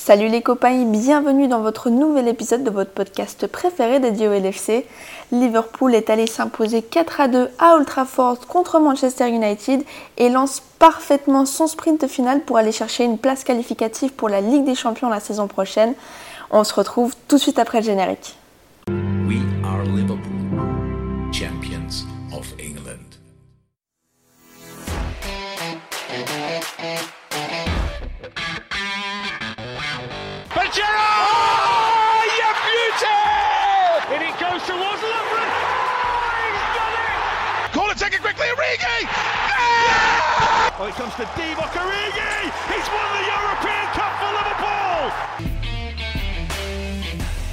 Salut 0.00 0.28
les 0.28 0.40
copains 0.40 0.84
bienvenue 0.84 1.48
dans 1.48 1.60
votre 1.60 1.90
nouvel 1.90 2.28
épisode 2.28 2.64
de 2.64 2.70
votre 2.70 2.92
podcast 2.92 3.46
préféré 3.46 4.00
dédié 4.00 4.26
au 4.26 4.32
LFC. 4.32 4.86
Liverpool 5.32 5.94
est 5.94 6.08
allé 6.08 6.26
s'imposer 6.26 6.80
4 6.80 7.20
à 7.20 7.28
2 7.28 7.50
à 7.58 7.74
Old 7.74 7.84
Trafford 7.84 8.38
contre 8.46 8.78
Manchester 8.78 9.28
United 9.28 9.82
et 10.16 10.30
lance 10.30 10.62
parfaitement 10.78 11.44
son 11.44 11.66
sprint 11.66 12.06
final 12.06 12.40
pour 12.42 12.56
aller 12.56 12.72
chercher 12.72 13.04
une 13.04 13.18
place 13.18 13.44
qualificative 13.44 14.12
pour 14.12 14.30
la 14.30 14.40
Ligue 14.40 14.64
des 14.64 14.76
Champions 14.76 15.10
la 15.10 15.20
saison 15.20 15.46
prochaine. 15.46 15.92
On 16.50 16.64
se 16.64 16.72
retrouve 16.72 17.14
tout 17.26 17.36
de 17.36 17.42
suite 17.42 17.58
après 17.58 17.80
le 17.80 17.84
générique. 17.84 18.36
Liverpool, 19.84 20.27
Oh! 40.80 40.84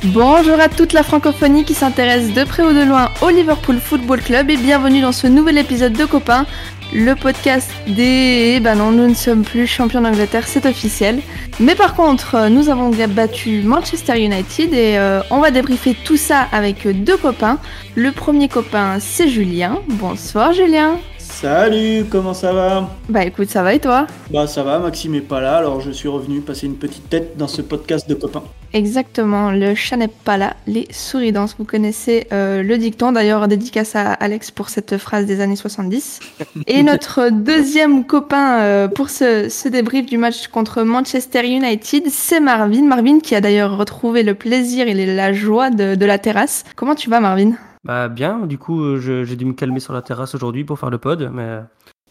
Bonjour 0.04 0.60
à 0.60 0.70
toute 0.70 0.94
la 0.94 1.02
francophonie 1.02 1.64
qui 1.64 1.74
s'intéresse 1.74 2.34
de 2.34 2.44
près 2.44 2.62
ou 2.62 2.72
de 2.72 2.84
loin 2.84 3.10
au 3.24 3.30
Liverpool 3.30 3.80
Football 3.80 4.22
Club 4.22 4.52
et 4.52 4.58
bienvenue 4.58 5.02
dans 5.02 5.12
ce 5.12 5.26
nouvel 5.26 5.58
épisode 5.58 5.94
de 5.94 6.06
Copains, 6.06 6.46
le 6.94 7.16
podcast 7.16 7.72
des... 7.88 8.60
Ben 8.60 8.76
non, 8.76 8.92
nous 8.92 9.08
ne 9.08 9.16
sommes 9.16 9.44
plus 9.44 9.66
champions 9.66 10.02
d'Angleterre, 10.02 10.44
c'est 10.46 10.68
officiel. 10.68 11.20
Mais 11.60 11.74
par 11.74 11.96
contre, 11.96 12.36
euh, 12.36 12.50
nous 12.50 12.70
avons 12.70 12.92
battu 12.92 13.64
Manchester 13.64 14.24
United 14.24 14.72
et 14.72 15.00
euh, 15.00 15.22
on 15.32 15.40
va 15.40 15.50
débriefer 15.50 15.96
tout 16.06 16.18
ça 16.18 16.48
avec 16.52 16.88
deux 16.88 17.18
copains. 17.18 17.58
Le 17.96 18.12
premier 18.12 18.50
copain, 18.50 18.98
c'est 19.00 19.28
Julien. 19.28 19.80
Bonsoir 19.88 20.54
Julien. 20.54 21.00
Salut, 21.36 22.06
comment 22.10 22.34
ça 22.34 22.54
va? 22.54 22.90
Bah 23.10 23.26
écoute, 23.26 23.50
ça 23.50 23.62
va 23.62 23.74
et 23.74 23.80
toi? 23.80 24.08
Bah 24.32 24.48
ça 24.48 24.64
va, 24.64 24.80
Maxime 24.80 25.16
est 25.16 25.22
pas 25.22 25.42
là, 25.42 25.58
alors 25.58 25.82
je 25.82 25.92
suis 25.92 26.08
revenu 26.08 26.40
passer 26.40 26.66
une 26.66 26.78
petite 26.78 27.10
tête 27.10 27.36
dans 27.36 27.50
ce 27.50 27.62
podcast 27.62 28.08
de 28.10 28.14
copains. 28.16 28.44
Exactement, 28.72 29.52
le 29.52 29.76
chat 29.76 29.98
n'est 29.98 30.08
pas 30.08 30.38
là, 30.38 30.56
les 30.66 30.88
souris 30.92 31.34
dansent. 31.34 31.58
Vous 31.60 31.66
connaissez 31.66 32.28
euh, 32.32 32.64
le 32.64 32.78
dicton, 32.78 33.12
d'ailleurs 33.12 33.50
dédicace 33.50 33.98
à 33.98 34.14
Alex 34.14 34.50
pour 34.50 34.70
cette 34.70 34.98
phrase 34.98 35.26
des 35.26 35.42
années 35.42 35.58
70. 35.58 36.22
Et 36.68 36.84
notre 36.84 37.30
deuxième 37.30 38.06
copain 38.06 38.62
euh, 38.62 38.88
pour 38.88 39.10
ce, 39.10 39.50
ce 39.50 39.68
débrief 39.68 40.06
du 40.06 40.18
match 40.18 40.48
contre 40.48 40.84
Manchester 40.84 41.46
United, 41.46 42.06
c'est 42.08 42.40
Marvin. 42.40 42.84
Marvin 42.84 43.20
qui 43.20 43.36
a 43.36 43.42
d'ailleurs 43.42 43.78
retrouvé 43.78 44.24
le 44.24 44.36
plaisir 44.36 44.88
et 44.88 45.06
la 45.06 45.34
joie 45.34 45.70
de, 45.70 45.96
de 45.96 46.06
la 46.06 46.18
terrasse. 46.18 46.64
Comment 46.78 46.96
tu 46.96 47.10
vas 47.10 47.20
Marvin? 47.20 47.56
Bah 47.86 48.08
bien, 48.08 48.40
du 48.48 48.58
coup 48.58 48.82
euh, 48.84 48.98
j'ai 49.26 49.36
dû 49.36 49.46
me 49.46 49.54
calmer 49.54 49.80
sur 49.80 49.94
la 49.94 50.02
terrasse 50.02 50.34
aujourd'hui 50.36 50.64
pour 50.66 50.80
faire 50.80 50.90
le 50.90 50.98
pod, 50.98 51.30
mais 51.32 51.44
euh, 51.44 51.62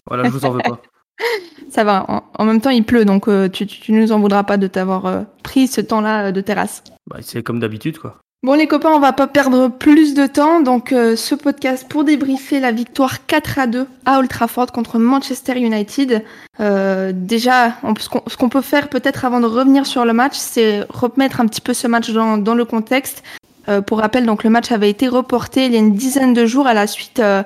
voilà, 0.07 0.25
je 0.25 0.31
vous 0.31 0.45
en 0.45 0.51
veux 0.51 0.61
pas. 0.61 0.81
Ça 1.71 1.83
va, 1.85 2.05
en, 2.09 2.23
en 2.39 2.45
même 2.45 2.61
temps 2.61 2.71
il 2.71 2.85
pleut, 2.85 3.05
donc 3.05 3.27
euh, 3.29 3.49
tu, 3.49 3.67
tu, 3.67 3.81
tu 3.81 3.93
nous 3.93 4.13
en 4.13 4.21
voudras 4.21 4.45
pas 4.45 4.57
de 4.57 4.67
t'avoir 4.69 5.07
euh, 5.07 5.23
pris 5.43 5.67
ce 5.67 5.81
temps-là 5.81 6.27
euh, 6.27 6.33
de 6.33 6.41
terrasse. 6.41 6.83
Bah, 7.11 7.17
c'est 7.21 7.43
comme 7.43 7.59
d'habitude 7.61 7.99
quoi. 7.99 8.17
Bon 8.45 8.53
les 8.53 8.67
copains, 8.67 8.91
on 8.91 9.01
va 9.01 9.13
pas 9.15 9.27
perdre 9.27 9.69
plus 9.69 10.15
de 10.15 10.27
temps, 10.27 10.61
donc 10.61 10.93
euh, 10.93 11.17
ce 11.17 11.35
podcast 11.35 11.89
pour 11.89 12.05
débriefer 12.05 12.61
la 12.61 12.73
victoire 12.73 13.25
4 13.27 13.59
à 13.59 13.67
2 13.67 13.87
à 14.05 14.19
Old 14.19 14.29
Trafford 14.29 14.67
contre 14.71 14.99
Manchester 14.99 15.59
United. 15.59 16.23
Euh, 16.61 17.13
déjà, 17.15 17.77
on- 17.83 17.95
ce 17.97 18.37
qu'on 18.37 18.49
peut 18.51 18.61
faire 18.61 18.89
peut-être 18.91 19.25
avant 19.25 19.41
de 19.41 19.47
revenir 19.47 19.87
sur 19.87 20.05
le 20.05 20.13
match, 20.13 20.35
c'est 20.37 20.85
remettre 20.91 21.41
un 21.41 21.47
petit 21.47 21.63
peu 21.63 21.73
ce 21.73 21.87
match 21.89 22.11
dans, 22.11 22.37
dans 22.37 22.55
le 22.55 22.67
contexte. 22.67 23.23
Euh, 23.69 23.81
pour 23.81 23.99
rappel, 24.01 24.27
donc 24.27 24.45
le 24.45 24.51
match 24.51 24.73
avait 24.73 24.91
été 24.91 25.09
reporté 25.09 25.67
il 25.67 25.73
y 25.73 25.77
a 25.77 25.79
une 25.79 25.95
dizaine 25.95 26.35
de 26.35 26.45
jours 26.47 26.67
à 26.67 26.75
la 26.75 26.87
suite 26.87 27.19
euh, 27.21 27.43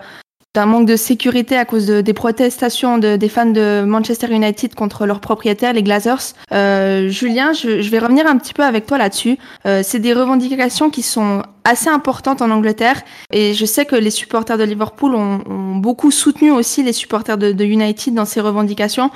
d'un 0.55 0.67
manque 0.67 0.87
de 0.87 0.97
sécurité 0.97 1.57
à 1.57 1.65
cause 1.65 1.87
de- 1.87 2.01
des 2.01 2.15
protestations 2.15 2.99
de- 2.99 3.17
des 3.17 3.29
fans 3.29 3.47
de 3.47 3.85
Manchester 3.87 4.29
United 4.33 4.75
contre 4.75 5.07
leurs 5.07 5.21
propriétaires, 5.21 5.75
les 5.75 5.83
Glazers. 5.83 6.35
Euh, 6.53 7.09
Julien, 7.09 7.53
je, 7.53 7.83
je 7.83 7.91
vais 7.91 7.99
revenir 7.99 8.27
un 8.27 8.37
petit 8.39 8.55
peu 8.55 8.65
avec 8.65 8.87
toi 8.87 8.99
là-dessus. 8.99 9.37
Euh, 9.67 9.83
c'est 9.85 10.01
des 10.01 10.13
revendications 10.15 10.91
qui 10.91 11.03
sont 11.03 11.43
assez 11.65 11.89
importantes 11.91 12.41
en 12.43 12.51
Angleterre 12.51 13.03
et 13.33 13.53
je 13.55 13.65
sais 13.67 13.85
que 13.85 13.95
les 13.95 14.11
supporters 14.11 14.57
de 14.59 14.65
Liverpool 14.65 15.15
ont, 15.15 15.41
ont 15.49 15.77
beaucoup 15.77 16.11
soutenu 16.11 16.51
aussi 16.51 16.83
les 16.83 16.95
supporters 16.95 17.37
de, 17.39 17.53
de 17.53 17.65
United 17.65 18.15
dans 18.15 18.25
ces 18.25 18.41
revendications. 18.41 19.11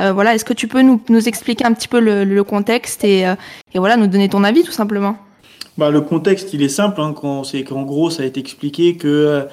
Euh, 0.00 0.12
voilà, 0.12 0.34
est-ce 0.34 0.44
que 0.44 0.54
tu 0.54 0.68
peux 0.68 0.80
nous, 0.82 1.00
nous 1.10 1.28
expliquer 1.28 1.66
un 1.66 1.72
petit 1.74 1.88
peu 1.88 2.00
le, 2.00 2.24
le 2.24 2.44
contexte 2.44 3.04
et, 3.04 3.26
euh, 3.28 3.34
et 3.74 3.78
voilà, 3.78 3.96
nous 3.96 4.06
donner 4.06 4.28
ton 4.28 4.42
avis 4.42 4.64
tout 4.64 4.72
simplement? 4.72 5.16
Bah 5.78 5.90
le 5.90 6.00
contexte 6.00 6.52
il 6.54 6.62
est 6.62 6.68
simple, 6.68 7.00
hein, 7.00 7.14
quand- 7.18 7.44
c'est 7.44 7.62
qu'en 7.64 7.82
gros 7.84 8.10
ça 8.10 8.22
a 8.24 8.26
été 8.26 8.40
expliqué 8.40 8.96
que 8.96 9.46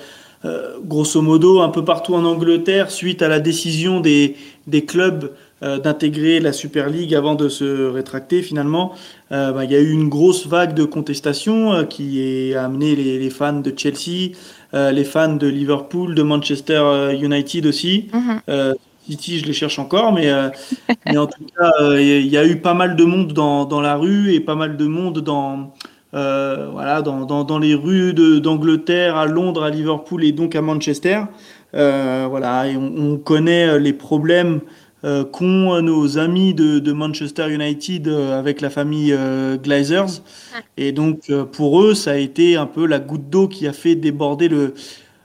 euh, 0.43 0.77
grosso 0.83 1.21
modo 1.21 1.61
un 1.61 1.69
peu 1.69 1.83
partout 1.85 2.13
en 2.15 2.25
Angleterre, 2.25 2.91
suite 2.91 3.21
à 3.21 3.27
la 3.27 3.39
décision 3.39 3.99
des, 3.99 4.35
des 4.67 4.85
clubs 4.85 5.31
euh, 5.63 5.77
d'intégrer 5.79 6.39
la 6.39 6.51
Super 6.51 6.89
League 6.89 7.15
avant 7.15 7.35
de 7.35 7.47
se 7.47 7.87
rétracter 7.89 8.41
finalement, 8.41 8.93
euh, 9.31 9.51
bah, 9.53 9.63
il 9.65 9.71
y 9.71 9.75
a 9.75 9.79
eu 9.79 9.91
une 9.91 10.09
grosse 10.09 10.45
vague 10.47 10.73
de 10.73 10.83
contestation 10.83 11.73
euh, 11.73 11.83
qui 11.83 12.53
a 12.55 12.65
amené 12.65 12.95
les, 12.95 13.17
les 13.19 13.29
fans 13.29 13.59
de 13.61 13.73
Chelsea, 13.75 14.31
les 14.73 15.05
fans 15.05 15.35
de 15.37 15.47
Liverpool, 15.47 16.15
de 16.15 16.21
Manchester 16.23 17.11
United 17.21 17.65
aussi. 17.65 18.09
Euh, 18.49 18.73
City, 19.09 19.39
je 19.39 19.45
les 19.45 19.53
cherche 19.53 19.79
encore, 19.79 20.11
mais, 20.11 20.29
euh, 20.29 20.49
mais 21.05 21.17
en 21.17 21.27
tout 21.27 21.43
cas, 21.57 21.71
euh, 21.81 22.01
il 22.01 22.27
y 22.27 22.37
a 22.37 22.45
eu 22.45 22.57
pas 22.57 22.73
mal 22.73 22.95
de 22.97 23.03
monde 23.05 23.31
dans, 23.33 23.63
dans 23.65 23.79
la 23.79 23.95
rue 23.95 24.33
et 24.33 24.39
pas 24.41 24.55
mal 24.55 24.75
de 24.77 24.85
monde 24.85 25.19
dans, 25.21 25.73
euh, 26.15 26.69
voilà, 26.71 27.01
dans, 27.01 27.25
dans, 27.25 27.43
dans 27.43 27.59
les 27.59 27.75
rues 27.75 28.13
d'Angleterre, 28.13 29.15
à 29.17 29.25
Londres, 29.25 29.63
à 29.63 29.69
Liverpool 29.69 30.23
et 30.23 30.31
donc 30.31 30.55
à 30.55 30.61
Manchester. 30.61 31.21
Euh, 31.75 32.27
voilà, 32.29 32.67
et 32.67 32.77
on, 32.77 32.93
on 32.97 33.17
connaît 33.17 33.79
les 33.79 33.93
problèmes 33.93 34.61
euh, 35.03 35.23
qu'ont 35.25 35.81
nos 35.81 36.17
amis 36.17 36.53
de, 36.53 36.79
de 36.79 36.91
Manchester 36.93 37.53
United 37.53 38.07
avec 38.07 38.61
la 38.61 38.69
famille 38.69 39.15
Glazers. 39.63 40.21
Et 40.77 40.91
donc, 40.91 41.31
pour 41.51 41.81
eux, 41.81 41.93
ça 41.93 42.11
a 42.11 42.15
été 42.17 42.55
un 42.55 42.65
peu 42.65 42.85
la 42.87 42.99
goutte 42.99 43.29
d'eau 43.29 43.47
qui 43.47 43.67
a 43.67 43.73
fait 43.73 43.95
déborder 43.95 44.47
le, 44.47 44.73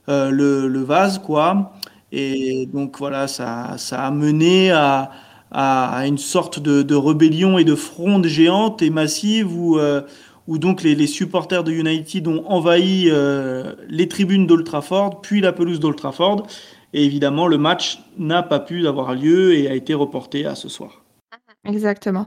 le, 0.09 0.67
le 0.69 0.81
vase, 0.83 1.19
quoi. 1.19 1.73
Et 2.13 2.67
donc 2.73 2.99
voilà, 2.99 3.29
ça, 3.29 3.75
ça 3.79 4.05
a 4.05 4.11
mené 4.11 4.73
à, 4.73 5.13
à, 5.53 5.97
à 5.99 6.07
une 6.09 6.19
sorte 6.19 6.59
de, 6.59 6.83
de 6.83 6.95
rébellion 6.97 7.57
et 7.57 7.65
de 7.65 7.77
fronde 7.77 8.27
géante 8.27 8.83
et 8.83 8.91
massive 8.91 9.57
où, 9.57 9.79
euh, 9.79 10.03
où 10.47 10.59
donc 10.59 10.83
les, 10.83 11.07
supporters 11.07 11.65
de 11.65 11.73
United 11.73 12.27
ont 12.29 12.45
envahi 12.47 13.09
euh, 13.09 13.75
les 13.89 14.09
tribunes 14.09 14.47
d'Old 14.47 14.65
Trafford, 14.65 15.21
puis 15.21 15.41
la 15.41 15.53
pelouse 15.53 15.81
d'Old 15.81 15.97
Trafford. 15.97 16.47
Et 16.93 17.05
évidemment, 17.05 17.47
le 17.47 17.57
match 17.57 18.03
n'a 18.19 18.43
pas 18.43 18.59
pu 18.59 18.87
avoir 18.87 19.15
lieu 19.15 19.55
et 19.55 19.69
a 19.69 19.75
été 19.75 19.95
reporté 19.95 20.47
à 20.47 20.55
ce 20.55 20.69
soir. 20.69 21.03
Exactement. 21.65 22.27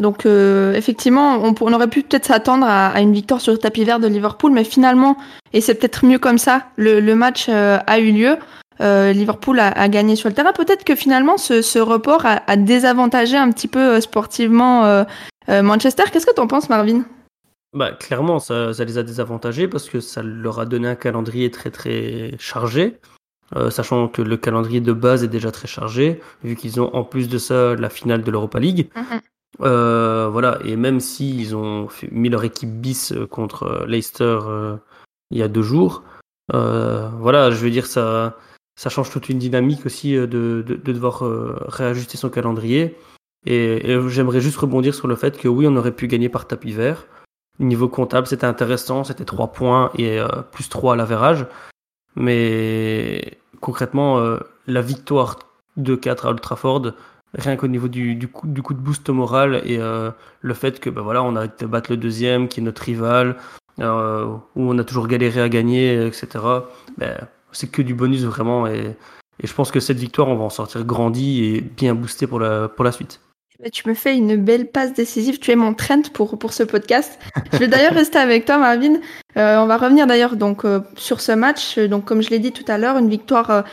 Donc 0.00 0.24
euh, 0.24 0.72
effectivement, 0.74 1.36
on, 1.42 1.72
aurait 1.72 1.88
pu 1.88 2.02
peut-être 2.02 2.24
s'attendre 2.24 2.66
à, 2.66 2.98
une 3.00 3.12
victoire 3.12 3.40
sur 3.40 3.52
le 3.52 3.58
tapis 3.58 3.84
vert 3.84 4.00
de 4.00 4.08
Liverpool, 4.08 4.52
mais 4.52 4.64
finalement, 4.64 5.16
et 5.52 5.60
c'est 5.60 5.74
peut-être 5.74 6.06
mieux 6.06 6.18
comme 6.18 6.38
ça, 6.38 6.64
le, 6.76 7.14
match 7.14 7.46
euh, 7.48 7.78
a 7.86 7.98
eu 7.98 8.10
lieu. 8.10 8.36
Liverpool 8.80 9.60
a, 9.60 9.88
gagné 9.88 10.16
sur 10.16 10.30
le 10.30 10.34
terrain. 10.34 10.54
Peut-être 10.54 10.84
que 10.84 10.94
finalement, 10.94 11.36
ce, 11.36 11.78
report 11.78 12.24
a, 12.24 12.42
a 12.46 12.56
désavantagé 12.56 13.36
un 13.36 13.50
petit 13.52 13.68
peu 13.68 14.00
sportivement 14.00 15.04
Manchester. 15.48 16.04
Qu'est-ce 16.10 16.24
que 16.24 16.34
tu 16.34 16.40
en 16.40 16.46
penses, 16.46 16.70
Marvin? 16.70 17.04
Bah 17.72 17.92
clairement 17.92 18.40
ça, 18.40 18.74
ça 18.74 18.84
les 18.84 18.98
a 18.98 19.02
désavantagés 19.02 19.68
parce 19.68 19.88
que 19.88 20.00
ça 20.00 20.22
leur 20.22 20.58
a 20.58 20.66
donné 20.66 20.88
un 20.88 20.96
calendrier 20.96 21.50
très 21.50 21.70
très 21.70 22.34
chargé. 22.38 22.98
Euh, 23.56 23.68
sachant 23.68 24.06
que 24.06 24.22
le 24.22 24.36
calendrier 24.36 24.80
de 24.80 24.92
base 24.92 25.24
est 25.24 25.28
déjà 25.28 25.50
très 25.50 25.66
chargé, 25.66 26.20
vu 26.44 26.54
qu'ils 26.54 26.80
ont 26.80 26.94
en 26.94 27.02
plus 27.02 27.28
de 27.28 27.36
ça 27.36 27.74
la 27.74 27.90
finale 27.90 28.22
de 28.22 28.30
l'Europa 28.30 28.60
League. 28.60 28.88
Euh, 29.60 30.28
voilà, 30.30 30.60
et 30.64 30.76
même 30.76 31.00
s'ils 31.00 31.56
ont 31.56 31.88
fait- 31.88 32.08
mis 32.12 32.28
leur 32.28 32.44
équipe 32.44 32.70
bis 32.70 33.10
euh, 33.10 33.26
contre 33.26 33.84
Leicester 33.88 34.38
euh, 34.46 34.76
il 35.32 35.38
y 35.38 35.42
a 35.42 35.48
deux 35.48 35.62
jours, 35.62 36.04
voilà, 36.52 37.50
je 37.50 37.56
veux 37.56 37.70
dire, 37.70 37.86
ça, 37.86 38.36
ça 38.76 38.88
change 38.88 39.10
toute 39.10 39.28
une 39.28 39.38
dynamique 39.38 39.84
aussi 39.84 40.14
de, 40.14 40.26
de, 40.26 40.62
de 40.62 40.92
devoir 40.92 41.22
réajuster 41.68 42.16
son 42.16 42.30
calendrier. 42.30 42.96
Et, 43.46 43.90
et 43.90 44.08
j'aimerais 44.08 44.40
juste 44.40 44.58
rebondir 44.58 44.94
sur 44.94 45.08
le 45.08 45.16
fait 45.16 45.38
que 45.38 45.48
oui, 45.48 45.66
on 45.68 45.76
aurait 45.76 45.94
pu 45.94 46.06
gagner 46.06 46.28
par 46.28 46.46
tapis 46.46 46.72
vert. 46.72 47.06
Niveau 47.58 47.88
comptable, 47.88 48.26
c'était 48.26 48.46
intéressant, 48.46 49.04
c'était 49.04 49.24
3 49.24 49.48
points 49.48 49.90
et 49.96 50.18
euh, 50.18 50.28
plus 50.50 50.68
3 50.68 50.94
à 50.94 50.96
l'avérage. 50.96 51.46
Mais 52.16 53.38
concrètement, 53.60 54.18
euh, 54.18 54.38
la 54.66 54.80
victoire 54.80 55.38
de 55.76 55.94
4 55.94 56.26
à 56.26 56.30
Old 56.30 56.40
Trafford, 56.40 56.92
rien 57.34 57.56
qu'au 57.56 57.68
niveau 57.68 57.88
du, 57.88 58.28
coup, 58.28 58.46
de 58.48 58.80
boost 58.80 59.10
moral 59.10 59.60
et 59.64 59.78
euh, 59.78 60.10
le 60.40 60.54
fait 60.54 60.80
que 60.80 60.88
ben 60.88 61.02
voilà, 61.02 61.22
on 61.22 61.36
a 61.36 61.44
été 61.44 61.66
battre 61.66 61.90
le 61.90 61.98
deuxième, 61.98 62.48
qui 62.48 62.60
est 62.60 62.62
notre 62.62 62.82
rival, 62.82 63.36
où 63.78 63.82
on 64.56 64.78
a 64.78 64.84
toujours 64.84 65.06
galéré 65.06 65.40
à 65.40 65.48
gagner, 65.48 66.06
etc. 66.06 66.28
Ben, 66.98 67.28
c'est 67.52 67.70
que 67.70 67.82
du 67.82 67.94
bonus 67.94 68.24
vraiment. 68.24 68.66
Et, 68.66 68.96
et 69.42 69.46
je 69.46 69.54
pense 69.54 69.70
que 69.70 69.80
cette 69.80 69.98
victoire, 69.98 70.28
on 70.28 70.36
va 70.36 70.44
en 70.44 70.50
sortir 70.50 70.84
grandi 70.84 71.44
et 71.44 71.60
bien 71.60 71.94
boosté 71.94 72.26
pour 72.26 72.40
la, 72.40 72.68
pour 72.68 72.84
la 72.84 72.92
suite. 72.92 73.20
Tu 73.72 73.88
me 73.88 73.94
fais 73.94 74.16
une 74.16 74.36
belle 74.36 74.68
passe 74.68 74.94
décisive. 74.94 75.38
Tu 75.38 75.50
es 75.50 75.56
mon 75.56 75.74
trend 75.74 76.02
pour, 76.14 76.38
pour 76.38 76.52
ce 76.52 76.62
podcast. 76.62 77.18
Je 77.52 77.58
vais 77.58 77.68
d'ailleurs 77.68 77.92
rester 77.92 78.18
avec 78.18 78.46
toi, 78.46 78.56
Marvin. 78.56 79.00
Euh, 79.36 79.58
on 79.58 79.66
va 79.66 79.76
revenir 79.76 80.06
d'ailleurs 80.06 80.36
donc 80.36 80.64
euh, 80.64 80.80
sur 80.96 81.20
ce 81.20 81.32
match. 81.32 81.78
Donc, 81.78 82.04
comme 82.06 82.22
je 82.22 82.30
l'ai 82.30 82.38
dit 82.38 82.52
tout 82.52 82.64
à 82.68 82.78
l'heure, 82.78 82.96
une 82.96 83.10
victoire 83.10 83.64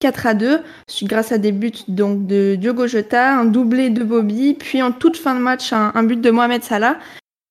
4 0.00 0.26
à 0.26 0.34
2, 0.34 0.60
grâce 1.02 1.32
à 1.32 1.38
des 1.38 1.52
buts 1.52 1.72
donc 1.88 2.26
de 2.26 2.56
Diogo 2.56 2.86
Jota, 2.86 3.34
un 3.38 3.44
doublé 3.44 3.90
de 3.90 4.04
Bobby, 4.04 4.54
puis 4.54 4.82
en 4.82 4.92
toute 4.92 5.16
fin 5.16 5.34
de 5.34 5.40
match 5.40 5.72
un, 5.72 5.92
un 5.94 6.02
but 6.02 6.20
de 6.20 6.30
Mohamed 6.30 6.62
Salah. 6.62 6.98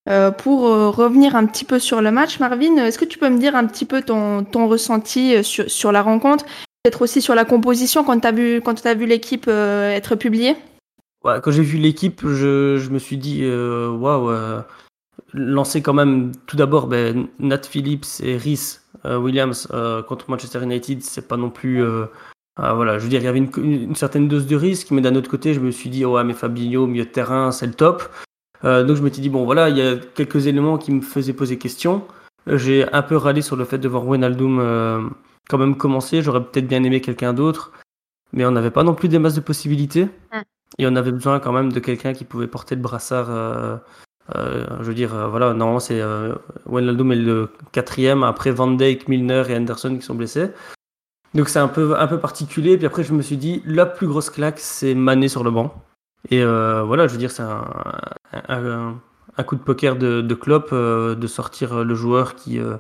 Euh, 0.08 0.30
pour 0.30 0.68
euh, 0.68 0.92
revenir 0.92 1.36
un 1.36 1.48
petit 1.48 1.66
peu 1.66 1.80
sur 1.80 2.00
le 2.00 2.12
match, 2.12 2.40
Marvin, 2.40 2.78
est-ce 2.78 3.00
que 3.00 3.06
tu 3.06 3.18
peux 3.18 3.30
me 3.30 3.40
dire 3.40 3.56
un 3.56 3.66
petit 3.66 3.86
peu 3.86 4.04
ton, 4.04 4.44
ton 4.44 4.68
ressenti 4.68 5.44
sur, 5.44 5.70
sur 5.72 5.92
la 5.92 6.04
rencontre, 6.04 6.46
peut-être 6.84 7.02
aussi 7.02 7.24
sur 7.24 7.34
la 7.34 7.44
composition 7.44 8.04
quand 8.04 8.20
tu 8.20 8.28
as 8.28 8.32
vu, 8.32 8.62
quand 8.62 8.86
as 8.86 8.94
vu 8.94 9.08
l'équipe 9.08 9.48
être 9.48 10.16
publiée? 10.16 10.56
Quand 11.26 11.52
j'ai 11.52 11.64
vu 11.64 11.78
l'équipe, 11.78 12.22
je, 12.22 12.90
me 12.90 13.00
suis 13.00 13.18
dit, 13.18 13.44
waouh, 13.46 14.30
wow, 14.30 14.64
lancer 15.34 15.82
quand 15.82 15.94
même 15.94 16.32
tout 16.46 16.56
d'abord 16.56 16.88
ben, 16.88 17.28
Nat 17.40 17.64
Phillips 17.64 18.22
et 18.22 18.38
Rhys 18.38 18.82
Williams 19.04 19.68
contre 20.08 20.30
Manchester 20.30 20.62
United, 20.64 21.02
c'est 21.02 21.28
pas 21.28 21.38
non 21.38 21.50
plus 21.50 21.84
ah, 22.58 22.74
voilà, 22.74 22.98
je 22.98 23.04
veux 23.04 23.10
dire, 23.10 23.20
il 23.20 23.26
y 23.26 23.28
avait 23.28 23.40
une, 23.40 23.96
certaine 23.96 24.30
dose 24.30 24.48
de 24.48 24.56
risque, 24.56 24.92
mais 24.92 25.02
d'un 25.02 25.16
autre 25.16 25.30
côté, 25.30 25.54
je 25.54 25.60
me 25.60 25.72
suis 25.72 25.90
dit, 25.90 26.06
ouais, 26.06 26.24
mais 26.24 26.34
Fabinho, 26.34 26.88
milieu 26.88 27.04
de 27.04 27.10
terrain, 27.10 27.52
c'est 27.52 27.68
le 27.68 27.74
top. 27.74 28.04
Euh, 28.64 28.86
donc 28.86 28.96
je 28.96 29.02
me 29.02 29.10
suis 29.10 29.22
dit, 29.22 29.30
bon, 29.30 29.44
voilà, 29.44 29.70
il 29.70 29.78
y 29.78 29.82
a 29.82 29.98
quelques 29.98 30.48
éléments 30.48 30.78
qui 30.78 30.92
me 30.92 31.02
faisaient 31.02 31.34
poser 31.34 31.58
question. 31.58 32.08
J'ai 32.48 32.90
un 32.94 33.02
peu 33.02 33.18
râlé 33.18 33.42
sur 33.42 33.58
le 33.58 33.66
fait 33.66 33.78
de 33.78 33.90
voir 33.90 34.08
Wijnaldum 34.08 34.60
euh, 34.60 35.02
quand 35.50 35.58
même 35.58 35.76
commencer. 35.76 36.22
J'aurais 36.22 36.44
peut-être 36.44 36.68
bien 36.68 36.84
aimé 36.84 37.02
quelqu'un 37.02 37.34
d'autre, 37.34 37.74
mais 38.32 38.46
on 38.46 38.52
n'avait 38.52 38.72
pas 38.72 38.84
non 38.84 38.94
plus 38.94 39.10
des 39.10 39.20
masses 39.20 39.36
de 39.36 39.42
possibilités. 39.42 40.08
Et 40.78 40.88
on 40.88 40.96
avait 40.96 41.12
besoin 41.12 41.40
quand 41.40 41.54
même 41.54 41.72
de 41.72 41.80
quelqu'un 41.80 42.14
qui 42.14 42.26
pouvait 42.26 42.48
porter 42.48 42.76
le 42.76 42.82
brassard. 42.82 43.28
Euh, 43.30 43.78
euh 44.36 44.66
je 44.80 44.86
veux 44.86 44.94
dire, 44.94 45.30
voilà, 45.30 45.54
normalement 45.54 45.80
c'est 45.80 46.02
Wijnaldum 46.66 47.12
est 47.12 47.16
le 47.16 47.50
quatrième, 47.72 48.24
après 48.24 48.52
Van 48.52 48.72
Dijk, 48.72 49.08
Milner 49.08 49.44
et 49.50 49.56
Anderson 49.56 49.96
qui 49.96 50.02
sont 50.02 50.16
blessés. 50.16 50.52
Donc 51.36 51.50
c'est 51.50 51.60
un 51.60 51.68
peu, 51.68 52.00
un 52.00 52.08
peu 52.08 52.20
particulier. 52.20 52.78
Puis 52.78 52.88
après, 52.88 53.04
je 53.04 53.14
me 53.14 53.22
suis 53.22 53.38
dit, 53.38 53.62
la 53.66 53.86
plus 53.86 54.08
grosse 54.08 54.30
claque, 54.30 54.60
c'est 54.60 54.96
Mané 54.96 55.28
sur 55.28 55.44
le 55.44 55.52
banc. 55.52 55.76
Et 56.30 56.42
euh, 56.42 56.82
voilà, 56.84 57.08
je 57.08 57.14
veux 57.14 57.20
dire, 57.20 57.30
c'est 57.30 57.44
un, 57.44 59.00
un, 59.38 59.44
coup 59.44 59.56
de 59.56 59.62
poker 59.62 59.98
de, 59.98 60.22
de 60.22 60.36
Klopp 60.36 60.70
euh, 60.72 61.14
de 61.14 61.28
sortir 61.28 61.84
le 61.84 61.94
joueur 61.94 62.36
qui, 62.36 62.58
euh, 62.58 62.78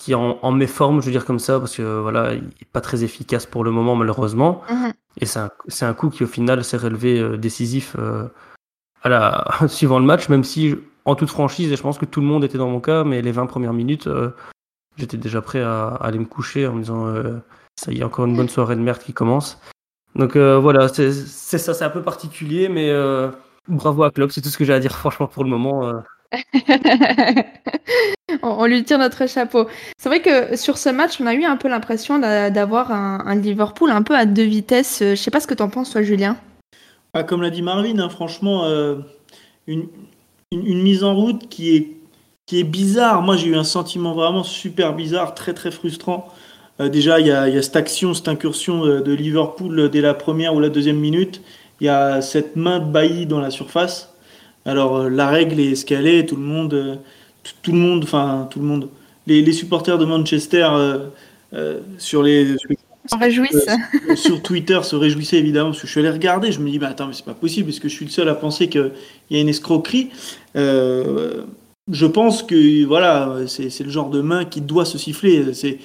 qui 0.00 0.14
en, 0.14 0.38
en 0.42 0.50
méforme, 0.50 1.00
je 1.00 1.06
veux 1.06 1.12
dire 1.12 1.24
comme 1.24 1.38
ça, 1.38 1.58
parce 1.58 1.76
que 1.76 2.00
voilà, 2.00 2.34
il 2.34 2.42
n'est 2.42 2.68
pas 2.72 2.80
très 2.80 3.04
efficace 3.04 3.46
pour 3.46 3.64
le 3.64 3.70
moment, 3.70 3.94
malheureusement. 3.94 4.62
Mm-hmm. 4.68 4.92
Et 5.20 5.26
c'est 5.26 5.38
un, 5.38 5.50
un, 5.82 5.94
coup 5.94 6.08
qui, 6.08 6.24
au 6.24 6.26
final, 6.26 6.64
s'est 6.64 6.78
relevé 6.78 7.36
décisif 7.36 7.96
à 9.02 9.08
la, 9.08 9.44
suivant 9.68 9.98
le 9.98 10.06
match, 10.06 10.28
même 10.28 10.44
si, 10.44 10.74
en 11.04 11.14
toute 11.14 11.28
franchise, 11.28 11.70
et 11.70 11.76
je 11.76 11.82
pense 11.82 11.98
que 11.98 12.06
tout 12.06 12.20
le 12.20 12.26
monde 12.26 12.44
était 12.44 12.58
dans 12.58 12.70
mon 12.70 12.80
cas, 12.80 13.04
mais 13.04 13.20
les 13.20 13.32
20 13.32 13.46
premières 13.46 13.74
minutes, 13.74 14.08
j'étais 14.96 15.18
déjà 15.18 15.42
prêt 15.42 15.60
à, 15.60 15.88
à, 15.88 16.06
aller 16.06 16.18
me 16.18 16.24
coucher 16.24 16.66
en 16.66 16.74
me 16.74 16.80
disant 16.80 17.12
ça 17.80 17.92
y 17.92 18.00
est, 18.00 18.04
encore 18.04 18.26
une 18.26 18.36
bonne 18.36 18.48
soirée 18.48 18.76
de 18.76 18.80
merde 18.80 18.98
qui 18.98 19.12
commence. 19.12 19.58
Donc 20.14 20.36
euh, 20.36 20.58
voilà, 20.58 20.88
c'est 20.88 21.12
ça, 21.12 21.74
c'est 21.74 21.84
un 21.84 21.90
peu 21.90 22.02
particulier, 22.02 22.68
mais 22.68 22.90
euh, 22.90 23.30
bravo 23.68 24.02
à 24.02 24.10
Klopp, 24.10 24.32
c'est 24.32 24.40
tout 24.40 24.48
ce 24.48 24.58
que 24.58 24.64
j'ai 24.64 24.72
à 24.72 24.80
dire 24.80 24.92
franchement 24.96 25.26
pour 25.26 25.44
le 25.44 25.50
moment. 25.50 25.92
Euh. 28.30 28.36
on, 28.42 28.64
lui 28.66 28.84
tire 28.84 28.98
notre 28.98 29.28
chapeau. 29.28 29.66
C'est 29.98 30.08
vrai 30.08 30.20
que 30.20 30.56
sur 30.56 30.78
ce 30.78 30.88
match, 30.88 31.20
on 31.20 31.26
a 31.26 31.34
eu 31.34 31.44
un 31.44 31.56
peu 31.56 31.68
l'impression 31.68 32.20
d'avoir 32.20 32.92
un, 32.92 33.34
Liverpool 33.34 33.90
un 33.90 34.02
peu 34.02 34.14
à 34.14 34.26
deux 34.26 34.44
vitesses. 34.44 34.98
Je 35.00 35.16
sais 35.16 35.32
pas 35.32 35.40
ce 35.40 35.48
que 35.48 35.54
tu 35.54 35.62
en 35.62 35.68
penses, 35.68 35.90
toi, 35.90 36.02
Julien. 36.02 36.36
Ah, 37.12 37.24
comme 37.24 37.42
l'a 37.42 37.50
dit 37.50 37.62
Marvin, 37.62 37.98
hein, 37.98 38.08
franchement, 38.08 38.64
une, 39.66 39.88
une, 40.52 40.82
mise 40.82 41.02
en 41.02 41.16
route 41.16 41.48
qui 41.48 41.74
est, 41.74 41.96
qui 42.46 42.60
est 42.60 42.64
bizarre. 42.64 43.22
Moi, 43.22 43.36
j'ai 43.36 43.48
eu 43.48 43.56
un 43.56 43.64
sentiment 43.64 44.14
vraiment 44.14 44.44
super 44.44 44.94
bizarre, 44.94 45.34
très 45.34 45.54
très 45.54 45.72
frustrant. 45.72 46.28
Euh, 46.80 46.88
déjà, 46.88 47.20
il 47.20 47.26
y, 47.26 47.30
a, 47.30 47.62
cette 47.62 47.76
action, 47.76 48.14
cette 48.14 48.28
incursion 48.28 48.86
de, 48.86 49.12
Liverpool 49.12 49.90
dès 49.90 50.00
la 50.00 50.14
première 50.14 50.54
ou 50.54 50.60
la 50.60 50.70
deuxième 50.70 50.98
minute. 50.98 51.42
Il 51.80 51.86
y 51.86 51.90
a 51.90 52.22
cette 52.22 52.56
main 52.56 52.78
de 52.78 52.86
Bailly 52.86 53.26
dans 53.26 53.40
la 53.40 53.50
surface. 53.50 54.09
Alors, 54.64 54.96
euh, 54.96 55.08
la 55.08 55.28
règle 55.28 55.60
est 55.60 55.90
est. 55.90 56.28
Tout 56.28 56.36
le 56.36 56.42
monde, 56.42 56.74
euh, 56.74 56.96
tout, 57.62 57.72
le 57.72 57.78
monde, 57.78 58.04
enfin, 58.04 58.48
tout 58.50 58.60
le 58.60 58.66
monde. 58.66 58.88
Les, 59.26 59.52
supporters 59.52 59.98
de 59.98 60.04
Manchester 60.04 60.68
sur 61.98 62.22
les. 62.22 62.56
sur 64.16 64.42
Twitter 64.42 64.80
se 64.82 64.96
réjouissaient 64.96 65.38
évidemment 65.38 65.70
parce 65.70 65.80
que 65.80 65.86
je 65.86 65.92
suis 65.92 66.00
allé 66.00 66.10
regarder. 66.10 66.52
Je 66.52 66.60
me 66.60 66.68
dis, 66.68 66.78
bah, 66.78 66.88
attends, 66.88 67.06
mais 67.06 67.12
c'est 67.12 67.24
pas 67.24 67.34
possible 67.34 67.68
parce 67.68 67.78
que 67.78 67.88
je 67.88 67.94
suis 67.94 68.04
le 68.04 68.10
seul 68.10 68.28
à 68.28 68.34
penser 68.34 68.68
qu'il 68.68 68.90
y 69.30 69.36
a 69.36 69.40
une 69.40 69.48
escroquerie. 69.48 70.10
je 70.54 72.06
pense 72.06 72.42
que 72.42 72.84
voilà, 72.84 73.36
c'est 73.46 73.80
le 73.80 73.90
genre 73.90 74.10
de 74.10 74.20
main 74.20 74.44
qui 74.44 74.60
doit 74.60 74.84
se 74.84 74.98
siffler. 74.98 75.54
C'est 75.54 75.78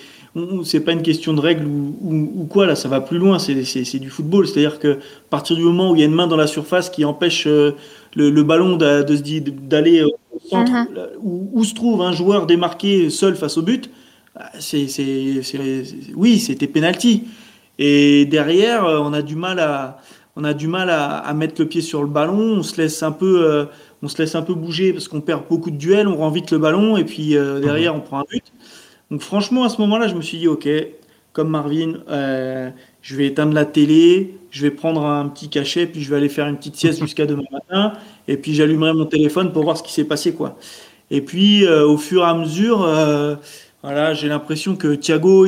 c'est 0.63 0.81
pas 0.81 0.91
une 0.91 1.01
question 1.01 1.33
de 1.33 1.39
règle 1.39 1.65
ou, 1.65 2.45
quoi, 2.49 2.65
là, 2.65 2.75
ça 2.75 2.89
va 2.89 2.99
plus 2.99 3.17
loin, 3.17 3.39
c'est 3.39 3.99
du 3.99 4.09
football. 4.09 4.47
C'est-à-dire 4.47 4.79
que 4.79 4.93
à 4.93 5.29
partir 5.29 5.55
du 5.55 5.63
moment 5.63 5.91
où 5.91 5.95
il 5.95 5.99
y 5.99 6.03
a 6.03 6.05
une 6.05 6.13
main 6.13 6.27
dans 6.27 6.35
la 6.35 6.47
surface 6.47 6.89
qui 6.89 7.05
empêche 7.05 7.47
euh, 7.47 7.71
le, 8.15 8.43
ballon 8.43 8.77
d'aller 8.77 10.03
au 10.03 10.39
centre, 10.49 10.71
mhm. 10.71 10.87
où, 11.21 11.63
se 11.63 11.73
trouve 11.73 12.01
un 12.01 12.11
joueur 12.11 12.45
démarqué 12.45 13.09
seul 13.09 13.35
face 13.35 13.57
au 13.57 13.61
but, 13.61 13.89
bah, 14.35 14.49
c'est 14.59 14.87
oui, 16.15 16.39
c'était 16.39 16.67
penalty. 16.67 17.23
Et 17.77 18.25
derrière, 18.25 18.85
euh, 18.85 18.99
on 18.99 19.13
a 19.13 19.21
du 19.21 19.35
mal 19.35 19.59
à 19.59 19.97
on 20.37 20.43
a 20.43 20.53
du 20.53 20.67
mal 20.67 20.89
à, 20.89 21.33
mettre 21.33 21.61
le 21.61 21.67
pied 21.67 21.81
sur 21.81 22.01
le 22.01 22.09
ballon, 22.09 22.57
on 22.57 22.63
se 22.63 22.81
laisse 22.81 23.01
un 23.03 23.13
peu 23.13 23.45
euh, 23.45 23.65
on 24.01 24.09
se 24.09 24.17
laisse 24.17 24.35
un 24.35 24.41
peu 24.41 24.53
bouger 24.53 24.91
parce 24.91 25.07
qu'on 25.07 25.21
perd 25.21 25.43
beaucoup 25.49 25.71
de 25.71 25.77
duels, 25.77 26.09
on 26.09 26.17
rend 26.17 26.29
vite 26.29 26.51
le 26.51 26.57
ballon 26.57 26.97
et 26.97 27.05
puis 27.05 27.29
derrière 27.61 27.93
mhm. 27.93 27.99
on 27.99 28.03
prend 28.03 28.19
un 28.19 28.25
but. 28.29 28.43
Donc 29.11 29.21
franchement, 29.21 29.63
à 29.63 29.69
ce 29.69 29.79
moment-là, 29.81 30.07
je 30.07 30.15
me 30.15 30.21
suis 30.21 30.39
dit, 30.39 30.47
ok, 30.47 30.67
comme 31.35 31.49
Marvin, 31.49 31.95
euh, 32.09 32.69
je 33.01 33.15
vais 33.15 33.27
éteindre 33.27 33.53
la 33.53 33.65
télé, 33.65 34.37
je 34.55 34.61
vais 34.61 34.71
prendre 34.71 35.05
un 35.05 35.27
petit 35.27 35.49
cachet, 35.49 35.85
puis 35.85 36.01
je 36.01 36.09
vais 36.09 36.15
aller 36.15 36.29
faire 36.29 36.47
une 36.47 36.55
petite 36.55 36.77
sieste 36.77 37.01
jusqu'à 37.01 37.25
demain 37.25 37.43
matin, 37.51 37.91
et 38.29 38.37
puis 38.37 38.53
j'allumerai 38.53 38.93
mon 38.93 39.05
téléphone 39.05 39.51
pour 39.51 39.65
voir 39.65 39.75
ce 39.75 39.83
qui 39.83 39.91
s'est 39.91 40.05
passé, 40.05 40.33
quoi. 40.33 40.57
Et 41.11 41.19
puis, 41.19 41.65
euh, 41.65 41.85
au 41.85 41.97
fur 41.97 42.21
et 42.21 42.25
à 42.25 42.33
mesure, 42.33 42.81
euh, 42.83 43.35
voilà, 43.83 44.13
j'ai 44.13 44.29
l'impression 44.29 44.77
que 44.77 44.95
Thiago, 44.95 45.45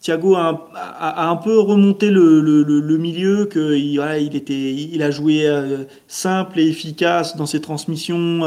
Thiago 0.00 0.34
a, 0.34 1.30
un 1.30 1.36
peu 1.36 1.60
remonté 1.60 2.10
le, 2.10 2.98
milieu, 2.98 3.46
que 3.46 3.76
il, 3.76 5.02
a 5.02 5.10
joué 5.12 5.46
simple 6.08 6.58
et 6.58 6.66
efficace 6.66 7.36
dans 7.36 7.46
ses 7.46 7.60
transmissions 7.60 8.42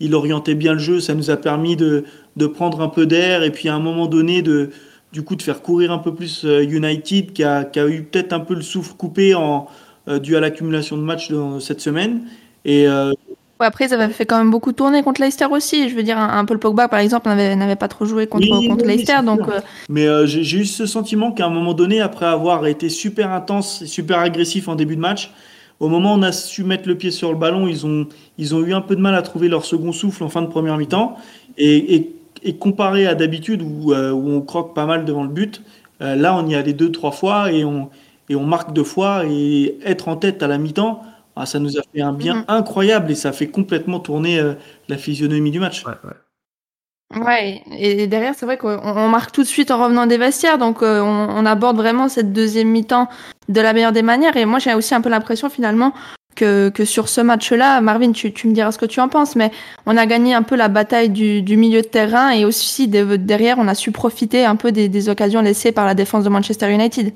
il 0.00 0.14
orientait 0.14 0.54
bien 0.54 0.74
le 0.74 0.78
jeu, 0.78 1.00
ça 1.00 1.14
nous 1.14 1.30
a 1.30 1.36
permis 1.38 1.76
de 1.76 2.04
prendre 2.46 2.82
un 2.82 2.88
peu 2.88 3.06
d'air 3.06 3.42
et 3.42 3.50
puis 3.50 3.70
à 3.70 3.74
un 3.74 3.80
moment 3.80 4.06
donné 4.06 4.42
de 4.42 4.70
du 5.12 5.22
coup 5.22 5.36
de 5.36 5.42
faire 5.42 5.62
courir 5.62 5.92
un 5.92 5.98
peu 5.98 6.14
plus 6.14 6.44
euh, 6.44 6.62
United 6.62 7.32
qui 7.32 7.44
a, 7.44 7.64
qui 7.64 7.80
a 7.80 7.88
eu 7.88 8.02
peut-être 8.02 8.32
un 8.32 8.40
peu 8.40 8.54
le 8.54 8.62
souffle 8.62 8.94
coupé 8.94 9.34
en, 9.34 9.66
euh, 10.08 10.18
dû 10.18 10.36
à 10.36 10.40
l'accumulation 10.40 10.96
de 10.96 11.02
matchs 11.02 11.32
cette 11.60 11.80
semaine. 11.80 12.22
Et 12.64 12.86
euh, 12.86 13.12
après, 13.60 13.88
ça 13.88 13.96
avait 13.96 14.12
fait 14.12 14.26
quand 14.26 14.38
même 14.38 14.50
beaucoup 14.50 14.72
tourner 14.72 15.02
contre 15.02 15.20
Leicester 15.20 15.46
aussi. 15.50 15.88
Je 15.88 15.96
veux 15.96 16.02
dire, 16.02 16.18
un, 16.18 16.44
Paul 16.44 16.58
Pogba, 16.58 16.88
par 16.88 17.00
exemple, 17.00 17.28
n'avait 17.28 17.76
pas 17.76 17.88
trop 17.88 18.04
joué 18.04 18.26
contre, 18.28 18.46
contre 18.68 18.84
Leicester. 18.84 19.16
Donc, 19.24 19.40
Mais 19.88 20.06
j'ai 20.26 20.58
eu 20.58 20.64
ce 20.64 20.86
sentiment 20.86 21.32
qu'à 21.32 21.46
un 21.46 21.50
moment 21.50 21.74
donné, 21.74 22.00
après 22.00 22.26
avoir 22.26 22.66
été 22.66 22.88
super 22.88 23.32
intense 23.32 23.82
et 23.82 23.86
super 23.86 24.20
agressif 24.20 24.68
en 24.68 24.76
début 24.76 24.94
de 24.94 25.00
match, 25.00 25.32
au 25.80 25.88
moment 25.88 26.14
où 26.14 26.18
on 26.18 26.22
a 26.22 26.30
su 26.30 26.62
mettre 26.62 26.88
le 26.88 26.96
pied 26.96 27.10
sur 27.10 27.32
le 27.32 27.38
ballon, 27.38 27.66
ils 27.66 27.84
ont, 27.84 28.06
ils 28.36 28.54
ont 28.54 28.64
eu 28.64 28.74
un 28.74 28.80
peu 28.80 28.94
de 28.94 29.00
mal 29.00 29.14
à 29.14 29.22
trouver 29.22 29.48
leur 29.48 29.64
second 29.64 29.92
souffle 29.92 30.22
en 30.22 30.28
fin 30.28 30.42
de 30.42 30.46
première 30.46 30.76
mi-temps. 30.76 31.16
Et, 31.56 31.94
et, 31.96 32.12
comparé 32.58 33.06
à 33.06 33.14
d'habitude 33.14 33.62
où, 33.62 33.92
euh, 33.92 34.10
où, 34.12 34.30
on 34.30 34.40
croque 34.40 34.74
pas 34.74 34.86
mal 34.86 35.04
devant 35.04 35.22
le 35.22 35.28
but, 35.28 35.62
euh, 36.00 36.14
là 36.14 36.34
on 36.34 36.46
y 36.46 36.54
allait 36.54 36.72
deux, 36.72 36.92
trois 36.92 37.12
fois 37.12 37.52
et 37.52 37.64
on, 37.64 37.90
et 38.28 38.36
on 38.36 38.44
marque 38.44 38.72
deux 38.72 38.84
fois. 38.84 39.24
Et 39.26 39.78
être 39.84 40.08
en 40.08 40.16
tête 40.16 40.42
à 40.42 40.46
la 40.46 40.58
mi-temps, 40.58 41.02
ah, 41.36 41.46
ça 41.46 41.58
nous 41.58 41.78
a 41.78 41.82
fait 41.94 42.00
un 42.00 42.12
bien 42.12 42.40
mm-hmm. 42.40 42.44
incroyable 42.48 43.10
et 43.10 43.14
ça 43.14 43.32
fait 43.32 43.48
complètement 43.48 44.00
tourner 44.00 44.38
euh, 44.38 44.54
la 44.88 44.96
physionomie 44.96 45.50
du 45.50 45.60
match. 45.60 45.84
Ouais, 45.84 45.94
ouais. 46.04 47.20
Ouais, 47.24 47.62
et 47.70 48.06
derrière, 48.06 48.34
c'est 48.34 48.44
vrai 48.44 48.58
qu'on 48.58 49.08
marque 49.08 49.32
tout 49.32 49.42
de 49.42 49.46
suite 49.46 49.70
en 49.70 49.82
revenant 49.82 50.06
des 50.06 50.18
vestiaires, 50.18 50.58
donc 50.58 50.82
on, 50.82 51.46
aborde 51.46 51.78
vraiment 51.78 52.06
cette 52.10 52.34
deuxième 52.34 52.68
mi-temps 52.68 53.08
de 53.48 53.60
la 53.62 53.72
meilleure 53.72 53.92
des 53.92 54.02
manières. 54.02 54.36
Et 54.36 54.44
moi, 54.44 54.58
j'ai 54.58 54.74
aussi 54.74 54.94
un 54.94 55.00
peu 55.00 55.08
l'impression 55.08 55.48
finalement 55.48 55.94
que, 56.38 56.84
sur 56.84 57.08
ce 57.08 57.20
match-là, 57.20 57.80
Marvin, 57.80 58.12
tu, 58.12 58.32
me 58.46 58.52
diras 58.52 58.72
ce 58.72 58.78
que 58.78 58.86
tu 58.86 59.00
en 59.00 59.08
penses, 59.08 59.36
mais 59.36 59.50
on 59.86 59.96
a 59.96 60.06
gagné 60.06 60.34
un 60.34 60.42
peu 60.42 60.56
la 60.56 60.68
bataille 60.68 61.10
du, 61.10 61.56
milieu 61.56 61.82
de 61.82 61.86
terrain 61.86 62.30
et 62.30 62.44
aussi 62.44 62.88
derrière, 62.88 63.58
on 63.58 63.68
a 63.68 63.74
su 63.74 63.92
profiter 63.92 64.44
un 64.44 64.56
peu 64.56 64.72
des, 64.72 64.88
des 64.88 65.08
occasions 65.08 65.42
laissées 65.42 65.72
par 65.72 65.86
la 65.86 65.94
défense 65.94 66.24
de 66.24 66.28
Manchester 66.28 66.72
United. 66.72 67.12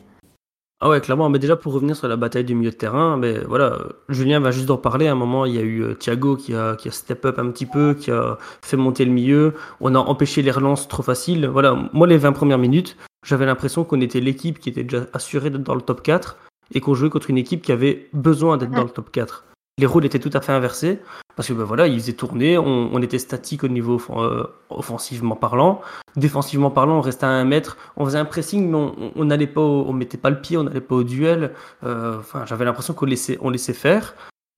Ah 0.85 0.89
ouais, 0.89 1.01
clairement. 1.01 1.31
Mais 1.31 1.39
déjà, 1.39 1.55
pour 1.55 1.73
revenir 1.75 1.95
sur 1.95 2.09
la 2.09 2.17
bataille 2.17 2.43
du 2.43 2.57
milieu 2.57 2.73
de 2.73 2.77
terrain, 2.77 3.17
mais 3.17 3.39
voilà, 3.39 3.79
Julien 4.09 4.41
va 4.41 4.51
juste 4.51 4.69
en 4.69 4.79
parler. 4.79 5.07
À 5.07 5.13
un 5.13 5.15
moment, 5.15 5.47
il 5.47 5.55
y 5.55 5.59
a 5.59 5.63
eu 5.63 5.81
euh, 5.81 5.95
Thiago 5.95 6.35
qui 6.35 6.57
a, 6.57 6.75
qui 6.75 6.89
a 6.89 6.91
step 6.91 7.25
up 7.25 7.39
un 7.39 7.53
petit 7.53 7.67
peu, 7.67 7.95
qui 7.95 8.11
a 8.11 8.37
fait 8.63 8.77
monter 8.77 9.05
le 9.05 9.13
milieu. 9.13 9.55
On 9.81 9.95
a 9.95 10.01
empêché 10.01 10.43
les 10.43 10.51
relances 10.51 10.89
trop 10.89 11.05
faciles. 11.05 11.47
Voilà, 11.47 11.89
moi, 11.93 12.09
les 12.09 12.19
20 12.19 12.33
premières 12.33 12.59
minutes, 12.59 12.97
j'avais 13.25 13.47
l'impression 13.47 13.85
qu'on 13.85 14.01
était 14.01 14.19
l'équipe 14.19 14.59
qui 14.59 14.71
était 14.71 14.83
déjà 14.83 15.07
assurée 15.13 15.51
d'être 15.51 15.63
dans 15.63 15.77
le 15.77 15.83
top 15.83 16.03
4 16.03 16.37
et 16.73 16.81
qu'on 16.81 16.95
jouait 16.95 17.11
contre 17.11 17.31
une 17.31 17.39
équipe 17.39 17.63
qui 17.63 17.73
avait 17.73 18.09
besoin 18.13 18.57
d'être 18.57 18.71
dans 18.71 18.85
le 18.85 18.91
top 18.91 19.11
4. 19.11 19.45
les 19.79 19.87
rôles 19.87 20.05
étaient 20.05 20.19
tout 20.19 20.31
à 20.33 20.41
fait 20.41 20.53
inversés 20.53 21.01
parce 21.37 21.49
que 21.49 21.55
ben 21.55 21.65
voilà, 21.65 21.87
ils 21.87 21.99
faisaient 21.99 22.13
tourner, 22.13 22.59
on, 22.59 22.91
on 22.93 23.03
était 23.03 23.19
statique 23.19 23.65
au 23.65 23.69
niveau 23.69 24.01
euh, 24.11 24.47
offensivement 24.69 25.35
parlant, 25.37 25.81
défensivement 26.17 26.71
parlant, 26.71 26.99
on 26.99 27.01
restait 27.01 27.27
à 27.27 27.31
un 27.31 27.45
mètre, 27.45 27.77
on 27.97 28.05
faisait 28.05 28.19
un 28.19 28.25
pressing, 28.25 28.69
mais 28.71 29.13
on 29.17 29.25
n'allait 29.25 29.47
pas, 29.47 29.61
au, 29.61 29.87
on 29.89 29.93
mettait 29.93 30.19
pas 30.19 30.31
le 30.31 30.41
pied, 30.41 30.57
on 30.57 30.65
n'allait 30.65 30.81
pas 30.81 30.95
au 30.95 31.05
duel. 31.05 31.55
Euh, 31.85 32.19
enfin, 32.19 32.45
j'avais 32.47 32.65
l'impression 32.65 32.95
qu'on 32.95 33.07
laissait, 33.07 33.39
on 33.41 33.51
laissait 33.51 33.73
faire. 33.73 34.15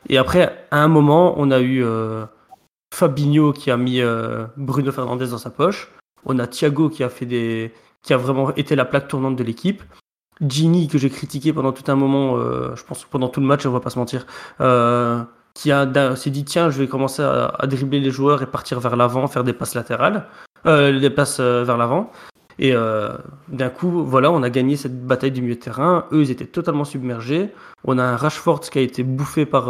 Et 0.09 0.19
après, 0.19 0.67
à 0.71 0.83
un 0.83 0.89
moment, 0.89 1.35
on 1.37 1.51
a 1.51 1.61
eu 1.61 1.83
euh, 1.85 2.27
Fabinho 2.93 3.53
qui 3.53 3.71
a 3.71 3.77
mis 3.77 4.01
euh, 4.01 4.47
Bruno 4.57 4.93
Fernandez 4.93 5.29
dans 5.29 5.39
sa 5.39 5.51
poche. 5.51 5.91
On 6.25 6.39
a 6.39 6.47
Thiago 6.47 6.89
qui 6.89 7.05
a 7.05 7.09
fait 7.09 7.27
des, 7.27 7.73
qui 8.03 8.13
a 8.13 8.17
vraiment 8.17 8.55
été 8.55 8.77
la 8.77 8.85
plaque 8.85 9.09
tournante 9.09 9.37
de 9.37 9.45
l'équipe. 9.45 9.83
Gini 10.41 10.89
que 10.89 10.99
j'ai 10.99 11.11
critiqué 11.11 11.53
pendant 11.53 11.73
tout 11.73 11.91
un 11.91 11.95
moment, 11.95 12.37
euh, 12.37 12.75
je 12.75 12.85
pense 12.85 13.05
pendant 13.05 13.29
tout 13.29 13.41
le 13.41 13.47
match, 13.47 13.65
on 13.67 13.71
va 13.71 13.81
pas 13.81 13.91
se 13.91 13.99
mentir, 13.99 14.27
euh, 14.61 15.23
qui 15.55 15.71
a 15.71 16.17
s'est 16.17 16.31
dit 16.31 16.45
tiens 16.45 16.71
je 16.71 16.79
vais 16.81 16.89
commencer 16.89 17.23
à, 17.23 17.67
dribbler 17.67 18.01
les 18.01 18.11
joueurs 18.11 18.43
et 18.43 18.47
partir 18.47 18.81
vers 18.81 18.97
l'avant, 18.97 19.29
faire 19.29 19.45
des 19.45 19.53
passes 19.53 19.75
latérales, 19.75 20.27
euh, 20.67 20.99
des 20.99 21.11
passes 21.11 21.41
vers 21.41 21.77
l'avant. 21.77 22.11
Et 22.59 22.73
d'un 22.73 23.69
coup, 23.69 24.05
voilà, 24.05 24.31
on 24.31 24.45
a 24.45 24.51
gagné 24.51 24.77
cette 24.77 25.05
bataille 25.07 25.33
du 25.33 25.43
milieu 25.43 25.57
de 25.57 25.61
terrain. 25.61 26.07
Eux, 26.13 26.23
ils 26.23 26.31
étaient 26.31 26.47
totalement 26.47 26.85
submergés. 26.85 27.53
On 27.83 27.99
a 27.99 28.05
un 28.05 28.17
Rashford 28.17 28.61
qui 28.61 28.79
a 28.79 28.83
été 28.83 29.03
bouffé 29.03 29.45
par 29.45 29.65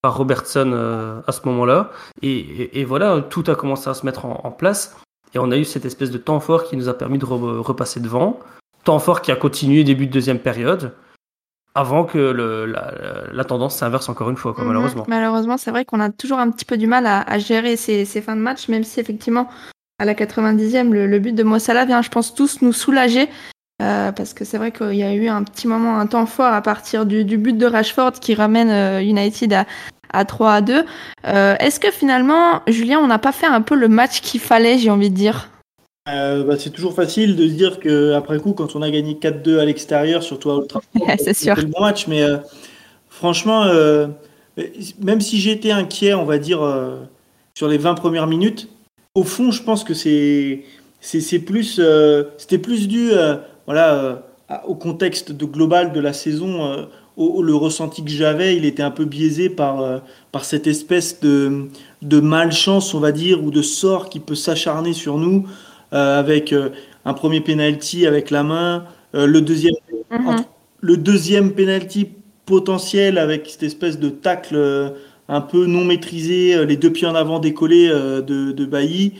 par 0.00 0.16
Robertson 0.16 1.22
à 1.26 1.32
ce 1.32 1.40
moment-là. 1.46 1.90
Et, 2.22 2.84
voilà, 2.84 3.20
tout 3.22 3.42
a 3.48 3.56
commencé 3.56 3.90
à 3.90 3.94
se 3.94 4.06
mettre 4.06 4.24
en, 4.24 4.52
place. 4.52 4.96
Et 5.34 5.40
on 5.40 5.50
a 5.50 5.56
eu 5.56 5.64
cette 5.64 5.84
espèce 5.84 6.12
de 6.12 6.18
temps 6.18 6.38
fort 6.38 6.62
qui 6.62 6.76
nous 6.76 6.88
a 6.88 6.94
permis 6.94 7.18
de 7.18 7.24
re 7.24 7.60
repasser 7.60 7.98
devant 7.98 8.38
temps 8.90 8.98
fort 8.98 9.22
qui 9.22 9.30
a 9.30 9.36
continué 9.36 9.84
début 9.84 10.06
de 10.08 10.12
deuxième 10.12 10.40
période 10.40 10.92
avant 11.76 12.04
que 12.04 12.18
le, 12.18 12.66
la, 12.66 12.92
la, 13.32 13.44
tendance 13.44 13.76
s'inverse 13.76 14.08
encore 14.08 14.28
une 14.30 14.36
fois, 14.36 14.52
quoi, 14.52 14.64
Mhm. 14.64 14.68
malheureusement. 14.70 15.04
Malheureusement, 15.06 15.56
c'est 15.56 15.70
vrai 15.70 15.84
qu'on 15.84 16.00
a 16.00 16.10
toujours 16.10 16.40
un 16.40 16.50
petit 16.50 16.64
peu 16.64 16.76
du 16.76 16.88
mal 16.88 17.06
à, 17.06 17.20
à 17.22 17.38
gérer 17.38 17.76
ces, 17.76 18.04
ces, 18.04 18.20
fins 18.20 18.34
de 18.34 18.40
match, 18.40 18.66
même 18.68 18.82
si 18.82 18.98
effectivement, 18.98 19.48
à 20.00 20.04
la 20.04 20.14
90e, 20.14 20.90
le, 20.90 21.06
le 21.06 21.18
but 21.20 21.32
de 21.36 21.44
Mossala 21.44 21.84
vient, 21.84 22.02
je 22.02 22.08
pense, 22.08 22.34
tous 22.34 22.62
nous 22.62 22.72
soulager. 22.72 23.28
Euh, 23.80 24.10
parce 24.10 24.34
que 24.34 24.44
c'est 24.44 24.58
vrai 24.58 24.72
qu'il 24.72 24.94
y 24.96 25.04
a 25.04 25.14
eu 25.14 25.28
un 25.28 25.44
petit 25.44 25.68
moment, 25.68 25.96
un 25.98 26.06
temps 26.08 26.26
fort 26.26 26.52
à 26.52 26.60
partir 26.60 27.06
du, 27.06 27.24
du 27.24 27.38
but 27.38 27.56
de 27.56 27.66
Rashford 27.66 28.14
qui 28.20 28.34
ramène 28.34 28.68
euh, 28.70 29.00
United 29.00 29.52
à, 29.52 29.64
à 30.12 30.24
3 30.24 30.52
à 30.52 30.60
2. 30.62 30.84
Euh, 31.28 31.54
Est-ce 31.60 31.78
que 31.78 31.92
finalement, 31.92 32.62
Julien, 32.66 32.98
on 32.98 33.06
n'a 33.06 33.18
pas 33.20 33.32
fait 33.32 33.46
un 33.46 33.62
peu 33.62 33.76
le 33.76 33.86
match 33.88 34.20
qu'il 34.22 34.40
fallait, 34.40 34.76
j'ai 34.78 34.90
envie 34.90 35.10
de 35.10 35.14
dire? 35.14 35.48
Euh, 36.08 36.44
bah, 36.44 36.54
c'est 36.58 36.70
toujours 36.70 36.94
facile 36.94 37.36
de 37.36 37.46
se 37.46 37.52
dire 37.52 37.78
qu'après 37.78 38.38
coup, 38.38 38.52
quand 38.52 38.74
on 38.74 38.82
a 38.82 38.90
gagné 38.90 39.14
4-2 39.14 39.58
à 39.58 39.64
l'extérieur, 39.66 40.22
surtout 40.22 40.50
à 40.50 40.66
Trafford, 40.66 40.92
c'est 41.18 41.34
sûr. 41.34 41.54
le 41.56 41.64
bon 41.64 41.80
match. 41.80 42.06
Mais 42.06 42.22
euh, 42.22 42.38
franchement, 43.08 43.64
euh, 43.64 44.06
même 45.00 45.20
si 45.20 45.38
j'étais 45.38 45.72
inquiet, 45.72 46.14
on 46.14 46.24
va 46.24 46.38
dire, 46.38 46.60
sur 47.54 47.68
les 47.68 47.78
20 47.78 47.94
premières 47.94 48.26
minutes, 48.26 48.68
au 49.14 49.24
fond, 49.24 49.50
je 49.50 49.62
pense 49.62 49.84
que 49.84 49.94
c'est 49.94 50.64
c'est 51.00 51.38
plus 51.38 51.80
c'était 52.36 52.58
plus 52.58 52.86
dû 52.86 53.10
voilà 53.66 54.22
au 54.66 54.74
contexte 54.74 55.32
de 55.32 55.44
global 55.46 55.92
de 55.92 56.00
la 56.00 56.12
saison 56.12 56.86
au, 57.16 57.24
au, 57.24 57.42
le 57.42 57.54
ressenti 57.54 58.04
que 58.04 58.10
j'avais 58.10 58.54
il 58.54 58.66
était 58.66 58.82
un 58.82 58.90
peu 58.90 59.06
biaisé 59.06 59.48
par 59.48 60.02
par 60.30 60.44
cette 60.44 60.66
espèce 60.66 61.20
de 61.20 61.68
de 62.02 62.20
malchance 62.20 62.92
on 62.92 63.00
va 63.00 63.12
dire 63.12 63.42
ou 63.42 63.50
de 63.50 63.62
sort 63.62 64.10
qui 64.10 64.20
peut 64.20 64.34
s'acharner 64.34 64.92
sur 64.92 65.16
nous 65.16 65.46
avec 65.92 66.54
un 67.04 67.14
premier 67.14 67.40
penalty 67.40 68.06
avec 68.06 68.30
la 68.30 68.42
main 68.42 68.84
le 69.12 69.40
deuxième 69.40 69.74
mm 70.10 70.16
-hmm. 70.16 70.44
le 70.80 70.96
deuxième 70.96 71.52
penalty 71.52 72.08
potentiel 72.46 73.18
avec 73.18 73.48
cette 73.48 73.62
espèce 73.62 73.98
de 73.98 74.08
tacle 74.10 74.56
euh, 74.56 74.90
un 75.30 75.40
peu 75.40 75.64
non 75.66 75.84
maîtrisé 75.84 76.66
les 76.66 76.76
deux 76.76 76.92
pieds 76.92 77.06
en 77.06 77.14
avant 77.14 77.38
décollés 77.38 77.88
euh, 77.88 78.20
de, 78.20 78.50
de 78.50 78.64
Bailly 78.66 79.14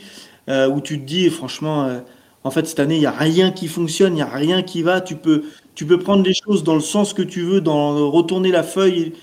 euh, 0.49 0.67
où 0.67 0.81
tu 0.81 0.99
te 0.99 1.05
dis 1.05 1.29
franchement 1.29 1.85
euh, 1.85 1.99
en 2.43 2.51
fait 2.51 2.67
cette 2.67 2.81
année 2.81 2.97
il 2.97 3.01
y 3.01 3.05
a 3.05 3.11
rien 3.11 3.51
qui 3.51 3.67
fonctionne 3.67 4.17
il 4.17 4.19
y 4.19 4.21
a 4.21 4.25
rien 4.25 4.61
qui 4.61 4.81
va. 4.83 4.99
Tu 4.99 5.15
peux 5.15 5.43
tu 5.73 5.85
peux 5.85 5.97
prendre 5.97 6.23
les 6.23 6.33
choses 6.33 6.63
dans 6.63 6.75
le 6.75 6.81
sens 6.81 7.13
que 7.13 7.21
tu 7.21 7.41
veux 7.41 7.61
dans 7.61 8.11
retourner 8.11 8.51
la 8.51 8.61
feuille. 8.63 9.13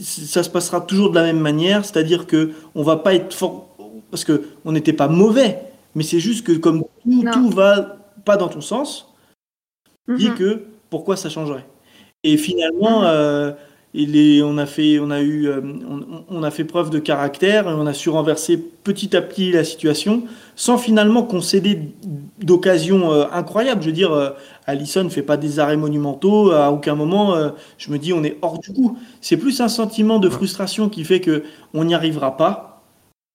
Ça 0.00 0.42
se 0.42 0.50
passera 0.50 0.80
toujours 0.80 1.10
de 1.10 1.14
la 1.14 1.22
même 1.22 1.38
manière 1.38 1.84
c'est-à-dire 1.84 2.26
que 2.26 2.50
on 2.74 2.82
va 2.82 2.96
pas 2.96 3.14
être 3.14 3.32
fort 3.32 3.68
parce 4.10 4.24
que 4.24 4.42
on 4.64 4.72
n'était 4.72 4.92
pas 4.92 5.08
mauvais 5.08 5.58
mais 5.94 6.02
c'est 6.02 6.20
juste 6.20 6.46
que 6.46 6.52
comme 6.52 6.84
tout, 7.02 7.24
tout, 7.32 7.50
va 7.50 7.96
pas 8.24 8.36
dans 8.36 8.48
ton 8.48 8.60
sens 8.60 9.14
mm 10.08 10.14
-hmm. 10.14 10.18
dis 10.18 10.30
que 10.38 10.48
pourquoi 10.90 11.16
ça 11.16 11.28
changerait 11.28 11.66
et 12.22 12.36
finalement 12.36 13.00
Mhm. 13.00 13.06
euh, 13.08 13.52
il 13.96 14.16
est, 14.16 14.42
on 14.42 14.58
a 14.58 14.66
fait, 14.66 14.98
on 14.98 15.10
a 15.12 15.20
eu, 15.20 15.46
euh, 15.46 15.60
on, 15.88 16.24
on, 16.28 16.42
a 16.42 16.50
fait 16.50 16.64
preuve 16.64 16.90
de 16.90 16.98
caractère 16.98 17.68
et 17.68 17.72
on 17.72 17.86
a 17.86 17.92
su 17.94 18.08
renverser 18.10 18.56
petit 18.82 19.14
à 19.16 19.22
petit 19.22 19.52
la 19.52 19.62
situation 19.62 20.24
sans 20.56 20.78
finalement 20.78 21.22
concéder 21.22 21.78
d'occasions 22.42 23.12
euh, 23.12 23.26
incroyables. 23.32 23.82
Je 23.82 23.86
veux 23.86 23.92
dire, 23.94 24.12
euh, 24.12 24.30
Allison 24.66 25.04
ne 25.04 25.10
fait 25.10 25.22
pas 25.22 25.36
des 25.36 25.60
arrêts 25.60 25.76
monumentaux. 25.76 26.50
À 26.50 26.72
aucun 26.72 26.96
moment, 26.96 27.36
euh, 27.36 27.50
je 27.78 27.92
me 27.92 27.98
dis, 27.98 28.12
on 28.12 28.24
est 28.24 28.36
hors 28.42 28.58
du 28.58 28.72
coup. 28.72 28.98
C'est 29.20 29.36
plus 29.36 29.60
un 29.60 29.68
sentiment 29.68 30.18
de 30.18 30.28
frustration 30.28 30.88
qui 30.88 31.04
fait 31.04 31.20
que 31.20 31.44
on 31.72 31.84
n'y 31.84 31.94
arrivera 31.94 32.36
pas 32.36 32.73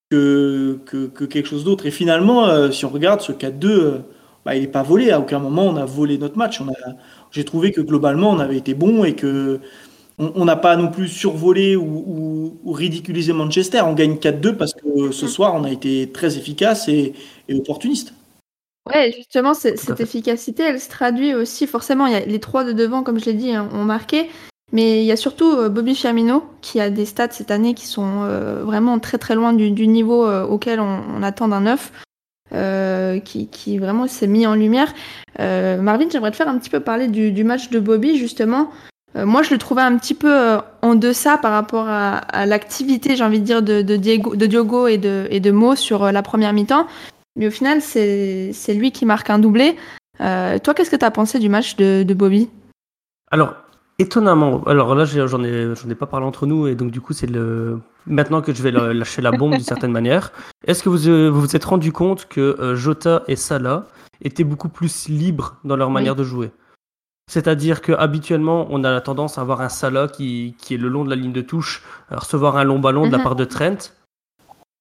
que, 0.09 0.79
que, 0.85 1.07
que 1.07 1.25
quelque 1.25 1.47
chose 1.47 1.63
d'autre. 1.63 1.85
Et 1.85 1.91
finalement, 1.91 2.47
euh, 2.47 2.71
si 2.71 2.85
on 2.85 2.89
regarde 2.89 3.21
ce 3.21 3.31
4-2, 3.31 4.01
bah, 4.45 4.55
il 4.55 4.61
n'est 4.61 4.67
pas 4.67 4.83
volé. 4.83 5.11
À 5.11 5.19
aucun 5.19 5.39
moment, 5.39 5.65
on 5.65 5.75
a 5.75 5.85
volé 5.85 6.17
notre 6.17 6.37
match. 6.37 6.61
On 6.61 6.69
a, 6.69 6.75
j'ai 7.31 7.45
trouvé 7.45 7.71
que 7.71 7.81
globalement, 7.81 8.31
on 8.31 8.39
avait 8.39 8.57
été 8.57 8.73
bon 8.73 9.03
et 9.03 9.15
que 9.15 9.59
on 10.21 10.43
n'a 10.43 10.57
pas 10.57 10.75
non 10.75 10.89
plus 10.89 11.07
survolé 11.07 11.77
ou, 11.77 12.03
ou, 12.05 12.59
ou, 12.65 12.73
ridiculisé 12.73 13.31
Manchester. 13.31 13.81
On 13.85 13.93
gagne 13.93 14.15
4-2 14.15 14.57
parce 14.57 14.73
que 14.73 15.11
ce 15.11 15.27
soir, 15.27 15.55
on 15.55 15.63
a 15.63 15.71
été 15.71 16.11
très 16.11 16.37
efficace 16.37 16.89
et, 16.89 17.13
et 17.47 17.55
opportuniste. 17.55 18.13
Ouais, 18.93 19.13
justement, 19.15 19.53
cette 19.53 19.99
efficacité, 19.99 20.63
elle 20.63 20.79
se 20.81 20.89
traduit 20.89 21.33
aussi 21.35 21.67
forcément. 21.67 22.07
Il 22.07 22.13
y 22.13 22.15
a 22.15 22.21
les 22.21 22.39
trois 22.39 22.65
de 22.65 22.73
devant, 22.73 23.03
comme 23.03 23.19
je 23.19 23.25
l'ai 23.25 23.33
dit, 23.33 23.53
hein, 23.53 23.69
ont 23.73 23.85
marqué. 23.85 24.29
Mais 24.71 25.01
il 25.01 25.05
y 25.05 25.11
a 25.11 25.15
surtout 25.15 25.51
euh, 25.51 25.69
Bobby 25.69 25.95
Firmino 25.95 26.43
qui 26.61 26.79
a 26.79 26.89
des 26.89 27.05
stats 27.05 27.31
cette 27.31 27.51
année 27.51 27.73
qui 27.73 27.87
sont 27.87 28.23
euh, 28.23 28.63
vraiment 28.63 28.99
très 28.99 29.17
très 29.17 29.35
loin 29.35 29.53
du, 29.53 29.87
niveau 29.87 30.25
euh, 30.25 30.45
auquel 30.45 30.79
on, 30.79 31.23
attend 31.23 31.47
d'un 31.47 31.61
neuf. 31.61 31.91
Qui, 32.51 33.77
vraiment 33.77 34.07
s'est 34.07 34.27
mis 34.27 34.47
en 34.47 34.55
lumière. 34.55 34.91
Marvin, 35.37 36.07
j'aimerais 36.11 36.31
te 36.31 36.35
faire 36.35 36.47
un 36.47 36.57
petit 36.57 36.71
peu 36.71 36.79
parler 36.79 37.07
du, 37.07 37.43
match 37.43 37.69
de 37.69 37.79
Bobby, 37.79 38.17
justement. 38.17 38.71
Moi, 39.15 39.43
je 39.43 39.51
le 39.51 39.59
trouvais 39.59 39.83
un 39.83 39.95
petit 39.97 40.15
peu 40.15 40.57
en 40.81 40.95
deçà 40.95 41.37
par 41.37 41.51
rapport 41.51 41.85
à, 41.87 42.45
l'activité, 42.47 43.15
j'ai 43.15 43.23
envie 43.23 43.39
de 43.39 43.45
dire, 43.45 43.61
de, 43.61 43.95
Diego, 43.95 44.35
Diogo 44.35 44.87
et 44.87 44.97
de, 44.97 45.51
Mo 45.51 45.75
sur 45.75 46.11
la 46.11 46.23
première 46.23 46.53
mi-temps. 46.53 46.87
Mais 47.35 47.47
au 47.47 47.51
final, 47.51 47.81
c'est 47.81 48.73
lui 48.73 48.91
qui 48.91 49.05
marque 49.05 49.29
un 49.29 49.37
doublé. 49.37 49.75
Toi, 50.17 50.73
qu'est-ce 50.73 50.89
que 50.89 50.95
tu 50.95 51.05
as 51.05 51.11
pensé 51.11 51.37
du 51.37 51.49
match 51.49 51.75
de 51.75 52.13
Bobby? 52.15 52.49
Alors, 53.29 53.53
étonnamment, 53.99 54.63
alors 54.65 54.95
là, 54.95 55.05
j'en 55.05 55.43
ai, 55.43 55.73
ai 55.89 55.95
pas 55.95 56.07
parlé 56.07 56.25
entre 56.25 56.45
nous, 56.47 56.67
et 56.67 56.75
donc 56.75 56.89
du 56.91 57.01
coup, 57.01 57.13
c'est 57.13 57.27
le 57.27 57.79
maintenant 58.07 58.41
que 58.41 58.53
je 58.53 58.63
vais 58.63 58.71
lâcher 58.93 59.21
la 59.21 59.31
bombe 59.31 59.51
d'une 59.51 59.61
certaine 59.61 59.91
manière. 59.91 60.31
Est-ce 60.65 60.81
que 60.81 60.89
vous, 60.89 61.07
euh, 61.07 61.29
vous 61.29 61.41
vous 61.41 61.55
êtes 61.55 61.65
rendu 61.65 61.91
compte 61.91 62.27
que 62.27 62.57
euh, 62.59 62.75
Jota 62.75 63.23
et 63.27 63.35
Salah 63.35 63.85
étaient 64.21 64.43
beaucoup 64.43 64.69
plus 64.69 65.07
libres 65.09 65.57
dans 65.63 65.75
leur 65.75 65.91
manière 65.91 66.13
oui. 66.13 66.19
de 66.19 66.23
jouer? 66.23 66.51
C'est-à-dire 67.29 67.81
que 67.81 67.91
habituellement, 67.91 68.65
on 68.71 68.83
a 68.83 68.91
la 68.91 69.01
tendance 69.01 69.37
à 69.37 69.41
avoir 69.41 69.61
un 69.61 69.69
Salah 69.69 70.07
qui, 70.07 70.55
qui 70.57 70.73
est 70.73 70.77
le 70.77 70.87
long 70.87 71.03
de 71.05 71.11
la 71.11 71.15
ligne 71.15 71.31
de 71.31 71.41
touche, 71.41 71.83
recevoir 72.09 72.57
un 72.57 72.63
long 72.63 72.79
ballon 72.79 73.01
de 73.03 73.11
Mhm. 73.11 73.17
la 73.17 73.19
part 73.19 73.35
de 73.35 73.45
Trent. 73.45 73.93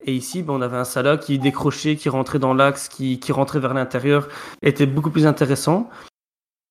Et 0.06 0.14
ici, 0.14 0.42
ben, 0.42 0.54
on 0.54 0.62
avait 0.62 0.76
un 0.78 0.84
Salah 0.84 1.18
qui 1.18 1.38
décrochait, 1.38 1.96
qui 1.96 2.08
rentrait 2.08 2.38
dans 2.38 2.54
l'axe, 2.54 2.88
qui, 2.88 3.18
qui 3.18 3.32
rentrait 3.32 3.58
vers 3.58 3.74
l'intérieur, 3.74 4.28
était 4.62 4.86
beaucoup 4.86 5.10
plus 5.10 5.26
intéressant. 5.26 5.90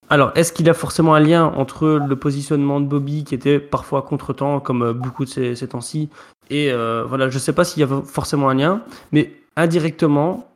Alors, 0.10 0.32
est-ce 0.36 0.54
qu'il 0.54 0.66
y 0.66 0.70
a 0.70 0.74
forcément 0.74 1.16
un 1.16 1.20
lien 1.20 1.46
entre 1.46 1.88
le 1.88 2.16
positionnement 2.16 2.80
de 2.80 2.86
Bobby, 2.86 3.26
qui 3.26 3.36
était 3.36 3.60
parfois 3.60 4.02
contre-temps, 4.04 4.60
comme 4.62 4.82
euh, 4.82 4.94
beaucoup 4.94 5.26
de 5.26 5.30
ces, 5.30 5.68
temps-ci, 5.68 6.10
et 6.50 6.72
euh, 6.72 7.04
voilà, 7.06 7.30
je 7.30 7.36
ne 7.36 7.40
sais 7.40 7.52
pas 7.52 7.66
s'il 7.66 7.82
y 7.82 7.84
avait 7.84 8.02
forcément 8.06 8.48
un 8.50 8.54
lien, 8.54 8.84
mais 9.12 9.34
indirectement, 9.58 10.50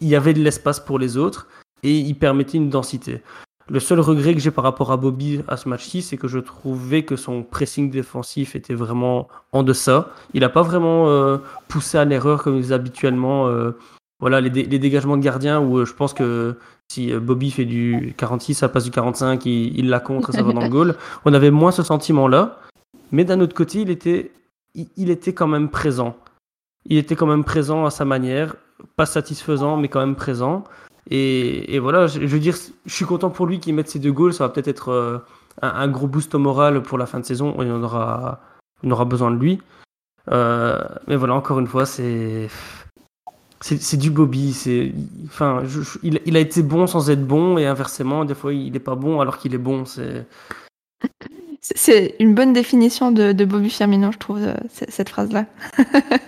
il 0.00 0.08
y 0.08 0.16
avait 0.16 0.32
de 0.32 0.40
l'espace 0.40 0.80
pour 0.80 0.98
les 0.98 1.18
autres 1.18 1.46
et 1.82 1.92
il 1.92 2.14
permettait 2.14 2.56
une 2.56 2.70
densité. 2.70 3.20
Le 3.68 3.80
seul 3.80 4.00
regret 4.00 4.34
que 4.34 4.40
j'ai 4.40 4.50
par 4.50 4.64
rapport 4.64 4.92
à 4.92 4.96
Bobby 4.96 5.42
à 5.46 5.56
ce 5.56 5.68
match-ci, 5.68 6.00
c'est 6.00 6.16
que 6.16 6.28
je 6.28 6.38
trouvais 6.38 7.02
que 7.04 7.16
son 7.16 7.42
pressing 7.42 7.90
défensif 7.90 8.56
était 8.56 8.74
vraiment 8.74 9.28
en 9.52 9.62
deçà. 9.62 10.10
Il 10.32 10.40
n'a 10.40 10.48
pas 10.48 10.62
vraiment 10.62 11.08
euh, 11.08 11.38
poussé 11.68 11.98
à 11.98 12.04
l'erreur 12.04 12.42
comme 12.42 12.56
il 12.56 12.62
faisait 12.62 12.74
habituellement. 12.74 13.50
Voilà, 14.20 14.40
les, 14.40 14.50
les, 14.50 14.78
dégagements 14.78 15.16
de 15.16 15.22
gardien 15.22 15.60
où 15.60 15.84
je 15.84 15.92
pense 15.92 16.14
que 16.14 16.56
si 16.92 17.12
Bobby 17.14 17.50
fait 17.50 17.64
du 17.64 18.14
46, 18.16 18.54
ça 18.54 18.68
passe 18.68 18.84
du 18.84 18.90
45, 18.90 19.44
il, 19.46 19.78
il 19.78 19.88
la 19.88 20.00
contre, 20.00 20.32
ça 20.32 20.42
va 20.42 20.52
dans 20.52 20.62
le 20.62 20.68
goal. 20.70 20.96
On 21.24 21.34
avait 21.34 21.50
moins 21.50 21.72
ce 21.72 21.82
sentiment-là. 21.82 22.60
Mais 23.12 23.24
d'un 23.24 23.40
autre 23.40 23.54
côté, 23.54 23.80
il 23.80 23.90
était, 23.90 24.32
il, 24.74 24.88
il 24.96 25.10
était 25.10 25.34
quand 25.34 25.46
même 25.46 25.68
présent. 25.68 26.16
Il 26.86 26.98
était 26.98 27.16
quand 27.16 27.26
même 27.26 27.44
présent 27.44 27.86
à 27.86 27.90
sa 27.90 28.04
manière, 28.04 28.56
pas 28.96 29.06
satisfaisant, 29.06 29.76
mais 29.76 29.88
quand 29.88 30.00
même 30.00 30.16
présent. 30.16 30.64
Et, 31.10 31.74
et, 31.74 31.78
voilà, 31.78 32.06
je, 32.06 32.20
je, 32.20 32.26
veux 32.26 32.38
dire, 32.38 32.56
je 32.86 32.94
suis 32.94 33.04
content 33.04 33.30
pour 33.30 33.46
lui 33.46 33.60
qu'il 33.60 33.74
mette 33.74 33.88
ses 33.88 33.98
deux 33.98 34.12
goals. 34.12 34.32
Ça 34.32 34.44
va 34.44 34.52
peut-être 34.52 34.68
être 34.68 34.88
euh, 34.90 35.18
un, 35.62 35.68
un, 35.68 35.88
gros 35.88 36.06
boost 36.06 36.34
au 36.34 36.38
moral 36.38 36.82
pour 36.82 36.98
la 36.98 37.06
fin 37.06 37.20
de 37.20 37.24
saison. 37.24 37.54
En 37.58 37.82
aura 37.82 38.40
on 38.82 38.90
aura 38.90 39.04
besoin 39.04 39.30
de 39.30 39.36
lui. 39.36 39.60
Euh, 40.30 40.82
mais 41.06 41.16
voilà, 41.16 41.34
encore 41.34 41.58
une 41.58 41.66
fois, 41.66 41.86
c'est 41.86 42.48
c'est 43.64 43.96
du 43.96 44.10
Bobby. 44.10 44.52
C'est 44.52 44.92
enfin, 45.26 45.62
il, 46.02 46.20
il, 46.26 46.36
a 46.36 46.40
été 46.40 46.62
bon 46.62 46.86
sans 46.86 47.08
être 47.10 47.26
bon 47.26 47.56
et 47.56 47.66
inversement, 47.66 48.24
des 48.24 48.34
fois 48.34 48.52
il 48.52 48.72
n'est 48.72 48.78
pas 48.78 48.94
bon 48.94 49.20
alors 49.20 49.38
qu'il 49.38 49.54
est 49.54 49.58
bon. 49.58 49.84
C'est 49.86 50.26
c'est 51.60 52.14
une 52.18 52.34
bonne 52.34 52.52
définition 52.52 53.10
de, 53.10 53.32
de 53.32 53.44
Bobby 53.46 53.70
Firmino, 53.70 54.12
je 54.12 54.18
trouve, 54.18 54.42
euh, 54.42 54.54
cette 54.68 55.08
phrase-là. 55.08 55.46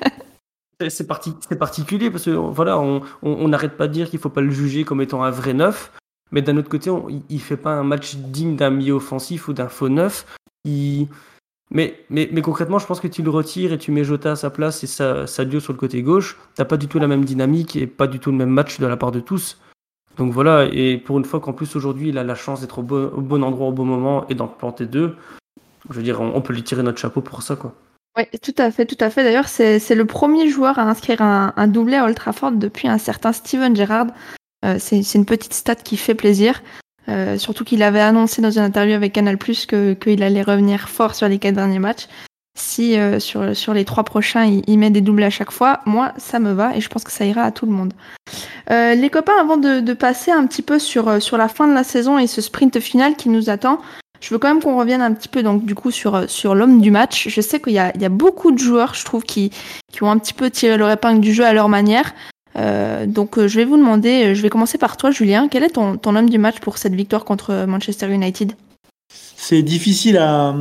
c'est 0.89 1.07
parti, 1.07 1.35
particulier 1.59 2.11
parce 2.11 2.25
que 2.25 2.31
voilà, 2.31 2.79
on 2.79 3.49
n'arrête 3.49 3.77
pas 3.77 3.87
de 3.87 3.93
dire 3.93 4.09
qu'il 4.09 4.19
faut 4.19 4.31
pas 4.31 4.41
le 4.41 4.51
juger 4.51 4.85
comme 4.85 5.03
étant 5.03 5.23
un 5.23 5.31
vrai 5.31 5.53
neuf, 5.53 5.93
mais 6.33 6.41
d'un 6.41 6.57
autre 6.57 6.71
côté, 6.71 6.89
on, 6.89 7.07
il 7.29 7.41
fait 7.41 7.59
pas 7.59 7.73
un 7.73 7.85
match 7.85 8.17
digne 8.17 8.57
d'un 8.57 8.71
milieu 8.71 8.95
offensif 8.95 9.49
ou 9.49 9.53
d'un 9.53 9.69
faux 9.69 9.91
neuf. 9.91 10.25
Il, 10.65 11.09
mais, 11.71 12.05
mais, 12.11 12.43
concrètement, 12.43 12.79
je 12.79 12.87
pense 12.87 13.01
que 13.01 13.09
tu 13.09 13.23
le 13.23 13.31
retires 13.31 13.73
et 13.73 13.79
tu 13.79 13.91
mets 13.91 14.05
Jota 14.05 14.33
à 14.33 14.37
sa 14.37 14.51
place 14.51 14.85
et 14.85 14.87
Sadio 14.87 15.59
sur 15.59 15.73
le 15.73 15.79
côté 15.79 16.03
gauche, 16.03 16.39
t'as 16.55 16.65
pas 16.65 16.77
du 16.77 16.87
tout 16.87 16.99
la 17.01 17.09
même 17.09 17.25
dynamique 17.25 17.75
et 17.75 17.87
pas 17.89 18.07
du 18.07 18.21
tout 18.21 18.31
le 18.31 18.37
même 18.37 18.51
match 18.51 18.79
de 18.79 18.87
la 18.87 18.97
part 18.97 19.11
de 19.11 19.21
tous. 19.21 19.59
Donc 20.17 20.33
voilà, 20.33 20.67
et 20.73 20.97
pour 20.97 21.19
une 21.19 21.25
fois 21.25 21.41
qu'en 21.41 21.53
plus 21.53 21.77
aujourd'hui 21.77 22.09
il 22.09 22.19
a 22.19 22.25
la 22.25 22.35
chance 22.35 22.61
d'être 22.61 22.79
au, 22.79 22.83
bon, 22.83 23.43
endroit 23.43 23.69
au 23.69 23.73
bon 23.73 23.85
moment 23.85 24.27
et 24.29 24.35
d'en 24.35 24.47
planter 24.47 24.87
deux, 24.87 25.17
je 25.91 25.95
veux 25.97 26.03
dire, 26.03 26.21
on, 26.21 26.41
peut 26.41 26.55
lui 26.55 26.63
tirer 26.63 26.83
notre 26.83 26.99
chapeau 26.99 27.21
pour 27.21 27.43
ça 27.43 27.57
quoi. 27.57 27.75
Oui, 28.17 28.25
tout 28.41 28.55
à 28.57 28.71
fait, 28.71 28.87
tout 28.87 28.97
à 29.01 29.11
fait. 29.11 29.25
D'ailleurs, 29.25 29.49
c'est 29.49 29.95
le 29.95 30.07
premier 30.07 30.49
joueur 30.49 30.79
à 30.79 30.89
inscrire 30.89 31.21
un, 31.21 31.67
doublé 31.67 31.97
à 31.97 32.07
Old 32.07 32.59
depuis 32.59 32.89
un 32.89 32.97
certain 32.97 33.33
Steven 33.33 33.77
Gerrard. 33.77 34.07
Euh, 34.65 34.77
c'est 34.79 35.15
une 35.15 35.27
petite 35.27 35.53
stat 35.53 35.75
qui 35.75 35.99
fait 35.99 36.15
plaisir. 36.15 36.63
Euh, 37.09 37.39
surtout 37.39 37.65
qu'il 37.65 37.83
avait 37.83 38.01
annoncé 38.01 38.43
dans 38.43 38.51
une 38.51 38.63
interview 38.63 38.95
avec 38.95 39.13
Canal 39.13 39.39
Plus 39.39 39.67
qu'il 39.67 40.23
allait 40.23 40.43
revenir 40.43 40.89
fort 40.89 41.15
sur 41.15 41.29
les 41.29 41.39
quatre 41.39 41.55
derniers 41.55 41.79
matchs. 41.79 42.09
Si 42.59 42.99
euh, 42.99 43.21
sur, 43.21 43.55
sur 43.55 43.75
les 43.75 43.85
trois 43.85 44.05
prochains, 44.05 44.45
il, 44.67 44.79
met 44.79 44.91
des 44.91 45.03
doubles 45.03 45.23
à 45.23 45.31
chaque 45.31 45.51
fois, 45.51 45.81
moi, 45.85 46.13
ça 46.17 46.39
me 46.39 46.53
va 46.53 46.75
et 46.75 46.81
je 46.81 46.89
pense 46.89 47.05
que 47.05 47.13
ça 47.13 47.27
ira 47.27 47.43
à 47.43 47.51
tout 47.51 47.67
le 47.67 47.73
monde. 47.73 47.93
Euh, 48.71 48.95
les 48.95 49.11
copains, 49.11 49.39
avant 49.39 49.59
de, 49.59 49.81
de, 49.81 49.93
passer 49.93 50.31
un 50.31 50.47
petit 50.47 50.63
peu 50.63 50.79
sur, 50.79 51.21
sur 51.23 51.37
la 51.37 51.49
fin 51.49 51.69
de 51.69 51.75
la 51.75 51.85
saison 51.85 52.19
et 52.19 52.27
ce 52.27 52.41
sprint 52.41 52.81
final 52.81 53.15
qui 53.15 53.29
nous 53.29 53.51
attend, 53.51 53.79
je 54.21 54.31
veux 54.31 54.39
quand 54.39 54.49
même 54.49 54.63
qu'on 54.63 54.79
revienne 54.79 55.03
un 55.03 55.13
petit 55.13 55.29
peu 55.29 55.43
donc 55.43 55.65
du 55.65 55.75
coup 55.75 55.91
sur, 55.91 56.29
sur 56.29 56.55
l'homme 56.55 56.81
du 56.81 56.91
match. 56.91 57.29
Je 57.29 57.41
sais 57.41 57.61
qu'il 57.61 57.75
y 57.75 57.79
a, 57.79 57.93
il 57.95 58.03
y 58.03 58.07
a 58.07 58.11
beaucoup 58.11 58.51
de 58.51 58.59
joueurs, 58.59 58.95
je 58.95 59.05
trouve, 59.05 59.23
qui, 59.23 59.51
qui 59.93 60.03
ont 60.03 60.11
un 60.11 60.19
petit 60.19 60.35
peu 60.35 60.51
tiré 60.51 60.77
leur 60.77 60.91
épingle 60.91 61.21
du 61.21 61.33
jeu 61.33 61.45
à 61.45 61.53
leur 61.53 61.69
manière. 61.69 62.15
Euh, 62.57 63.07
donc 63.07 63.39
euh, 63.39 63.49
je 63.49 63.57
vais 63.57 63.65
vous 63.65 63.77
demander, 63.77 64.27
euh, 64.27 64.35
je 64.35 64.41
vais 64.41 64.49
commencer 64.49 64.79
par 64.79 64.97
toi 64.97 65.11
Julien, 65.11 65.49
quel 65.49 65.63
est 65.63 65.71
ton, 65.71 65.99
homme 66.05 66.31
du 66.31 66.39
match 66.39 66.61
pour 66.61 66.79
cette 66.79 66.95
victoire 66.95 67.25
contre 67.25 67.67
Manchester 67.67 68.09
United? 68.09 68.53
C'est 69.11 69.63
difficile 69.63 70.17
à 70.17 70.55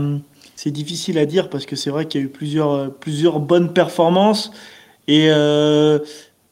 c'est 0.56 0.72
difficile 0.72 1.18
à 1.18 1.26
dire 1.26 1.50
parce 1.50 1.66
que 1.66 1.76
c'est 1.76 1.90
vrai 1.90 2.06
qu'il 2.06 2.22
y 2.22 2.24
a 2.24 2.28
eu 2.28 2.30
plusieurs 2.30 2.94
plusieurs 2.94 3.40
bonnes 3.40 3.72
performances 3.74 4.52
et 5.08 5.30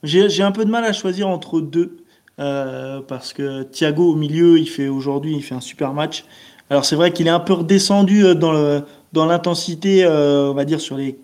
j'ai 0.03 0.43
un 0.43 0.51
peu 0.51 0.65
de 0.65 0.71
mal 0.71 0.85
à 0.85 0.93
choisir 0.93 1.27
entre 1.27 1.61
deux 1.61 1.97
parce 2.37 3.33
que 3.33 3.63
Thiago 3.63 4.11
au 4.11 4.15
milieu 4.15 4.57
il 4.57 4.67
fait 4.67 4.87
aujourd'hui 4.87 5.35
il 5.35 5.43
fait 5.43 5.55
un 5.55 5.61
super 5.61 5.93
match. 5.93 6.25
Alors 6.69 6.85
c'est 6.85 6.95
vrai 6.95 7.11
qu'il 7.11 7.27
est 7.27 7.31
un 7.31 7.39
peu 7.39 7.53
redescendu 7.53 8.35
dans 8.35 8.81
dans 9.11 9.25
l'intensité 9.25 10.07
on 10.07 10.53
va 10.53 10.65
dire 10.65 10.81
sur 10.81 10.97
les 10.97 11.19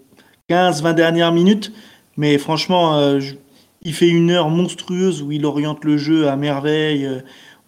15-20 0.50 0.94
dernières 0.94 1.32
minutes. 1.32 1.72
Mais 2.18 2.38
franchement 2.38 3.20
il 3.82 3.94
fait 3.94 4.10
une 4.10 4.32
heure 4.32 4.50
monstrueuse 4.50 5.22
où 5.22 5.32
il 5.32 5.46
oriente 5.46 5.86
le 5.86 5.98
jeu 5.98 6.28
à 6.28 6.36
merveille, 6.36 7.06
euh, 7.06 7.20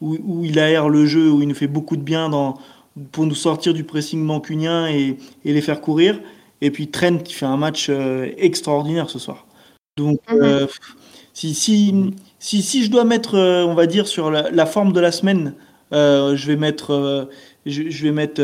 où, 0.02 0.44
il 0.44 0.60
aère 0.60 0.90
le 0.90 1.06
jeu, 1.06 1.30
où 1.32 1.42
il 1.42 1.48
nous 1.48 1.56
fait 1.56 1.68
beaucoup 1.68 1.96
de 1.96 2.02
bien 2.02 2.30
dans, 2.30 2.56
pour 3.12 3.26
nous 3.26 3.36
sortir 3.36 3.74
du 3.74 3.84
pressing 3.84 4.20
mancunien 4.20 4.88
et, 4.88 5.18
les 5.46 5.62
faire 5.62 5.80
courir. 5.80 6.20
Et 6.62 6.72
puis 6.72 6.88
Trent 6.88 7.20
qui 7.20 7.34
fait 7.34 7.46
un 7.46 7.58
match 7.58 7.88
euh, 7.90 8.30
extraordinaire 8.38 9.10
ce 9.10 9.20
soir. 9.20 9.46
Donc 9.98 10.20
mhm. 10.30 10.40
euh, 10.42 10.68
si, 11.34 11.54
si, 11.54 12.14
si, 12.40 12.62
si, 12.62 12.84
je 12.84 12.90
dois 12.90 13.06
mettre, 13.06 13.38
on 13.38 13.74
va 13.74 13.86
dire, 13.86 14.08
sur 14.08 14.32
la, 14.32 14.66
forme 14.66 14.92
de 14.92 15.00
la 15.00 15.12
semaine, 15.12 15.54
je 15.92 16.48
vais 16.48 16.58
mettre, 16.58 17.30
je, 17.66 18.04
vais 18.04 18.12
mettre, 18.12 18.42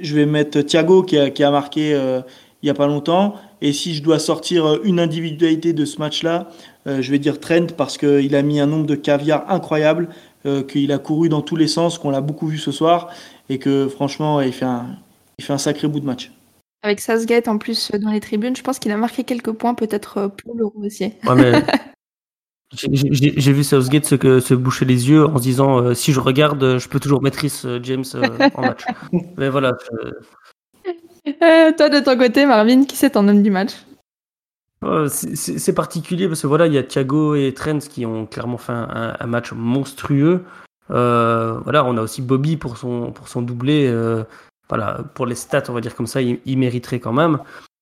je 0.00 0.14
vais 0.14 0.26
mettre 0.26 0.60
Thiago 0.62 1.02
qui 1.02 1.18
a, 1.18 1.30
qui 1.30 1.42
a 1.44 1.50
marqué 1.50 1.90
il 2.62 2.66
n'y 2.66 2.70
a 2.70 2.74
pas 2.74 2.86
longtemps. 2.86 3.34
Et 3.60 3.72
si 3.72 3.94
je 3.94 4.02
dois 4.02 4.18
sortir 4.18 4.66
euh, 4.66 4.80
une 4.84 5.00
individualité 5.00 5.72
de 5.72 5.84
ce 5.84 5.98
match-là, 5.98 6.48
euh, 6.86 7.02
je 7.02 7.10
vais 7.10 7.18
dire 7.18 7.40
Trent 7.40 7.66
parce 7.76 7.98
qu'il 7.98 8.34
a 8.34 8.42
mis 8.42 8.60
un 8.60 8.66
nombre 8.66 8.86
de 8.86 8.94
caviar 8.94 9.50
incroyable, 9.50 10.08
euh, 10.46 10.62
qu'il 10.62 10.92
a 10.92 10.98
couru 10.98 11.28
dans 11.28 11.42
tous 11.42 11.56
les 11.56 11.68
sens, 11.68 11.98
qu'on 11.98 12.10
l'a 12.10 12.20
beaucoup 12.20 12.46
vu 12.46 12.58
ce 12.58 12.70
soir, 12.72 13.10
et 13.48 13.58
que 13.58 13.88
franchement, 13.88 14.40
il 14.40 14.52
fait 14.52 14.64
un, 14.64 14.86
il 15.38 15.44
fait 15.44 15.52
un 15.52 15.58
sacré 15.58 15.88
bout 15.88 16.00
de 16.00 16.06
match. 16.06 16.30
Avec 16.82 17.00
Sasgate 17.00 17.48
en 17.48 17.58
plus 17.58 17.90
dans 17.90 18.10
les 18.10 18.20
tribunes, 18.20 18.54
je 18.54 18.62
pense 18.62 18.78
qu'il 18.78 18.92
a 18.92 18.96
marqué 18.96 19.24
quelques 19.24 19.50
points 19.50 19.74
peut-être 19.74 20.30
pour 20.42 20.54
le 20.54 20.64
aussi. 20.76 21.12
J'ai 22.70 23.52
vu 23.54 23.64
Southgate 23.64 24.04
se, 24.04 24.40
se, 24.40 24.54
boucher 24.54 24.84
les 24.84 25.08
yeux 25.08 25.24
en 25.24 25.38
se 25.38 25.42
disant 25.42 25.94
si 25.94 26.12
je 26.12 26.20
regarde, 26.20 26.76
je 26.78 26.88
peux 26.88 27.00
toujours 27.00 27.22
maîtriser 27.22 27.78
James 27.82 28.04
en 28.54 28.60
match. 28.60 28.84
Mais 29.38 29.48
voilà, 29.48 29.72
euh, 31.42 31.72
toi, 31.76 31.88
de 31.88 32.00
ton 32.00 32.16
côté, 32.16 32.46
Marvin, 32.46 32.84
qui 32.84 32.96
c'est 32.96 33.10
ton 33.10 33.26
homme 33.28 33.42
du 33.42 33.50
match? 33.50 33.72
Euh, 34.84 35.08
C'est 35.08 35.74
particulier 35.74 36.28
parce 36.28 36.42
que 36.42 36.46
voilà, 36.46 36.66
il 36.66 36.72
y 36.72 36.78
a 36.78 36.82
Thiago 36.82 37.34
et 37.34 37.52
Trent 37.54 37.78
qui 37.78 38.06
ont 38.06 38.26
clairement 38.26 38.58
fait 38.58 38.72
un, 38.72 39.26
match 39.26 39.52
monstrueux. 39.52 40.44
Euh, 40.90 41.58
voilà, 41.64 41.84
on 41.84 41.96
a 41.96 42.02
aussi 42.02 42.22
Bobby 42.22 42.56
pour 42.56 42.76
son, 42.78 43.10
pour 43.12 43.28
son 43.28 43.42
doublé. 43.42 43.92
voilà, 44.68 45.00
pour 45.14 45.26
les 45.26 45.34
stats, 45.34 45.64
on 45.68 45.72
va 45.72 45.80
dire 45.80 45.96
comme 45.96 46.06
ça, 46.06 46.22
il, 46.22 46.58
mériterait 46.58 47.00
quand 47.00 47.12
même. 47.12 47.38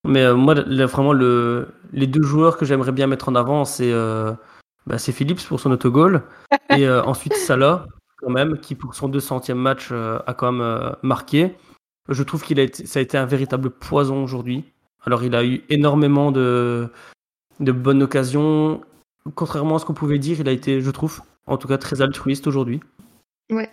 Mais 0.08 0.32
moi, 0.32 0.54
vraiment, 0.54 1.12
le, 1.12 1.68
les 1.92 2.06
deux 2.06 2.22
joueurs 2.22 2.56
que 2.56 2.64
j'aimerais 2.64 2.92
bien 2.92 3.06
mettre 3.06 3.28
en 3.28 3.34
avant, 3.34 3.64
c'est 3.64 3.92
bah, 4.86 4.98
Phillips 4.98 5.46
pour 5.46 5.60
son 5.60 5.72
autogol 5.72 6.22
et 6.70 6.88
ensuite 6.88 7.34
Salah, 7.34 7.86
quand 8.18 8.30
même, 8.30 8.58
qui 8.58 8.74
pour 8.74 8.94
son 8.94 9.10
200e 9.10 9.54
match 9.54 9.92
a 9.92 10.34
quand 10.34 10.52
même 10.52 10.96
marqué. 11.02 11.54
Je 12.08 12.22
trouve 12.22 12.42
qu'il 12.42 12.60
a 12.60 12.62
été, 12.62 12.86
ça 12.86 12.98
a 12.98 13.02
été 13.02 13.18
un 13.18 13.26
véritable 13.26 13.70
poison 13.70 14.22
aujourd'hui. 14.22 14.64
Alors, 15.04 15.24
il 15.24 15.34
a 15.34 15.44
eu 15.44 15.62
énormément 15.68 16.32
de, 16.32 16.88
de 17.60 17.72
bonnes 17.72 18.02
occasions. 18.02 18.80
Contrairement 19.34 19.76
à 19.76 19.78
ce 19.78 19.84
qu'on 19.84 19.94
pouvait 19.94 20.18
dire, 20.18 20.40
il 20.40 20.48
a 20.48 20.52
été, 20.52 20.80
je 20.80 20.90
trouve, 20.90 21.20
en 21.46 21.56
tout 21.56 21.68
cas 21.68 21.78
très 21.78 22.02
altruiste 22.02 22.46
aujourd'hui. 22.46 22.80
Ouais. 23.50 23.70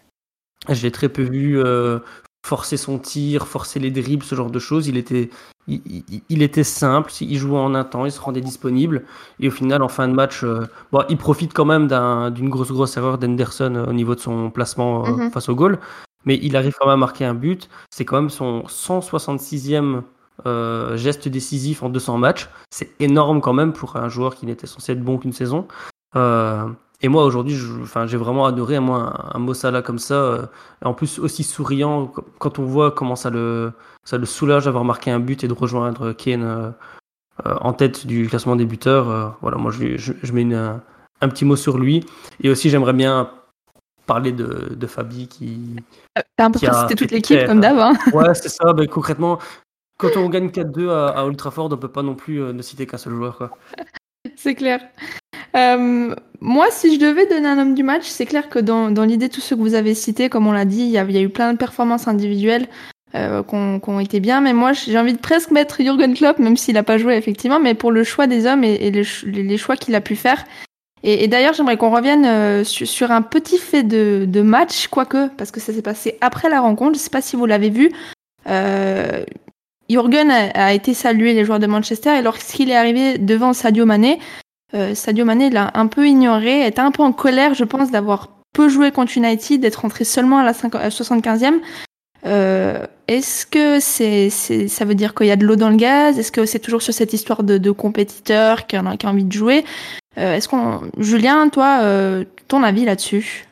Je 0.69 0.81
l'ai 0.81 0.91
très 0.91 1.09
peu 1.09 1.23
vu 1.23 1.59
euh, 1.59 1.99
forcer 2.45 2.77
son 2.77 2.97
tir, 2.97 3.47
forcer 3.47 3.79
les 3.79 3.91
dribbles, 3.91 4.23
ce 4.23 4.35
genre 4.35 4.49
de 4.49 4.59
choses. 4.59 4.87
Il 4.87 4.97
était, 4.97 5.29
il, 5.67 6.41
était 6.41 6.63
simple. 6.63 7.11
Il 7.21 7.37
jouait 7.37 7.59
en 7.59 7.75
un 7.75 7.83
temps, 7.83 8.05
il 8.05 8.11
se 8.11 8.19
rendait 8.19 8.41
disponible. 8.41 9.03
Et 9.39 9.47
au 9.47 9.51
final, 9.51 9.81
en 9.83 9.89
fin 9.89 10.07
de 10.07 10.13
match, 10.13 10.43
euh, 10.43 10.65
bon, 10.91 11.03
il 11.09 11.17
profite 11.17 11.53
quand 11.53 11.65
même 11.65 11.87
d'une 12.31 12.49
grosse, 12.49 12.71
grosse 12.71 12.97
erreur 12.97 13.17
d'Henderson 13.17 13.75
euh, 13.75 13.85
au 13.85 13.93
niveau 13.93 14.15
de 14.15 14.19
son 14.19 14.49
placement 14.49 15.03
mm-hmm. 15.03 15.31
face 15.31 15.49
au 15.49 15.55
goal 15.55 15.79
mais 16.25 16.39
il 16.41 16.55
arrive 16.55 16.75
quand 16.79 16.85
même 16.85 16.93
à 16.93 16.97
marquer 16.97 17.25
un 17.25 17.33
but. 17.33 17.69
C'est 17.89 18.05
quand 18.05 18.15
même 18.15 18.29
son 18.29 18.63
166e 18.63 20.01
euh, 20.45 20.97
geste 20.97 21.27
décisif 21.27 21.83
en 21.83 21.89
200 21.89 22.17
matchs. 22.17 22.49
C'est 22.71 22.91
énorme 22.99 23.41
quand 23.41 23.53
même 23.53 23.73
pour 23.73 23.95
un 23.95 24.09
joueur 24.09 24.35
qui 24.35 24.45
n'était 24.45 24.67
censé 24.67 24.93
être 24.93 25.03
bon 25.03 25.17
qu'une 25.17 25.33
saison. 25.33 25.67
Euh, 26.15 26.67
et 27.01 27.07
moi 27.07 27.25
aujourd'hui, 27.25 27.55
j'ai 28.05 28.17
vraiment 28.17 28.45
adoré 28.45 28.77
un, 28.77 29.13
un 29.33 29.53
Salah 29.53 29.81
comme 29.81 29.99
ça. 29.99 30.15
Euh, 30.15 30.45
en 30.83 30.93
plus 30.93 31.19
aussi 31.19 31.43
souriant 31.43 32.11
quand 32.39 32.59
on 32.59 32.63
voit 32.63 32.91
comment 32.91 33.15
ça 33.15 33.29
le, 33.29 33.73
ça 34.05 34.17
le 34.17 34.25
soulage 34.25 34.65
d'avoir 34.65 34.85
marqué 34.85 35.11
un 35.11 35.19
but 35.19 35.43
et 35.43 35.47
de 35.47 35.53
rejoindre 35.53 36.13
Kane 36.13 36.73
en 37.45 37.73
tête 37.73 38.07
du 38.07 38.27
classement 38.27 38.55
des 38.55 38.65
buteurs. 38.65 39.37
voilà, 39.41 39.57
moi 39.57 39.71
je, 39.71 39.97
je, 39.97 40.33
mets 40.33 40.43
une, 40.43 40.79
un 41.21 41.29
petit 41.29 41.45
mot 41.45 41.55
sur 41.55 41.77
lui. 41.77 42.05
Et 42.41 42.49
aussi 42.49 42.69
j'aimerais 42.69 42.93
bien 42.93 43.29
parler 44.05 44.31
de, 44.31 44.75
de 44.75 44.87
Fabi 44.87 45.27
qui. 45.27 45.75
T'as 46.15 46.45
l'impression 46.45 46.71
que 46.71 46.77
c'était 46.77 46.95
toute 46.95 47.11
l'équipe 47.11 47.45
comme 47.45 47.61
d'hab. 47.61 47.77
Hein. 47.77 47.93
ouais, 48.13 48.33
c'est 48.33 48.49
ça. 48.49 48.73
Ben, 48.73 48.87
concrètement, 48.87 49.39
quand 49.97 50.15
on 50.17 50.29
gagne 50.29 50.47
4-2 50.47 50.89
à, 50.89 51.07
à 51.09 51.23
Old 51.25 51.37
Trafford, 51.37 51.69
on 51.71 51.77
peut 51.77 51.87
pas 51.87 52.03
non 52.03 52.15
plus 52.15 52.41
euh, 52.41 52.53
ne 52.53 52.61
citer 52.61 52.85
qu'un 52.85 52.97
seul 52.97 53.13
joueur. 53.13 53.49
C'est 54.35 54.55
clair. 54.55 54.79
Euh, 55.55 56.15
moi, 56.39 56.67
si 56.71 56.95
je 56.95 56.99
devais 56.99 57.27
donner 57.27 57.47
un 57.47 57.59
homme 57.59 57.75
du 57.75 57.83
match, 57.83 58.05
c'est 58.05 58.25
clair 58.25 58.49
que 58.49 58.57
dans, 58.57 58.89
dans 58.89 59.03
l'idée, 59.03 59.29
tous 59.29 59.41
ceux 59.41 59.55
que 59.55 59.61
vous 59.61 59.75
avez 59.75 59.93
cités, 59.93 60.29
comme 60.29 60.47
on 60.47 60.53
l'a 60.53 60.65
dit, 60.65 60.81
il 60.81 60.89
y, 60.89 60.97
a, 60.97 61.03
y 61.03 61.17
a 61.17 61.21
eu 61.21 61.29
plein 61.29 61.51
de 61.51 61.57
performances 61.57 62.07
individuelles 62.07 62.67
euh, 63.15 63.43
qui 63.43 63.55
ont 63.89 63.99
été 63.99 64.19
bien. 64.19 64.41
Mais 64.41 64.53
moi, 64.53 64.73
j'ai 64.73 64.97
envie 64.97 65.13
de 65.13 65.19
presque 65.19 65.51
mettre 65.51 65.81
Jürgen 65.81 66.15
Klopp, 66.15 66.39
même 66.39 66.57
s'il 66.57 66.73
n'a 66.73 66.83
pas 66.83 66.97
joué 66.97 67.15
effectivement, 67.15 67.59
mais 67.59 67.75
pour 67.75 67.91
le 67.91 68.03
choix 68.03 68.25
des 68.25 68.47
hommes 68.47 68.63
et, 68.63 68.73
et 68.73 68.91
les, 68.91 69.03
les, 69.25 69.57
choix 69.57 69.75
qu'il 69.75 69.93
a 69.93 70.01
pu 70.01 70.15
faire. 70.15 70.43
Et, 71.05 71.27
d'ailleurs, 71.27 71.53
j'aimerais 71.53 71.75
qu'on 71.75 71.93
revienne 71.93 72.25
euh, 72.25 72.63
sur, 72.63 73.11
un 73.11 73.21
petit 73.21 73.57
fait 73.57 73.83
de, 73.83 74.41
match, 74.41 74.87
quoique, 74.87 75.27
parce 75.37 75.51
que 75.51 75.59
ça 75.59 75.73
s'est 75.73 75.81
passé 75.81 76.17
après 76.21 76.49
la 76.49 76.61
rencontre. 76.61 76.93
Je 76.93 76.99
ne 76.99 77.03
sais 77.03 77.09
pas 77.09 77.21
si 77.21 77.35
vous 77.35 77.45
l'avez 77.45 77.69
vu. 77.69 77.91
Euh, 78.47 79.25
Jürgen 79.89 80.31
a, 80.31 80.73
été 80.73 80.93
salué 80.93 81.33
les 81.33 81.43
joueurs 81.43 81.59
de 81.59 81.67
Manchester 81.67 82.17
et 82.17 82.21
lorsqu'il 82.21 82.69
est 82.71 82.75
arrivé 82.75 83.17
devant 83.17 83.53
Sadio 83.53 83.85
Mané, 83.85 84.17
euh, 84.73 84.95
Sadio 84.95 85.25
Mané 85.25 85.49
l'a 85.49 85.71
un 85.73 85.87
peu 85.87 86.07
ignoré, 86.07 86.65
était 86.65 86.79
un 86.79 86.91
peu 86.91 87.03
en 87.03 87.11
colère, 87.11 87.53
je 87.53 87.65
pense, 87.65 87.91
d'avoir 87.91 88.29
peu 88.53 88.69
joué 88.69 88.91
contre 88.91 89.17
United, 89.17 89.59
d'être 89.59 89.81
rentré 89.81 90.05
seulement 90.05 90.37
à 90.37 90.43
la 90.43 90.53
75e. 90.53 91.59
Euh, 92.25 92.85
est-ce 93.09 93.45
que 93.45 93.81
c'est, 93.81 94.29
c'est, 94.29 94.69
ça 94.69 94.85
veut 94.85 94.95
dire 94.95 95.13
qu'il 95.13 95.27
y 95.27 95.31
a 95.31 95.35
de 95.35 95.45
l'eau 95.45 95.57
dans 95.57 95.69
le 95.69 95.75
gaz? 95.75 96.17
Est-ce 96.17 96.31
que 96.31 96.45
c'est 96.45 96.59
toujours 96.59 96.81
sur 96.81 96.93
cette 96.93 97.11
histoire 97.11 97.43
de, 97.43 97.57
de 97.57 97.71
compétiteur 97.71 98.65
qui 98.67 98.77
a, 98.77 98.97
qui 98.97 99.05
a 99.05 99.09
envie 99.09 99.25
de 99.25 99.33
jouer? 99.33 99.65
Euh, 100.17 100.33
Est-ce 100.33 100.47
qu'on, 100.47 100.81
Julien, 100.97 101.49
toi, 101.49 101.79
euh, 101.83 102.23
ton 102.47 102.63
avis 102.63 102.85
là-dessus? 102.85 103.47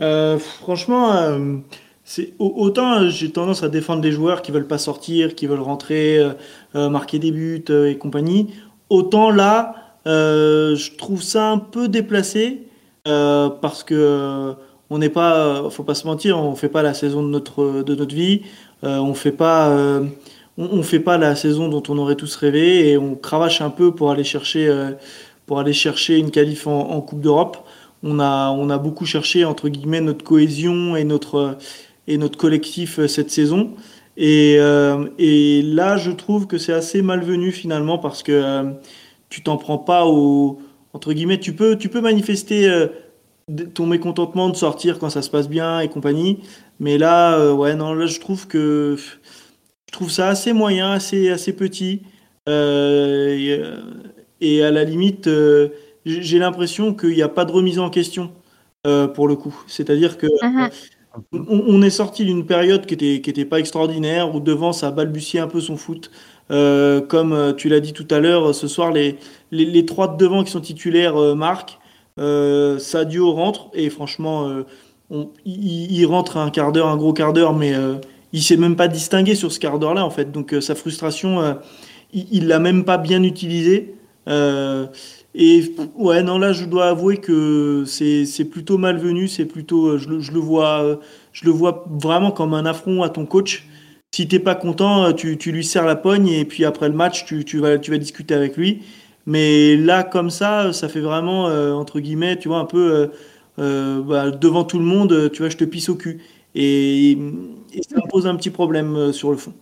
Euh, 0.00 0.38
franchement, 0.38 1.12
c'est 2.02 2.34
au- 2.38 2.52
autant 2.56 3.08
j'ai 3.08 3.30
tendance 3.30 3.62
à 3.62 3.68
défendre 3.68 4.02
les 4.02 4.12
joueurs 4.12 4.42
qui 4.42 4.50
veulent 4.50 4.66
pas 4.66 4.78
sortir, 4.78 5.34
qui 5.34 5.46
veulent 5.46 5.60
rentrer, 5.60 6.20
marquer 6.74 7.18
des 7.18 7.30
buts 7.30 7.64
et 7.70 7.96
compagnie. 7.96 8.52
Autant 8.90 9.30
là, 9.30 9.76
je 10.04 10.96
trouve 10.96 11.22
ça 11.22 11.48
un 11.50 11.58
peu 11.58 11.86
déplacé 11.88 12.66
parce 13.04 13.84
que 13.84 14.54
on 14.90 14.98
n'est 14.98 15.08
pas, 15.08 15.70
faut 15.70 15.84
pas 15.84 15.94
se 15.94 16.06
mentir, 16.06 16.38
on 16.38 16.56
fait 16.56 16.68
pas 16.68 16.82
la 16.82 16.92
saison 16.92 17.22
de 17.22 17.28
notre 17.28 17.82
de 17.82 17.94
notre 17.94 18.14
vie, 18.14 18.42
on 18.82 19.14
fait 19.14 19.32
pas, 19.32 19.70
on, 20.58 20.82
fait 20.82 21.00
pas 21.00 21.18
la 21.18 21.36
saison 21.36 21.68
dont 21.68 21.82
on 21.88 21.98
aurait 21.98 22.16
tous 22.16 22.34
rêvé 22.36 22.90
et 22.90 22.98
on 22.98 23.14
cravache 23.14 23.60
un 23.60 23.70
peu 23.70 23.94
pour 23.94 24.10
aller 24.10 24.24
chercher 24.24 24.68
pour 25.46 25.58
aller 25.58 25.72
chercher 25.72 26.18
une 26.18 26.30
qualif 26.30 26.66
en, 26.66 27.00
Coupe 27.00 27.20
d'Europe 27.20 27.66
on 28.04 28.20
a, 28.20 28.50
on 28.50 28.70
a 28.70 28.78
beaucoup 28.78 29.06
cherché 29.06 29.44
entre 29.44 29.68
guillemets 29.68 30.02
notre 30.02 30.24
cohésion 30.24 30.94
et 30.94 31.04
notre, 31.04 31.56
et 32.06 32.18
notre 32.18 32.38
collectif 32.38 32.98
euh, 32.98 33.08
cette 33.08 33.30
saison. 33.30 33.72
Et, 34.16 34.56
euh, 34.58 35.08
et 35.18 35.62
là, 35.62 35.96
je 35.96 36.12
trouve 36.12 36.46
que 36.46 36.58
c'est 36.58 36.72
assez 36.72 37.02
malvenu 37.02 37.50
finalement 37.50 37.98
parce 37.98 38.22
que 38.22 38.32
euh, 38.32 38.70
tu 39.30 39.42
t'en 39.42 39.56
prends 39.56 39.78
pas 39.78 40.06
au 40.06 40.60
entre 40.92 41.12
guillemets. 41.12 41.40
Tu 41.40 41.54
peux, 41.54 41.76
tu 41.76 41.88
peux 41.88 42.00
manifester 42.00 42.70
ton 43.74 43.86
mécontentement 43.86 44.48
de 44.50 44.56
sortir 44.56 45.00
quand 45.00 45.10
ça 45.10 45.22
se 45.22 45.30
passe 45.30 45.48
bien 45.48 45.80
et 45.80 45.88
compagnie. 45.88 46.40
Mais 46.78 46.98
là, 46.98 47.52
ouais, 47.52 47.74
non, 47.74 47.94
là, 47.94 48.06
je 48.06 48.20
trouve 48.20 48.46
que 48.46 48.96
je 48.96 49.92
trouve 49.92 50.10
ça 50.10 50.28
assez 50.28 50.52
moyen, 50.52 50.92
assez, 50.92 51.30
assez 51.30 51.52
petit. 51.52 52.02
Et, 52.46 53.60
et 54.44 54.62
à 54.64 54.70
la 54.70 54.84
limite, 54.84 55.26
euh, 55.28 55.68
j'ai 56.06 56.38
l'impression 56.38 56.94
qu'il 56.94 57.10
n'y 57.14 57.22
a 57.22 57.28
pas 57.28 57.44
de 57.44 57.52
remise 57.52 57.78
en 57.78 57.90
question 57.90 58.32
euh, 58.86 59.06
pour 59.08 59.28
le 59.28 59.36
coup. 59.36 59.54
C'est-à-dire 59.66 60.18
que 60.18 60.26
Mhm. 60.42 60.70
on, 61.32 61.62
on 61.68 61.82
est 61.82 61.90
sorti 61.90 62.24
d'une 62.24 62.46
période 62.46 62.86
qui 62.86 62.94
était, 62.94 63.20
qui 63.20 63.30
était 63.30 63.44
pas 63.44 63.60
extraordinaire, 63.60 64.34
où 64.34 64.40
devant 64.40 64.72
ça 64.72 64.90
balbutiait 64.90 65.40
un 65.40 65.46
peu 65.48 65.60
son 65.60 65.76
foot. 65.76 66.10
Euh, 66.50 67.00
comme 67.00 67.32
euh, 67.32 67.52
tu 67.54 67.68
l'as 67.68 67.80
dit 67.80 67.92
tout 67.92 68.06
à 68.10 68.20
l'heure, 68.20 68.54
ce 68.54 68.68
soir, 68.68 68.92
les, 68.92 69.16
les, 69.50 69.64
les 69.64 69.86
trois 69.86 70.08
de 70.08 70.16
devant 70.18 70.44
qui 70.44 70.50
sont 70.50 70.60
titulaires 70.60 71.16
euh, 71.16 71.34
marquent. 71.34 71.78
Euh, 72.20 72.78
Sadio 72.78 73.32
rentre, 73.32 73.70
et 73.74 73.90
franchement, 73.90 74.48
euh, 74.48 74.62
on- 75.10 75.30
il, 75.44 75.90
il 75.92 76.06
rentre 76.06 76.36
un 76.36 76.50
quart 76.50 76.72
d'heure, 76.72 76.88
un 76.88 76.96
gros 76.96 77.12
quart 77.12 77.32
d'heure, 77.32 77.54
mais 77.54 77.74
euh, 77.74 77.94
il 78.32 78.42
s'est 78.42 78.56
même 78.56 78.76
pas 78.76 78.88
distingué 78.88 79.34
sur 79.34 79.50
ce 79.52 79.58
quart 79.60 79.78
d'heure-là, 79.78 80.04
en 80.04 80.10
fait. 80.10 80.30
Donc 80.32 80.52
euh, 80.54 80.60
sa 80.60 80.74
frustration, 80.74 81.40
euh, 81.40 81.54
il 82.12 82.26
il 82.32 82.46
l'a 82.48 82.58
même 82.58 82.84
pas 82.84 82.98
bien 82.98 83.22
utilisée. 83.22 83.94
Euh, 84.28 84.86
et 85.34 85.74
ouais, 85.96 86.22
non, 86.22 86.38
là, 86.38 86.52
je 86.52 86.64
dois 86.64 86.88
avouer 86.88 87.18
que 87.18 87.84
c'est 87.86 88.44
plutôt 88.50 88.78
malvenu, 88.78 89.28
c'est 89.28 89.44
plutôt, 89.44 89.88
euh, 89.88 89.98
je 89.98 90.08
le, 90.08 90.38
vois, 90.38 90.82
euh, 90.82 90.96
je 91.32 91.44
le 91.44 91.50
vois 91.50 91.84
vraiment 91.90 92.30
comme 92.30 92.54
un 92.54 92.66
affront 92.66 93.02
à 93.02 93.08
ton 93.08 93.26
coach. 93.26 93.66
Si 94.14 94.28
t'es 94.28 94.38
pas 94.38 94.54
content, 94.54 95.12
tu, 95.12 95.36
tu 95.38 95.50
lui 95.50 95.64
serres 95.64 95.86
la 95.86 95.96
pogne 95.96 96.28
et 96.28 96.44
puis 96.44 96.64
après 96.64 96.88
le 96.88 96.94
match, 96.94 97.24
tu, 97.24 97.44
tu 97.44 97.58
vas, 97.58 97.78
tu 97.78 97.90
vas 97.90 97.98
discuter 97.98 98.34
avec 98.34 98.56
lui. 98.56 98.82
Mais 99.26 99.76
là, 99.76 100.04
comme 100.04 100.30
ça, 100.30 100.72
ça 100.72 100.88
fait 100.88 101.00
vraiment, 101.00 101.46
entre 101.76 101.98
guillemets, 101.98 102.38
tu 102.38 102.46
vois, 102.46 102.58
un 102.58 102.64
peu 102.64 103.10
bah, 103.58 104.30
devant 104.30 104.62
tout 104.62 104.78
le 104.78 104.84
monde, 104.84 105.32
tu 105.32 105.42
vois, 105.42 105.48
je 105.48 105.56
te 105.56 105.64
pisse 105.64 105.88
au 105.88 105.96
cul. 105.96 106.20
Et, 106.54 107.10
et 107.72 107.82
ça 107.82 107.96
pose 108.08 108.28
un 108.28 108.36
petit 108.36 108.50
problème 108.50 109.12
sur 109.12 109.32
le 109.32 109.36
fond. 109.36 109.52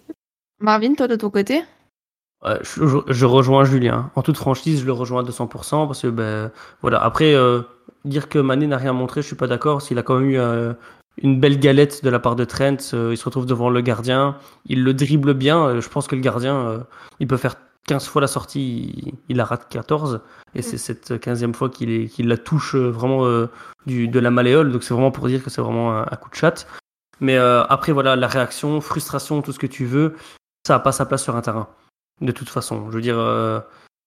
Marvin, 0.61 0.93
toi 0.93 1.09
de 1.09 1.17
ton 1.17 1.31
côté? 1.31 1.63
Ouais, 2.45 2.59
je, 2.63 2.87
je- 2.87 3.13
je 3.13 3.27
rejoins 3.27 3.65
Julien. 3.65 4.11
En 4.17 4.23
toute 4.23 4.37
franchise, 4.37 4.81
je 4.81 4.87
le 4.87 4.93
rejoins 4.93 5.21
à 5.21 5.25
200% 5.25 5.87
parce 5.87 6.03
que, 6.03 6.09
ben, 6.09 6.51
voilà. 6.81 7.01
Après, 7.03 7.35
euh, 7.35 7.63
dire 8.05 8.29
que 8.29 8.39
Mané 8.39 8.67
n'a 8.67 8.79
rien 8.79 8.93
montré, 8.93 9.23
je 9.23 9.29
suis 9.29 9.37
pas 9.37 9.47
d'accord. 9.47 9.81
S'il 9.83 9.99
a 9.99 10.03
quand 10.03 10.19
même 10.19 10.31
eu 10.31 10.39
euh, 10.39 10.73
une 11.23 11.39
belle 11.39 11.61
galette 11.61 12.03
de 12.03 12.11
la 12.11 12.19
part 12.19 12.35
de 12.35 12.45
Trent, 12.45 12.77
euh, 12.95 13.11
il 13.13 13.17
se 13.17 13.25
retrouve 13.25 13.47
devant 13.47 13.71
le 13.71 13.81
gardien, 13.81 14.37
il 14.67 14.83
le 14.83 14.93
dribble 14.93 15.35
bien. 15.35 15.65
euh, 15.67 15.81
je 15.81 15.89
pense 15.89 16.09
que 16.09 16.17
le 16.17 16.21
gardien, 16.21 16.85
il 17.21 17.29
peut 17.29 17.37
faire 17.37 17.55
15 17.87 18.07
fois 18.07 18.21
la 18.21 18.27
sortie, 18.29 18.93
il, 19.07 19.15
il 19.29 19.37
la 19.37 19.45
rate 19.45 19.69
14. 19.69 20.21
Et 20.57 20.63
c'est 20.63 20.79
cette 20.79 21.13
15e 21.13 21.55
fois 21.55 21.71
qu'il 21.71 22.11
la 22.19 22.37
touche 22.37 22.75
vraiment 22.75 23.25
du, 23.87 24.09
de 24.09 24.19
la 24.19 24.31
malléole. 24.33 24.73
Donc 24.73 24.83
c'est 24.83 24.95
vraiment 24.95 25.13
pour 25.13 25.29
dire 25.29 25.43
que 25.45 25.51
c'est 25.51 25.63
vraiment 25.63 25.93
un, 25.97 26.03
un 26.03 26.17
coup 26.17 26.29
de 26.31 26.35
chatte. 26.35 26.67
Mais 27.21 27.37
après, 27.37 27.93
voilà, 27.93 28.17
la 28.17 28.27
réaction, 28.27 28.81
frustration, 28.81 29.43
tout 29.43 29.53
ce 29.53 29.59
que 29.61 29.67
tu 29.69 29.85
veux, 29.85 30.15
ça 30.67 30.75
n'a 30.75 30.81
pas 30.81 30.91
sa 30.93 31.07
place 31.07 31.23
sur 31.23 31.37
un 31.37 31.41
terrain 31.41 31.69
de 32.23 32.33
toute 32.33 32.49
façon. 32.49 32.91
Je 32.91 32.95
veux 32.97 33.03
dire, 33.03 33.19
euh, 33.19 33.61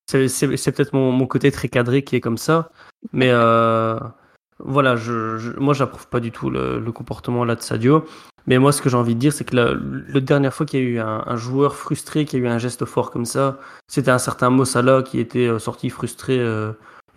c'est 0.08 0.72
peut-être 0.72 0.94
mon, 0.94 1.28
côté 1.28 1.52
très 1.52 1.68
cadré 1.68 2.04
qui 2.04 2.16
est 2.16 2.22
comme 2.22 2.38
ça, 2.38 2.72
mais 3.12 3.30
euh, 3.30 4.00
voilà, 4.60 4.96
moi 5.58 5.74
j'approuve 5.74 6.08
pas 6.08 6.20
du 6.20 6.32
tout 6.32 6.50
le, 6.50 6.80
comportement 6.92 7.46
là 7.46 7.56
de 7.56 7.62
Sadio. 7.62 8.06
Mais 8.48 8.60
moi, 8.60 8.72
ce 8.72 8.82
que 8.82 8.90
j'ai 8.90 8.98
envie 8.98 9.16
de 9.16 9.20
dire, 9.20 9.34
c'est 9.34 9.44
que 9.44 9.56
la, 9.56 10.22
dernière 10.22 10.54
fois 10.54 10.68
qu'il 10.68 10.80
y 10.80 10.84
a 10.84 10.86
eu 10.86 11.00
un, 11.00 11.36
joueur 11.36 11.76
frustré, 11.76 12.26
qui 12.26 12.36
a 12.36 12.40
eu 12.40 12.48
un 12.48 12.60
geste 12.60 12.86
fort 12.86 13.10
comme 13.10 13.26
ça, 13.26 13.60
c'était 13.88 14.12
un 14.12 14.20
certain 14.20 14.52
Mossala 14.52 15.02
qui 15.02 15.20
était 15.20 15.48
euh, 15.48 15.58
sorti 15.58 15.90
frustré 15.90 16.40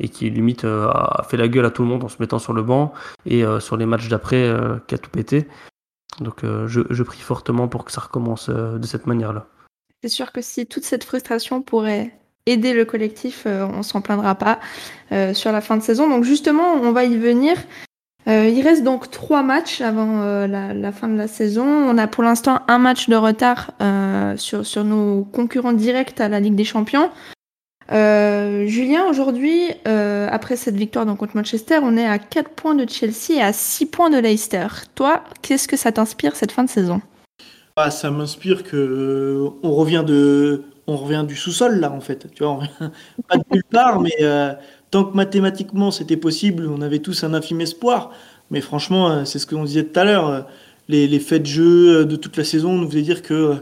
et 0.01 0.09
qui 0.09 0.31
limite 0.31 0.65
a 0.65 1.23
fait 1.29 1.37
la 1.37 1.49
gueule 1.49 1.67
à 1.67 1.71
tout 1.71 1.83
le 1.83 1.89
monde 1.89 2.05
en 2.05 2.09
se 2.09 2.17
mettant 2.21 2.39
sur 2.39 2.55
le 2.55 2.63
banc 2.63 2.95
et 3.27 3.45
sur 3.61 3.77
les 3.77 3.85
matchs 3.85 4.09
d'après 4.09 4.51
qui 4.87 4.95
a 4.95 4.99
tout 4.99 5.11
pété. 5.11 5.47
Donc 6.21 6.43
je, 6.43 7.03
prie 7.03 7.21
fortement 7.21 7.69
pour 7.69 7.85
que 7.85 7.93
ça 7.93 8.01
recommence 8.01 8.49
de 8.49 8.87
cette 8.87 9.07
manière-là. 9.07 9.47
C'est 10.03 10.09
sûr 10.09 10.31
que 10.31 10.41
si 10.41 10.67
toute 10.67 10.85
cette 10.85 11.03
frustration 11.03 11.61
pourrait 11.61 12.13
aider 12.47 12.73
le 12.73 12.85
collectif, 12.85 13.45
euh, 13.47 13.67
on 13.67 13.83
s'en 13.83 14.01
plaindra 14.01 14.37
pas 14.37 14.61
euh, 15.11 15.35
sur 15.35 15.51
la 15.51 15.61
fin 15.61 15.77
de 15.77 15.83
saison. 15.83 16.09
Donc 16.09 16.25
justement, 16.25 16.75
on 16.75 16.93
va 16.93 17.05
y 17.05 17.17
venir. 17.17 17.57
Euh, 18.29 18.49
il 18.49 18.63
reste 18.63 18.85
donc 18.85 19.11
trois 19.11 19.43
matchs 19.43 19.81
avant 19.81 20.21
euh, 20.23 20.47
la, 20.47 20.93
fin 20.93 21.09
de 21.09 21.17
la 21.17 21.29
saison. 21.29 21.65
On 21.65 21.99
a 21.99 22.07
pour 22.07 22.23
l'instant 22.23 22.61
un 22.69 22.79
match 22.79 23.09
de 23.09 23.17
retard 23.17 23.73
sur, 24.37 24.65
sur 24.65 24.85
nos 24.85 25.25
concurrents 25.25 25.73
directs 25.73 26.21
à 26.21 26.29
la 26.29 26.41
Ligue 26.41 26.55
des 26.55 26.65
Champions. 26.65 27.11
Julien, 27.91 29.05
aujourd'hui, 29.09 29.71
après 29.87 30.57
cette 30.57 30.77
victoire 30.77 31.07
contre 31.17 31.37
Manchester, 31.37 31.81
on 31.83 31.97
est 31.97 32.07
à 32.07 32.19
4 32.19 32.51
points 32.51 32.75
de 32.75 32.89
Chelsea 32.89 33.39
et 33.39 33.43
à 33.43 33.55
6 33.55 33.87
points 33.87 34.11
de 34.11 34.19
Leicester. 34.19 34.67
Toi, 34.95 35.25
qu'est-ce 35.41 35.67
que 35.67 35.77
ça 35.77 35.91
t'inspire 35.91 36.37
cette 36.37 36.53
fin 36.53 36.65
de 36.65 36.69
saison? 36.69 37.01
Ah, 37.81 37.91
ça 37.93 38.11
m'inspire 38.11 38.65
que 38.65 38.77
euh, 38.77 39.51
on 39.63 39.73
revient 39.73 40.03
de, 40.05 40.65
on 40.89 40.97
revient 40.97 41.25
du 41.27 41.37
sous-sol 41.37 41.79
là 41.79 41.93
en 41.93 42.01
fait. 42.01 42.27
Tu 42.35 42.43
vois, 42.43 42.53
on 42.53 42.57
revient 42.57 42.71
pas 43.29 43.37
de 43.37 43.45
nulle 43.53 43.65
part, 43.71 44.01
mais 44.01 44.11
euh, 44.21 44.53
tant 44.91 45.05
que 45.05 45.15
mathématiquement 45.17 45.91
c'était 45.93 46.17
possible, 46.17 46.67
on 46.69 46.81
avait 46.83 46.99
tous 46.99 47.23
un 47.25 47.35
infime 47.35 47.61
espoir. 47.61 48.11
Mais 48.51 48.61
franchement, 48.61 49.11
euh, 49.11 49.25
c'est 49.25 49.39
ce 49.39 49.47
que 49.47 49.55
l'on 49.55 49.63
disait 49.65 49.85
tout 49.85 50.01
à 50.01 50.05
l'heure. 50.05 50.47
Les, 50.89 51.07
les 51.07 51.21
faits 51.21 51.43
de 51.43 51.47
jeu 51.47 52.05
de 52.05 52.17
toute 52.17 52.37
la 52.37 52.43
saison 52.45 52.73
nous 52.73 52.89
faisaient 52.89 53.03
dire 53.03 53.23
que 53.23 53.35
euh, 53.35 53.55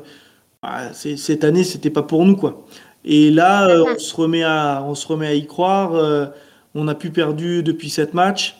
ah, 0.62 0.92
c'est- 0.94 1.16
cette 1.18 1.44
année 1.44 1.64
c'était 1.64 1.90
pas 1.90 2.02
pour 2.05 2.24
nous 2.26 2.37
quoi. 2.37 2.66
Et 3.05 3.31
là, 3.31 3.68
euh, 3.68 3.85
on 3.96 3.98
se 3.98 4.14
remet 4.16 4.44
à, 4.44 4.83
on 4.87 4.94
se 4.94 5.07
remet 5.09 5.26
à 5.29 5.35
y 5.35 5.46
croire. 5.46 5.92
on 6.74 6.88
a 6.88 6.94
plus 6.94 7.11
perdu 7.11 7.62
depuis 7.62 7.90
sept 7.90 8.14
matchs. 8.14 8.57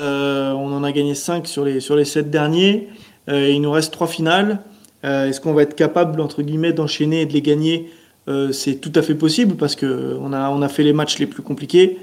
On 0.00 0.72
en 0.72 0.84
a 0.84 0.92
gagné 0.92 1.14
5 1.14 1.46
sur 1.48 1.64
les, 1.64 1.80
sur 1.80 1.96
les 1.96 2.04
7 2.06 2.30
derniers. 2.30 2.88
Il 3.28 3.60
nous 3.62 3.70
reste 3.72 3.92
trois 3.92 4.06
finales. 4.08 4.60
Euh, 5.04 5.28
Est-ce 5.28 5.40
qu'on 5.40 5.52
va 5.52 5.62
être 5.62 5.74
capable, 5.74 6.20
entre 6.20 6.42
guillemets, 6.42 6.72
d'enchaîner 6.72 7.22
et 7.22 7.26
de 7.26 7.32
les 7.32 7.42
gagner 7.42 7.90
Euh, 8.28 8.52
C'est 8.52 8.76
tout 8.76 8.92
à 8.94 9.02
fait 9.02 9.14
possible 9.14 9.56
parce 9.56 9.76
que 9.76 10.16
on 10.20 10.32
a, 10.32 10.50
on 10.50 10.62
a 10.62 10.68
fait 10.68 10.82
les 10.82 10.92
matchs 10.92 11.18
les 11.18 11.26
plus 11.26 11.42
compliqués. 11.42 11.98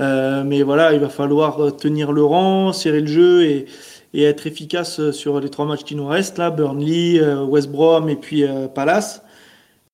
Euh, 0.00 0.44
mais 0.44 0.62
voilà, 0.62 0.92
il 0.94 1.00
va 1.00 1.08
falloir 1.08 1.76
tenir 1.76 2.12
le 2.12 2.24
rang, 2.24 2.72
serrer 2.72 3.00
le 3.00 3.06
jeu 3.06 3.44
et, 3.44 3.66
être 4.14 4.46
efficace 4.46 5.10
sur 5.10 5.40
les 5.40 5.50
trois 5.50 5.66
matchs 5.66 5.84
qui 5.84 5.94
nous 5.94 6.06
restent, 6.06 6.38
là, 6.38 6.50
Burnley, 6.50 7.20
West 7.20 7.70
Brom 7.70 8.08
et 8.08 8.16
puis 8.16 8.44
Palace. 8.74 9.22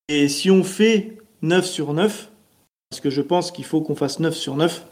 Et 0.07 0.29
si 0.29 0.49
on 0.49 0.63
fait 0.63 1.17
9 1.41 1.65
sur 1.65 1.93
9, 1.93 2.29
parce 2.89 3.01
que 3.01 3.09
je 3.09 3.21
pense 3.21 3.51
qu'il 3.51 3.65
faut 3.65 3.81
qu'on 3.81 3.95
fasse 3.95 4.19
9 4.21 4.33
sur 4.33 4.55
9, 4.55 4.85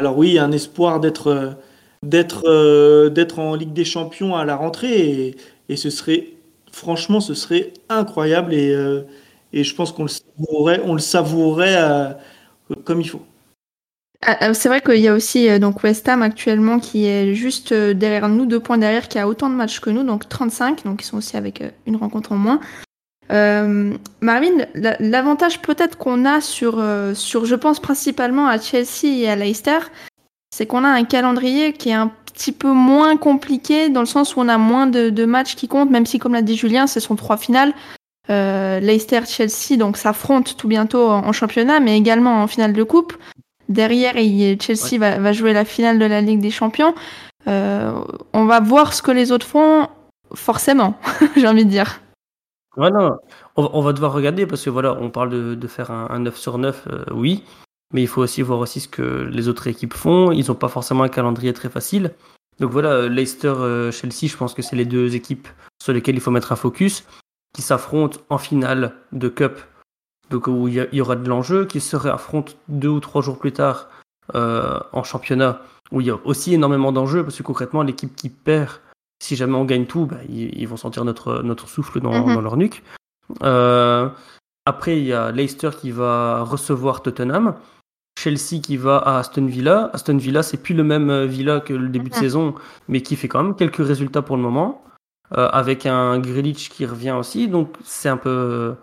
alors 0.00 0.18
oui, 0.18 0.28
il 0.28 0.34
y 0.34 0.38
a 0.38 0.44
un 0.44 0.52
espoir 0.52 1.00
d'être 1.00 1.56
d'être 2.02 3.38
en 3.38 3.54
Ligue 3.54 3.72
des 3.72 3.86
Champions 3.86 4.36
à 4.36 4.44
la 4.44 4.56
rentrée 4.56 5.34
et 5.70 5.76
ce 5.76 5.88
serait 5.88 6.34
franchement 6.74 7.20
ce 7.20 7.34
serait 7.34 7.72
incroyable 7.88 8.52
et, 8.52 8.74
euh, 8.74 9.02
et 9.52 9.64
je 9.64 9.74
pense 9.74 9.92
qu'on 9.92 10.02
le 10.02 10.08
savourerait 10.08 10.80
on 10.84 10.94
le 10.94 10.98
savourerait 11.00 11.76
euh, 11.76 12.12
comme 12.84 13.00
il 13.00 13.08
faut. 13.08 13.22
Ah, 14.26 14.36
ah, 14.40 14.54
C'est 14.54 14.68
vrai 14.68 14.80
qu'il 14.80 15.00
y 15.00 15.08
a 15.08 15.14
aussi 15.14 15.48
euh, 15.48 15.58
donc 15.58 15.82
West 15.84 16.08
Ham 16.08 16.22
actuellement 16.22 16.78
qui 16.80 17.06
est 17.06 17.34
juste 17.34 17.72
derrière 17.72 18.28
nous, 18.28 18.46
deux 18.46 18.60
points 18.60 18.78
derrière, 18.78 19.08
qui 19.08 19.18
a 19.18 19.28
autant 19.28 19.48
de 19.50 19.54
matchs 19.54 19.80
que 19.80 19.90
nous, 19.90 20.02
donc 20.02 20.28
35, 20.28 20.84
donc 20.84 21.02
ils 21.02 21.06
sont 21.06 21.18
aussi 21.18 21.36
avec 21.36 21.62
une 21.86 21.96
rencontre 21.96 22.32
en 22.32 22.36
moins. 22.36 22.60
Euh, 23.32 23.94
Marvin, 24.20 24.66
la- 24.74 24.96
l'avantage 25.00 25.62
peut-être 25.62 25.96
qu'on 25.96 26.24
a 26.24 26.40
sur, 26.40 26.82
sur, 27.14 27.44
je 27.46 27.54
pense 27.54 27.80
principalement 27.80 28.46
à 28.48 28.58
Chelsea 28.58 29.04
et 29.04 29.28
à 29.28 29.36
Leicester, 29.36 29.78
c'est 30.54 30.66
qu'on 30.66 30.84
a 30.84 30.88
un 30.88 31.04
calendrier 31.04 31.72
qui 31.72 31.90
est 31.90 31.94
un 31.94 32.12
petit 32.34 32.52
peu 32.52 32.72
moins 32.72 33.16
compliqué 33.16 33.88
dans 33.88 34.00
le 34.00 34.06
sens 34.06 34.36
où 34.36 34.40
on 34.40 34.48
a 34.48 34.58
moins 34.58 34.86
de, 34.86 35.08
de 35.10 35.24
matchs 35.24 35.54
qui 35.54 35.68
comptent, 35.68 35.90
même 35.90 36.04
si, 36.06 36.18
comme 36.18 36.32
l'a 36.34 36.42
dit 36.42 36.56
Julien, 36.56 36.86
ce 36.86 37.00
sont 37.00 37.16
trois 37.16 37.36
finales. 37.36 37.72
Euh, 38.30 38.80
Leicester-Chelsea 38.80 39.76
donc 39.78 39.96
s'affrontent 39.96 40.52
tout 40.56 40.68
bientôt 40.68 41.08
en, 41.08 41.26
en 41.26 41.32
championnat, 41.32 41.80
mais 41.80 41.96
également 41.96 42.42
en 42.42 42.46
finale 42.46 42.72
de 42.72 42.82
coupe. 42.82 43.14
Derrière, 43.68 44.16
il- 44.16 44.60
Chelsea 44.60 44.98
va, 44.98 45.18
va 45.18 45.32
jouer 45.32 45.52
la 45.52 45.64
finale 45.64 45.98
de 45.98 46.04
la 46.06 46.20
Ligue 46.20 46.40
des 46.40 46.50
Champions. 46.50 46.94
Euh, 47.48 47.92
on 48.32 48.44
va 48.46 48.60
voir 48.60 48.92
ce 48.94 49.02
que 49.02 49.10
les 49.10 49.30
autres 49.32 49.46
font, 49.46 49.88
forcément, 50.34 50.94
j'ai 51.36 51.46
envie 51.46 51.64
de 51.64 51.70
dire. 51.70 52.00
Non, 52.76 53.16
on, 53.56 53.70
on 53.72 53.80
va 53.82 53.92
devoir 53.92 54.12
regarder 54.12 54.46
parce 54.46 54.64
que 54.64 54.70
voilà, 54.70 54.96
on 55.00 55.08
parle 55.10 55.30
de, 55.30 55.54
de 55.54 55.66
faire 55.68 55.90
un, 55.90 56.08
un 56.10 56.18
9 56.20 56.36
sur 56.36 56.58
9, 56.58 56.88
euh, 56.90 57.04
oui, 57.12 57.44
mais 57.94 58.02
il 58.02 58.08
faut 58.08 58.20
aussi 58.20 58.42
voir 58.42 58.58
aussi 58.58 58.80
ce 58.80 58.88
que 58.88 59.26
les 59.30 59.48
autres 59.48 59.68
équipes 59.68 59.94
font. 59.94 60.32
Ils 60.32 60.48
n'ont 60.48 60.56
pas 60.56 60.68
forcément 60.68 61.04
un 61.04 61.08
calendrier 61.08 61.52
très 61.52 61.70
facile. 61.70 62.12
Donc 62.58 62.72
voilà, 62.72 62.90
euh, 62.90 63.08
Leicester, 63.08 63.48
euh, 63.56 63.92
Chelsea, 63.92 64.26
je 64.26 64.36
pense 64.36 64.52
que 64.52 64.62
c'est 64.62 64.76
les 64.76 64.84
deux 64.84 65.14
équipes 65.14 65.48
sur 65.80 65.92
lesquelles 65.92 66.16
il 66.16 66.20
faut 66.20 66.32
mettre 66.32 66.50
un 66.50 66.56
focus, 66.56 67.04
qui 67.54 67.62
s'affrontent 67.62 68.18
en 68.30 68.38
finale 68.38 68.94
de 69.12 69.28
Cup, 69.28 69.60
donc 70.30 70.48
où 70.48 70.66
il 70.66 70.88
y, 70.92 71.00
aura 71.00 71.14
de 71.14 71.28
l'enjeu, 71.28 71.66
qui 71.66 71.80
se 71.80 71.94
réaffrontent 71.96 72.52
deux 72.68 72.88
ou 72.88 73.00
trois 73.00 73.22
jours 73.22 73.38
plus 73.38 73.52
tard 73.52 73.88
euh, 74.34 74.80
en 74.92 75.04
championnat, 75.04 75.62
où 75.92 76.00
il 76.00 76.08
y 76.08 76.10
a 76.10 76.18
aussi 76.24 76.54
énormément 76.54 76.90
d'enjeux, 76.90 77.22
parce 77.22 77.36
que 77.36 77.42
concrètement, 77.44 77.82
l'équipe 77.82 78.14
qui 78.16 78.28
perd, 78.28 78.70
si 79.22 79.36
jamais 79.36 79.54
on 79.54 79.64
gagne 79.64 79.86
tout, 79.86 80.06
bah, 80.06 80.18
ils, 80.28 80.58
ils 80.58 80.66
vont 80.66 80.76
sentir 80.76 81.04
notre, 81.04 81.42
notre 81.42 81.68
souffle 81.68 82.00
dans, 82.00 82.26
Mhm. 82.26 82.34
dans 82.34 82.40
leur 82.40 82.56
nuque. 82.56 82.82
Euh, 83.42 84.08
après, 84.66 84.98
il 84.98 85.04
y 85.04 85.12
a 85.12 85.30
Leicester 85.30 85.70
qui 85.80 85.90
va 85.92 86.42
recevoir 86.42 87.02
Tottenham. 87.02 87.54
Chelsea 88.18 88.60
qui 88.62 88.76
va 88.76 88.98
à 88.98 89.18
Aston 89.18 89.46
Villa. 89.46 89.90
Aston 89.92 90.16
Villa, 90.16 90.42
c'est 90.42 90.56
plus 90.56 90.74
le 90.74 90.84
même 90.84 91.10
euh, 91.10 91.26
Villa 91.26 91.60
que 91.60 91.72
le 91.72 91.88
début 91.88 92.10
de 92.10 92.14
Mhm. 92.14 92.20
saison, 92.20 92.54
mais 92.88 93.02
qui 93.02 93.16
fait 93.16 93.28
quand 93.28 93.42
même 93.42 93.54
quelques 93.56 93.84
résultats 93.84 94.22
pour 94.22 94.36
le 94.36 94.42
moment. 94.42 94.82
Euh, 95.32 95.48
avec 95.52 95.86
un 95.86 96.18
Grealish 96.18 96.68
qui 96.68 96.84
revient 96.86 97.12
aussi, 97.12 97.48
donc 97.48 97.74
c'est 97.82 98.08
un 98.10 98.16
peu. 98.18 98.74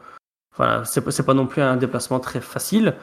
Voilà, 0.58 0.84
c'est 0.86 1.24
pas- 1.26 1.34
non 1.34 1.48
plus 1.48 1.62
un 1.62 1.78
déplacement 1.78 2.20
très 2.20 2.42
facile. 2.42 2.96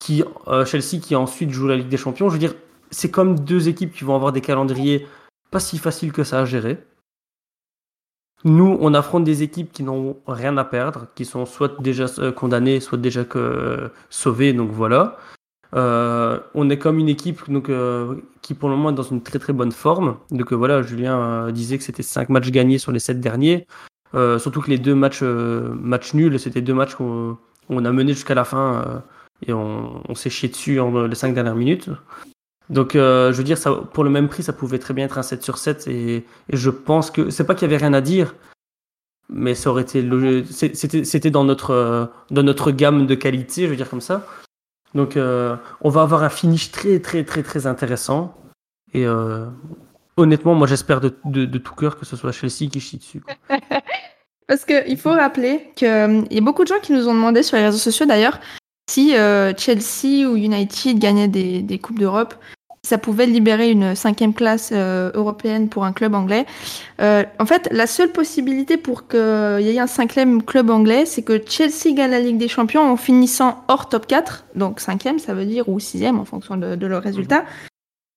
Qui, 0.00 0.24
euh, 0.48 0.64
Chelsea 0.64 1.00
qui 1.00 1.14
ensuite 1.14 1.50
joue 1.50 1.68
la 1.68 1.76
Ligue 1.76 1.88
des 1.88 1.96
Champions. 1.96 2.28
Je 2.28 2.34
veux 2.34 2.38
dire, 2.38 2.54
c'est 2.90 3.10
comme 3.10 3.38
deux 3.38 3.68
équipes 3.68 3.92
qui 3.92 4.04
vont 4.04 4.14
avoir 4.16 4.32
des 4.32 4.40
calendriers 4.40 5.06
pas 5.50 5.60
si 5.60 5.78
faciles 5.78 6.12
que 6.12 6.24
ça 6.24 6.40
à 6.40 6.44
gérer. 6.44 6.78
Nous, 8.44 8.78
on 8.80 8.94
affronte 8.94 9.24
des 9.24 9.42
équipes 9.42 9.70
qui 9.72 9.82
n'ont 9.82 10.16
rien 10.26 10.56
à 10.56 10.64
perdre, 10.64 11.06
qui 11.14 11.24
sont 11.26 11.44
soit 11.46 11.80
déjà 11.82 12.06
euh, 12.18 12.32
condamnées, 12.32 12.80
soit 12.80 12.96
déjà 12.98 13.24
que, 13.24 13.38
euh, 13.38 13.88
sauvées, 14.08 14.52
donc 14.54 14.70
voilà. 14.70 15.18
Euh, 15.74 16.40
on 16.54 16.68
est 16.68 16.78
comme 16.78 16.98
une 16.98 17.08
équipe 17.08 17.48
donc, 17.50 17.68
euh, 17.68 18.16
qui 18.42 18.54
pour 18.54 18.68
le 18.68 18.76
moment 18.76 18.90
est 18.90 18.94
dans 18.94 19.02
une 19.02 19.22
très 19.22 19.38
très 19.38 19.52
bonne 19.52 19.72
forme. 19.72 20.16
Donc 20.30 20.52
euh, 20.52 20.56
voilà, 20.56 20.82
Julien 20.82 21.18
euh, 21.20 21.52
disait 21.52 21.78
que 21.78 21.84
c'était 21.84 22.02
5 22.02 22.28
matchs 22.28 22.50
gagnés 22.50 22.78
sur 22.78 22.92
les 22.92 22.98
7 22.98 23.20
derniers. 23.20 23.66
Euh, 24.14 24.38
surtout 24.38 24.60
que 24.60 24.70
les 24.70 24.78
deux 24.78 24.94
matchs, 24.94 25.22
matchs 25.22 26.14
nuls, 26.14 26.38
c'était 26.40 26.62
deux 26.62 26.74
matchs 26.74 26.94
qu'on 26.96 27.38
on 27.68 27.84
a 27.84 27.92
menés 27.92 28.12
jusqu'à 28.12 28.34
la 28.34 28.44
fin 28.44 29.02
et 29.46 29.52
on, 29.52 30.02
s'est 30.14 30.30
chié 30.30 30.48
dessus 30.48 30.80
en 30.80 31.06
les 31.06 31.14
5 31.14 31.32
dernières 31.34 31.54
minutes. 31.54 31.90
Donc 32.68 32.94
je 32.94 33.32
veux 33.32 33.44
dire, 33.44 33.58
ça, 33.58 33.72
pour 33.72 34.02
le 34.02 34.10
même 34.10 34.28
prix, 34.28 34.42
ça 34.42 34.52
pouvait 34.52 34.80
très 34.80 34.94
bien 34.94 35.04
être 35.04 35.18
un 35.18 35.22
7 35.22 35.44
sur 35.44 35.58
7 35.58 35.86
et, 35.86 36.24
je 36.52 36.70
pense 36.70 37.12
que 37.12 37.30
c'est 37.30 37.44
pas 37.44 37.54
qu'il 37.54 37.70
y 37.70 37.72
avait 37.72 37.84
rien 37.84 37.92
à 37.92 38.00
dire, 38.00 38.34
mais 39.28 39.54
ça 39.54 39.70
aurait 39.70 39.82
été 39.82 40.04
c'était 40.50 41.30
dans 41.30 41.44
notre 41.44 42.10
dans 42.32 42.42
notre 42.42 42.72
gamme 42.72 43.06
de 43.06 43.14
qualité, 43.14 43.66
je 43.66 43.68
veux 43.68 43.76
dire 43.76 43.88
comme 43.88 44.00
ça. 44.00 44.26
Donc 44.94 45.16
euh, 45.16 45.56
on 45.80 45.88
va 45.88 46.02
avoir 46.02 46.22
un 46.22 46.28
finish 46.28 46.70
très 46.70 47.00
très 47.00 47.24
très 47.24 47.42
très 47.42 47.66
intéressant 47.66 48.34
et 48.92 49.06
euh, 49.06 49.46
honnêtement, 50.16 50.54
moi 50.54 50.66
j'espère 50.66 51.00
de, 51.00 51.08
tout 51.58 51.74
cœur 51.74 51.96
que 51.98 52.04
ce 52.04 52.16
soit 52.16 52.32
Chelsea 52.32 52.68
qui 52.70 52.80
chie 52.80 52.98
dessus. 52.98 53.22
Parce 54.48 54.64
qu'il 54.64 54.98
faut 54.98 55.12
rappeler 55.12 55.70
qu'il 55.76 56.26
y 56.30 56.38
a 56.38 56.40
beaucoup 56.40 56.64
de 56.64 56.68
gens 56.68 56.80
qui 56.82 56.92
nous 56.92 57.08
ont 57.08 57.14
demandé 57.14 57.44
sur 57.44 57.56
les 57.56 57.64
réseaux 57.64 57.78
sociaux 57.78 58.06
d'ailleurs 58.06 58.40
si 58.90 59.16
euh, 59.16 59.52
Chelsea 59.56 60.28
ou 60.28 60.34
United 60.34 60.98
gagnaient 60.98 61.28
des, 61.28 61.62
des 61.62 61.78
Coupes 61.78 62.00
d'Europe, 62.00 62.34
ça 62.82 62.98
pouvait 62.98 63.26
libérer 63.26 63.70
une 63.70 63.94
cinquième 63.94 64.34
classe 64.34 64.70
euh, 64.72 65.10
européenne 65.14 65.68
pour 65.68 65.84
un 65.84 65.92
club 65.92 66.14
anglais. 66.14 66.46
Euh, 67.00 67.24
en 67.38 67.46
fait, 67.46 67.68
la 67.70 67.86
seule 67.86 68.10
possibilité 68.10 68.76
pour 68.76 69.06
qu'il 69.06 69.18
y 69.60 69.68
ait 69.68 69.78
un 69.78 69.86
cinquième 69.86 70.42
club 70.42 70.70
anglais, 70.70 71.04
c'est 71.04 71.22
que 71.22 71.40
Chelsea 71.46 71.94
gagne 71.94 72.10
la 72.10 72.20
Ligue 72.20 72.38
des 72.38 72.48
Champions 72.48 72.82
en 72.82 72.96
finissant 72.96 73.64
hors 73.68 73.88
top 73.88 74.06
4, 74.06 74.44
donc 74.54 74.80
cinquième, 74.80 75.18
ça 75.18 75.34
veut 75.34 75.44
dire, 75.44 75.68
ou 75.68 75.78
sixième 75.78 76.18
en 76.18 76.24
fonction 76.24 76.56
de, 76.56 76.86
leur 76.86 77.02
résultat. 77.02 77.44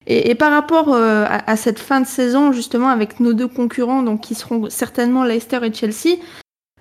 Et, 0.08 0.36
par 0.36 0.52
rapport 0.52 0.94
euh, 0.94 1.26
à, 1.28 1.52
à 1.52 1.56
cette 1.56 1.80
fin 1.80 2.02
de 2.02 2.08
saison, 2.08 2.52
justement, 2.52 2.90
avec 2.90 3.20
nos 3.20 3.34
deux 3.34 3.48
concurrents, 3.48 4.02
donc 4.02 4.22
qui 4.22 4.36
seront 4.36 4.70
certainement 4.70 5.24
Leicester 5.24 5.60
et 5.64 5.74
Chelsea, 5.74 6.18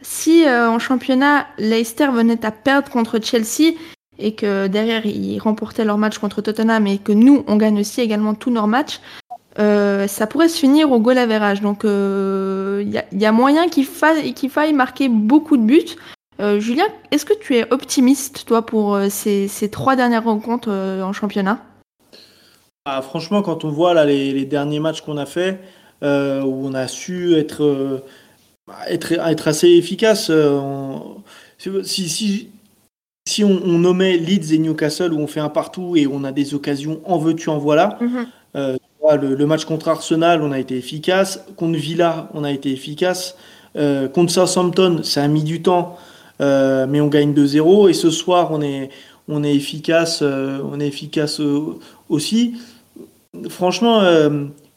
si 0.02 0.44
euh, 0.44 0.68
en 0.68 0.78
championnat 0.78 1.46
Leicester 1.58 2.08
venait 2.08 2.44
à 2.44 2.50
perdre 2.50 2.90
contre 2.90 3.20
Chelsea 3.22 3.74
et 4.18 4.34
que 4.34 4.66
derrière 4.66 5.06
ils 5.06 5.38
remportaient 5.38 5.84
leur 5.84 5.98
match 5.98 6.18
contre 6.18 6.42
Tottenham 6.42 6.86
et 6.86 6.98
que 6.98 7.12
nous 7.12 7.44
on 7.46 7.56
gagne 7.56 7.80
aussi 7.80 8.00
également 8.00 8.34
tous 8.34 8.50
nos 8.50 8.66
matchs, 8.66 9.00
euh, 9.58 10.06
ça 10.06 10.26
pourrait 10.26 10.48
se 10.48 10.58
finir 10.58 10.90
au 10.90 11.00
goal 11.00 11.18
average. 11.18 11.60
Donc 11.60 11.84
il 11.84 12.90
y, 12.90 12.98
a, 12.98 13.04
y 13.12 13.26
a 13.26 13.32
moyen 13.32 13.68
qu'il 13.68 13.86
faille, 13.86 14.34
qu'il 14.34 14.50
faille 14.50 14.72
marquer 14.72 15.08
beaucoup 15.08 15.56
de 15.56 15.62
buts. 15.62 15.96
Euh, 16.40 16.58
Julien, 16.58 16.86
est-ce 17.10 17.24
que 17.24 17.34
tu 17.34 17.56
es 17.56 17.72
optimiste 17.72 18.46
toi 18.46 18.64
pour 18.64 18.94
euh, 18.94 19.08
ces, 19.08 19.48
ces 19.48 19.70
trois 19.70 19.96
dernières 19.96 20.24
rencontres 20.24 20.70
euh, 20.70 21.02
en 21.02 21.12
championnat? 21.12 21.60
Ah, 22.84 23.00
franchement, 23.02 23.42
quand 23.42 23.64
on 23.64 23.70
voit 23.70 23.94
là, 23.94 24.04
les, 24.04 24.44
derniers 24.44 24.80
matchs 24.80 25.02
qu'on 25.02 25.18
a 25.18 25.26
fait, 25.26 25.60
euh, 26.02 26.42
où 26.42 26.66
on 26.66 26.74
a 26.74 26.88
su 26.88 27.36
être, 27.36 27.62
euh, 27.62 28.04
être, 28.88 29.12
être 29.12 29.46
assez 29.46 29.68
efficace, 29.68 30.30
euh, 30.30 30.98
si, 31.58 32.08
si, 32.08 32.48
si 33.26 33.44
on, 33.44 33.60
on 33.64 33.78
nommait 33.78 34.16
Leeds 34.16 34.52
et 34.52 34.58
Newcastle, 34.58 35.12
où 35.12 35.18
on 35.18 35.26
fait 35.26 35.40
un 35.40 35.48
partout 35.48 35.96
et 35.96 36.06
on 36.06 36.24
a 36.24 36.32
des 36.32 36.54
occasions 36.54 37.00
en 37.04 37.18
veux-tu, 37.18 37.48
en 37.48 37.58
voilà, 37.58 37.98
Voilà, 38.54 39.20
le, 39.20 39.34
le 39.34 39.46
match 39.46 39.64
contre 39.64 39.88
Arsenal, 39.88 40.42
on 40.42 40.52
a 40.52 40.58
été 40.58 40.76
efficace. 40.76 41.44
Contre 41.56 41.78
Villa, 41.78 42.28
on 42.34 42.44
a 42.44 42.52
été 42.52 42.70
efficace. 42.70 43.36
Euh, 43.76 44.08
contre 44.08 44.32
Southampton, 44.32 45.00
ça 45.02 45.24
a 45.24 45.28
mis 45.28 45.42
du 45.42 45.62
temps, 45.62 45.96
euh, 46.40 46.86
mais 46.88 47.00
on 47.00 47.08
gagne 47.08 47.32
2-0. 47.32 47.88
Et 47.88 47.94
ce 47.94 48.10
soir, 48.10 48.50
on 48.52 48.62
est, 48.62 48.90
on 49.28 49.42
est 49.42 49.54
efficace, 49.54 50.20
euh, 50.22 50.60
on 50.70 50.78
est 50.78 50.86
efficace 50.86 51.40
euh, 51.40 51.78
aussi. 52.08 52.54
Franchement, 53.48 54.02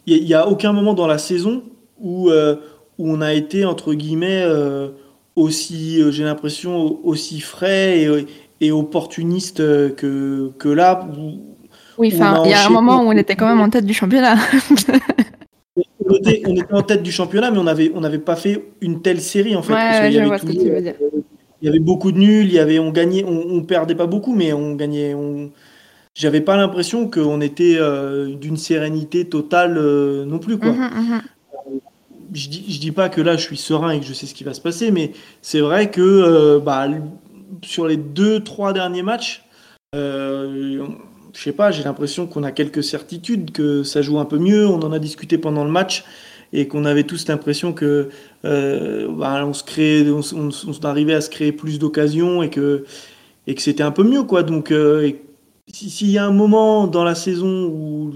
il 0.08 0.24
n'y 0.24 0.34
a, 0.34 0.48
aucun 0.48 0.72
moment 0.72 0.94
dans 0.94 1.08
la 1.08 1.18
saison 1.18 1.64
où, 2.00 2.30
euh, 2.30 2.56
où 2.98 3.12
on 3.12 3.22
a 3.22 3.34
été, 3.34 3.66
entre 3.66 3.94
guillemets, 3.94 4.44
euh, 4.44 4.90
aussi, 5.36 6.02
euh, 6.02 6.12
j'ai 6.12 6.24
l'impression, 6.24 7.00
aussi 7.06 7.40
frais 7.40 8.02
et, 8.02 8.26
et 8.62 8.72
opportuniste 8.72 9.60
euh, 9.60 9.90
que, 9.90 10.52
que 10.58 10.70
là. 10.70 11.08
Où, 11.18 11.56
Oui, 11.98 12.12
enfin, 12.14 12.44
il 12.46 12.52
y 12.52 12.54
a 12.54 12.66
un 12.66 12.70
moment 12.70 13.04
où 13.04 13.08
on 13.08 13.18
était 13.18 13.36
quand 13.36 13.48
même 13.48 13.62
en 13.62 13.70
tête 13.70 13.86
du 13.86 13.94
championnat. 13.94 14.36
on 16.08 16.16
était, 16.16 16.44
on 16.48 16.56
était 16.56 16.74
en 16.74 16.84
tête 16.84 17.04
du 17.04 17.12
championnat, 17.12 17.52
mais 17.52 17.58
on 17.58 17.64
n'avait 17.64 17.92
on 17.96 18.04
avait 18.04 18.20
pas 18.20 18.36
fait 18.36 18.64
une 18.82 19.02
telle 19.02 19.22
série 19.22 19.56
en 19.56 19.64
fait. 19.64 19.74
Ouais, 19.74 20.12
y 20.12 20.20
avait. 20.20 20.96
Il 21.62 21.66
y 21.66 21.70
avait 21.70 21.80
beaucoup 21.80 22.12
de 22.12 22.20
nuls, 22.20 22.46
il 22.46 22.54
y 22.54 22.60
avait, 22.60 22.80
on 22.80 22.92
gagnait, 22.92 23.24
on, 23.24 23.56
on 23.56 23.64
perdait 23.64 23.96
pas 23.96 24.08
beaucoup, 24.08 24.36
mais 24.36 24.54
on 24.54 24.76
gagnait. 24.76 25.14
On... 25.14 25.52
J'avais 26.14 26.42
pas 26.42 26.58
l'impression 26.58 27.10
qu'on 27.10 27.42
était 27.42 27.78
euh, 27.78 28.36
d'une 28.36 28.58
sérénité 28.58 29.28
totale 29.28 29.78
euh, 29.78 30.26
non 30.26 30.40
plus 30.40 30.58
quoi. 30.58 30.72
Mhm, 30.72 30.80
mhm. 30.80 31.22
Je 32.36 32.50
dis, 32.50 32.80
dis 32.80 32.92
pas 32.92 33.08
que 33.10 33.22
là 33.22 33.38
je 33.38 33.44
suis 33.44 33.58
serein 33.58 33.92
et 33.92 34.00
que 34.02 34.06
je 34.06 34.14
sais 34.14 34.26
ce 34.26 34.34
qui 34.36 34.44
va 34.44 34.54
se 34.54 34.62
passer, 34.62 34.92
mais 34.92 35.14
c'est 35.42 35.62
vrai 35.62 35.90
que 35.90 36.02
euh, 36.02 36.60
bah, 36.60 36.88
sur 37.64 37.88
les 37.88 37.98
deux 37.98 38.44
trois 38.44 38.74
derniers 38.74 39.04
matchs, 39.04 39.44
euh, 39.96 40.86
je 41.34 41.42
sais 41.42 41.54
pas, 41.54 41.72
j'ai 41.72 41.84
l'impression 41.84 42.28
qu'on 42.28 42.44
a 42.44 42.52
quelques 42.52 42.84
certitudes, 42.84 43.52
que 43.52 43.84
ça 43.84 44.02
joue 44.02 44.20
un 44.20 44.26
peu 44.26 44.38
mieux. 44.38 44.68
On 44.68 44.80
en 44.82 44.92
a 44.92 45.00
discuté 45.00 45.38
pendant 45.38 45.64
le 45.64 45.72
match 45.72 46.04
et 46.54 46.68
qu'on 46.68 46.86
avait 46.86 47.04
tous 47.04 47.28
l'impression 47.28 47.74
que 47.74 48.10
euh, 48.46 49.08
bah, 49.18 49.46
on 49.46 49.54
se 49.54 49.64
créait, 49.64 50.10
on, 50.10 50.22
on- 50.36 50.86
arrivait 50.86 51.14
à 51.16 51.22
se 51.22 51.30
créer 51.30 51.52
plus 51.54 51.80
d'occasions 51.80 52.44
et 52.44 52.50
que 52.50 52.86
et 53.48 53.56
que 53.56 53.62
c'était 53.62 53.84
un 53.84 53.92
peu 53.92 54.04
mieux 54.04 54.24
quoi. 54.24 54.44
Donc 54.44 54.72
euh, 54.72 55.12
s'il 55.72 56.12
y 56.12 56.18
a 56.18 56.26
un 56.26 56.32
moment 56.32 56.88
dans 56.88 57.04
la 57.04 57.16
saison 57.16 57.66
où, 57.68 58.14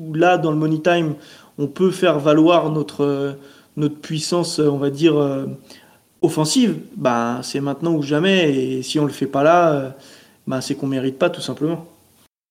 où 0.00 0.14
là 0.14 0.38
dans 0.38 0.50
le 0.50 0.56
money 0.56 0.80
time 0.80 1.14
on 1.58 1.66
peut 1.68 1.90
faire 1.90 2.18
valoir 2.20 2.70
notre 2.70 3.36
notre 3.76 3.98
puissance, 4.00 4.58
on 4.58 4.78
va 4.78 4.90
dire 4.90 5.16
euh, 5.16 5.46
offensive, 6.22 6.78
bah 6.96 7.40
c'est 7.42 7.60
maintenant 7.60 7.94
ou 7.94 8.02
jamais. 8.02 8.54
Et 8.54 8.82
si 8.82 8.98
on 8.98 9.04
le 9.04 9.12
fait 9.12 9.26
pas 9.26 9.42
là, 9.42 9.72
euh, 9.72 9.90
bah, 10.46 10.60
c'est 10.60 10.74
qu'on 10.74 10.86
mérite 10.86 11.18
pas 11.18 11.30
tout 11.30 11.40
simplement. 11.40 11.86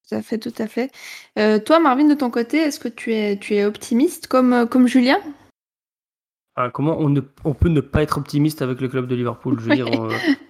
Tout 0.07 0.15
à 0.15 0.21
fait, 0.21 0.37
tout 0.37 0.53
à 0.57 0.67
fait. 0.67 0.91
Euh, 1.39 1.59
toi, 1.59 1.79
Marvin, 1.79 2.05
de 2.05 2.13
ton 2.13 2.29
côté, 2.29 2.57
est-ce 2.57 2.79
que 2.79 2.87
tu 2.87 3.13
es, 3.13 3.37
tu 3.37 3.55
es 3.55 3.65
optimiste 3.65 4.27
comme, 4.27 4.53
euh, 4.53 4.65
comme 4.65 4.87
Julien? 4.87 5.19
Ah, 6.55 6.69
comment 6.69 6.97
on, 6.99 7.09
ne, 7.09 7.21
on 7.43 7.53
peut 7.53 7.69
ne 7.69 7.81
pas 7.81 8.01
être 8.03 8.17
optimiste 8.17 8.61
avec 8.61 8.79
le 8.79 8.87
club 8.87 9.07
de 9.07 9.15
Liverpool? 9.15 9.59
Je 9.59 9.65
veux 9.65 9.75
dire, 9.75 9.89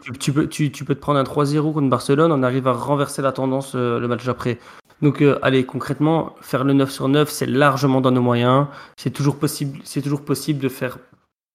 tu, 0.04 0.12
tu 0.12 0.34
peux, 0.34 0.48
tu, 0.48 0.72
tu 0.72 0.86
peux 0.86 0.94
te 0.94 1.00
prendre 1.00 1.18
un 1.18 1.24
3-0 1.24 1.74
contre 1.74 1.90
Barcelone, 1.90 2.32
on 2.32 2.44
arrive 2.44 2.68
à 2.68 2.74
renverser 2.74 3.24
la 3.24 3.32
tendance 3.32 3.74
le 3.74 4.08
match 4.08 4.24
d'après. 4.24 4.60
Donc, 5.06 5.22
euh, 5.22 5.38
allez, 5.44 5.66
concrètement, 5.68 6.36
faire 6.42 6.64
le 6.64 6.74
9 6.74 6.90
sur 6.90 7.08
9, 7.08 7.30
c'est 7.30 7.46
largement 7.46 8.02
dans 8.02 8.10
nos 8.10 8.24
moyens. 8.24 8.66
C'est 8.98 9.12
toujours 9.12 9.36
possible, 9.38 9.78
c'est 9.84 10.02
toujours 10.02 10.26
possible 10.26 10.60
de 10.60 10.68
faire, 10.68 10.98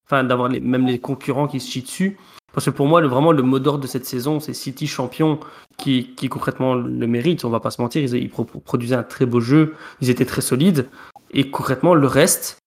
enfin, 0.07 0.23
d'avoir 0.23 0.49
même 0.49 0.87
les 0.87 1.01
concurrents 1.01 1.49
qui 1.49 1.59
se 1.59 1.69
chient 1.69 1.83
dessus. 1.83 2.17
Parce 2.53 2.67
que 2.67 2.71
pour 2.71 2.87
moi, 2.87 3.01
vraiment, 3.03 3.33
le 3.33 3.43
mot 3.43 3.59
d'ordre 3.59 3.81
de 3.83 3.89
cette 3.89 4.07
saison, 4.07 4.39
c'est 4.39 4.53
City 4.55 4.87
champion 4.87 5.41
qui, 5.79 6.15
concrètement 6.29 6.77
le 6.77 7.07
mérite. 7.09 7.45
On 7.45 7.51
va 7.51 7.59
pas 7.59 7.73
se 7.73 7.83
mentir, 7.83 8.01
ils, 8.05 8.15
ils 8.23 8.31
pro- 8.31 8.45
produisaient 8.45 8.95
un 8.95 9.03
très 9.03 9.27
beau 9.27 9.41
jeu, 9.41 9.75
ils 10.01 10.11
étaient 10.11 10.25
très 10.27 10.43
solides. 10.43 10.87
Et 11.33 11.51
concrètement, 11.51 11.95
le 11.95 12.07
reste, 12.07 12.59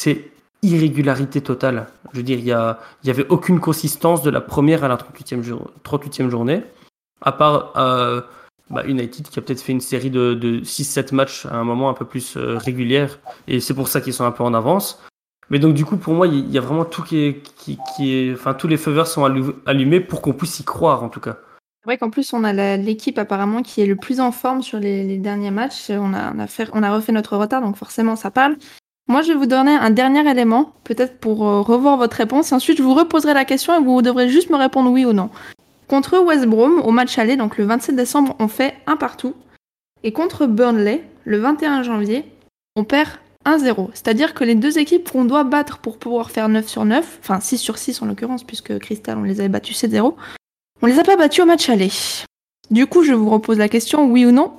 c'est 0.00 0.30
irrégularité 0.62 1.42
totale. 1.42 1.88
Je 2.12 2.16
veux 2.16 2.22
dire, 2.22 2.38
il 2.38 2.44
y, 2.46 3.06
y 3.08 3.10
avait 3.10 3.26
aucune 3.28 3.60
consistance 3.60 4.22
de 4.22 4.30
la 4.30 4.40
première 4.40 4.84
à 4.84 4.88
la 4.88 4.96
38e, 4.96 5.42
jour- 5.42 5.70
38e 5.84 6.30
journée, 6.30 6.62
à 7.20 7.32
part 7.32 7.74
euh, 7.76 8.22
bah, 8.70 8.84
United 8.86 9.28
qui 9.28 9.38
a 9.38 9.42
peut-être 9.42 9.60
fait 9.62 9.72
une 9.72 9.80
série 9.80 10.10
de, 10.10 10.34
de 10.34 10.60
6-7 10.60 11.14
matchs 11.14 11.46
à 11.46 11.56
un 11.56 11.64
moment 11.64 11.88
un 11.90 11.94
peu 11.94 12.04
plus 12.04 12.36
euh, 12.36 12.56
régulière, 12.58 13.18
et 13.46 13.60
c'est 13.60 13.74
pour 13.74 13.88
ça 13.88 14.00
qu'ils 14.00 14.14
sont 14.14 14.24
un 14.24 14.30
peu 14.32 14.42
en 14.44 14.54
avance. 14.54 15.02
Mais 15.50 15.58
donc 15.58 15.72
du 15.74 15.84
coup, 15.86 15.96
pour 15.96 16.12
moi, 16.12 16.26
il 16.26 16.50
y- 16.50 16.58
a 16.58 16.60
vraiment 16.60 16.84
tout 16.84 17.02
qui 17.02 17.18
est, 17.20 17.42
qui, 17.56 17.78
est, 18.12 18.34
enfin 18.34 18.52
tous 18.52 18.68
les 18.68 18.76
feux 18.76 18.90
verts 18.92 19.06
sont 19.06 19.24
allu- 19.24 19.54
allumés 19.64 20.00
pour 20.00 20.20
qu'on 20.20 20.34
puisse 20.34 20.60
y 20.60 20.64
croire 20.64 21.02
en 21.02 21.08
tout 21.08 21.20
cas. 21.20 21.38
C'est 21.82 21.86
vrai 21.86 21.96
qu'en 21.96 22.10
plus, 22.10 22.34
on 22.34 22.44
a 22.44 22.76
l'équipe 22.76 23.18
apparemment 23.18 23.62
qui 23.62 23.80
est 23.80 23.86
le 23.86 23.96
plus 23.96 24.20
en 24.20 24.30
forme 24.30 24.62
sur 24.62 24.78
les, 24.78 25.04
les 25.04 25.16
derniers 25.16 25.50
matchs. 25.50 25.86
On 25.88 26.12
a, 26.12 26.34
on, 26.34 26.38
a 26.38 26.46
fait- 26.46 26.68
on 26.74 26.82
a 26.82 26.94
refait 26.94 27.12
notre 27.12 27.36
retard, 27.38 27.62
donc 27.62 27.76
forcément, 27.76 28.14
ça 28.14 28.30
parle. 28.30 28.56
Moi, 29.10 29.22
je 29.22 29.28
vais 29.28 29.38
vous 29.38 29.46
donner 29.46 29.70
un 29.74 29.88
dernier 29.88 30.28
élément, 30.30 30.74
peut-être 30.84 31.18
pour 31.18 31.48
euh, 31.48 31.62
revoir 31.62 31.96
votre 31.96 32.18
réponse. 32.18 32.52
Et 32.52 32.54
ensuite, 32.54 32.76
je 32.76 32.82
vous 32.82 32.92
reposerai 32.92 33.32
la 33.32 33.46
question 33.46 33.74
et 33.74 33.82
vous 33.82 34.02
devrez 34.02 34.28
juste 34.28 34.50
me 34.50 34.56
répondre 34.56 34.90
oui 34.90 35.06
ou 35.06 35.14
non. 35.14 35.30
Contre 35.88 36.18
West 36.18 36.46
Brom, 36.46 36.80
au 36.80 36.90
match 36.90 37.18
aller, 37.18 37.36
donc 37.36 37.56
le 37.56 37.64
27 37.64 37.96
décembre, 37.96 38.36
on 38.38 38.48
fait 38.48 38.74
un 38.86 38.96
partout. 38.96 39.34
Et 40.04 40.12
contre 40.12 40.46
Burnley, 40.46 41.02
le 41.24 41.38
21 41.38 41.82
janvier, 41.82 42.24
on 42.76 42.84
perd 42.84 43.08
1-0. 43.46 43.88
C'est-à-dire 43.94 44.34
que 44.34 44.44
les 44.44 44.54
deux 44.54 44.78
équipes 44.78 45.10
qu'on 45.10 45.24
doit 45.24 45.44
battre 45.44 45.78
pour 45.78 45.98
pouvoir 45.98 46.30
faire 46.30 46.48
9 46.48 46.68
sur 46.68 46.84
9, 46.84 47.18
enfin 47.22 47.40
6 47.40 47.58
sur 47.58 47.78
6 47.78 48.02
en 48.02 48.06
l'occurrence, 48.06 48.44
puisque 48.44 48.78
Crystal, 48.78 49.16
on 49.16 49.22
les 49.22 49.40
avait 49.40 49.48
battus 49.48 49.82
7-0, 49.82 50.14
on 50.82 50.86
les 50.86 50.98
a 50.98 51.04
pas 51.04 51.16
battus 51.16 51.42
au 51.42 51.46
match 51.46 51.68
aller. 51.70 51.90
Du 52.70 52.86
coup, 52.86 53.02
je 53.02 53.14
vous 53.14 53.30
repose 53.30 53.56
la 53.56 53.70
question, 53.70 54.10
oui 54.10 54.26
ou 54.26 54.30
non? 54.30 54.52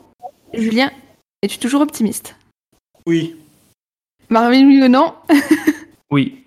Julien, 0.54 0.90
es-tu 1.44 1.60
toujours 1.60 1.82
optimiste? 1.82 2.36
Oui. 3.06 3.36
Marvin, 4.30 4.66
oui 4.66 4.82
ou 4.84 4.88
non? 4.88 5.14
Oui. 6.12 6.44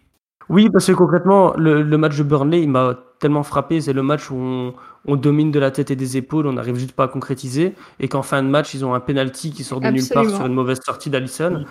Oui, 0.48 0.68
parce 0.70 0.86
que 0.86 0.92
concrètement, 0.92 1.54
le, 1.56 1.82
le 1.82 1.98
match 1.98 2.18
de 2.18 2.24
Burnley, 2.24 2.62
il 2.62 2.68
m'a 2.68 2.98
tellement 3.22 3.42
frappé. 3.42 3.80
C'est 3.80 3.92
le 3.94 4.02
match 4.02 4.30
où 4.30 4.34
on, 4.36 4.74
on 5.06 5.16
domine 5.16 5.50
de 5.50 5.58
la 5.58 5.70
tête 5.70 5.90
et 5.90 5.96
des 5.96 6.16
épaules, 6.18 6.46
on 6.46 6.52
n'arrive 6.52 6.76
juste 6.76 6.92
pas 6.92 7.04
à 7.04 7.08
concrétiser. 7.08 7.74
Et 8.00 8.08
qu'en 8.08 8.22
fin 8.22 8.42
de 8.42 8.48
match, 8.48 8.74
ils 8.74 8.84
ont 8.84 8.92
un 8.94 9.00
penalty 9.00 9.50
qui 9.52 9.64
sort 9.64 9.80
de 9.80 9.86
nulle 9.94 10.08
part 10.12 10.24
sur 10.36 10.46
une 10.46 10.54
mauvaise 10.54 10.80
sortie 10.84 11.08
d'Alisson. 11.10 11.64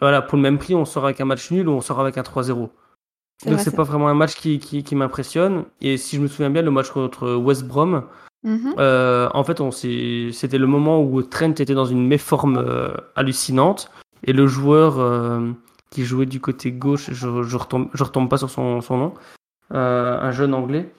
Voilà, 0.00 0.22
pour 0.22 0.36
le 0.36 0.42
même 0.42 0.58
prix, 0.58 0.74
on 0.74 0.84
sort 0.84 1.04
avec 1.04 1.20
un 1.20 1.24
match 1.24 1.50
nul 1.50 1.68
ou 1.68 1.72
on 1.72 1.80
sort 1.80 2.00
avec 2.00 2.18
un 2.18 2.22
3-0. 2.22 2.68
C'est 3.40 3.50
Donc 3.50 3.60
c'est 3.60 3.74
pas 3.76 3.84
vraiment 3.84 4.08
un 4.08 4.14
match 4.14 4.34
qui, 4.34 4.58
qui, 4.58 4.82
qui 4.82 4.96
m'impressionne. 4.96 5.64
Et 5.80 5.96
si 5.96 6.16
je 6.16 6.20
me 6.20 6.26
souviens 6.26 6.50
bien, 6.50 6.62
le 6.62 6.70
match 6.72 6.90
contre 6.90 7.34
West 7.36 7.64
Brom, 7.66 8.02
Mhm. 8.44 8.74
euh, 8.78 9.28
en 9.34 9.42
fait, 9.42 9.60
on 9.60 9.72
s'est- 9.72 10.30
c'était 10.32 10.58
le 10.58 10.68
moment 10.68 11.02
où 11.02 11.20
Trent 11.22 11.50
était 11.58 11.74
dans 11.74 11.86
une 11.86 12.06
méforme 12.06 12.56
euh, 12.58 12.90
hallucinante 13.16 13.90
et 14.24 14.32
le 14.32 14.46
joueur 14.46 15.00
euh, 15.00 15.50
qui 15.90 16.04
jouait 16.04 16.26
du 16.26 16.38
côté 16.40 16.70
gauche, 16.70 17.10
je, 17.12 17.42
je 17.42 17.56
retombe, 17.56 17.88
je 17.94 18.04
retombe 18.04 18.28
pas 18.28 18.36
sur 18.38 18.48
son, 18.50 18.80
son 18.80 18.96
nom, 18.96 19.14
euh, 19.16 19.20
un 19.70 20.30
jeune 20.32 20.54
anglais, 20.54 20.92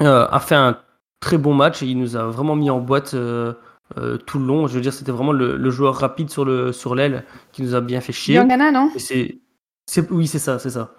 euh, 0.00 0.26
a 0.30 0.40
fait 0.40 0.54
un 0.54 0.78
très 1.20 1.38
bon 1.38 1.54
match 1.54 1.82
et 1.82 1.86
il 1.86 1.98
nous 1.98 2.16
a 2.16 2.24
vraiment 2.24 2.56
mis 2.56 2.70
en 2.70 2.80
boîte 2.80 3.14
euh, 3.14 3.54
euh, 3.96 4.16
tout 4.18 4.38
le 4.38 4.46
long. 4.46 4.66
Je 4.66 4.74
veux 4.74 4.80
dire, 4.80 4.92
c'était 4.92 5.12
vraiment 5.12 5.32
le, 5.32 5.56
le 5.56 5.70
joueur 5.70 5.94
rapide 5.96 6.30
sur 6.30 6.44
le 6.44 6.72
sur 6.72 6.94
l'aile 6.94 7.24
qui 7.52 7.62
nous 7.62 7.74
a 7.74 7.80
bien 7.80 8.00
fait 8.00 8.12
chier. 8.12 8.34
Diangana, 8.34 8.70
non? 8.70 8.90
C'est, 8.96 9.38
c'est, 9.86 10.10
oui, 10.10 10.26
c'est 10.26 10.38
ça, 10.38 10.58
c'est 10.58 10.70
ça. 10.70 10.94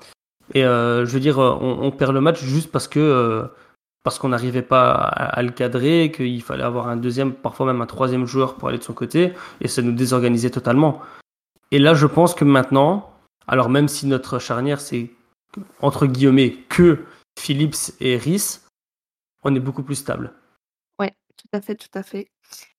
Et 0.54 0.66
euh, 0.66 1.06
je 1.06 1.12
veux 1.12 1.20
dire, 1.20 1.40
euh, 1.40 1.58
on, 1.62 1.84
on 1.84 1.92
perd 1.92 2.14
le 2.14 2.22
match 2.22 2.42
juste 2.44 2.72
parce 2.72 2.88
que 2.88 3.00
euh, 3.00 3.48
parce 4.04 4.18
qu'on 4.18 4.30
n'arrivait 4.30 4.62
pas 4.62 4.92
à, 4.92 5.26
à 5.26 5.44
le 5.44 5.52
cadrer, 5.52 6.12
qu'il 6.12 6.42
fallait 6.42 6.64
avoir 6.64 6.88
un 6.88 6.98
deuxième, 6.98 7.34
parfois 7.34 7.66
même 7.66 7.82
un 7.82 7.86
troisième 7.86 8.26
joueur 8.26 8.56
pour 8.56 8.70
aller 8.70 8.78
de 8.78 8.84
son 8.84 8.94
côté, 8.94 9.34
et 9.62 9.68
ça 9.68 9.82
nous 9.82 9.92
désorganisait 9.92 10.50
totalement. 10.50 11.02
Et 11.72 11.80
là, 11.80 11.94
je 11.94 12.08
pense 12.08 12.34
que 12.34 12.46
maintenant, 12.46 13.12
alors 13.48 13.70
même 13.70 13.88
si 13.88 14.08
notre 14.08 14.40
charnière 14.40 14.80
c'est 14.82 15.12
entre 15.82 16.06
guillemets 16.08 16.56
que 16.70 17.06
Phillips 17.40 17.94
et 18.00 18.18
Rhys, 18.18 18.62
on 19.44 19.56
est 19.56 19.60
beaucoup 19.60 19.84
plus 19.84 19.96
stable. 19.96 20.34
Ouais, 21.00 21.14
tout 21.38 21.48
à 21.54 21.62
fait, 21.62 21.76
tout 21.76 21.88
à 21.94 22.04
fait. 22.04 22.28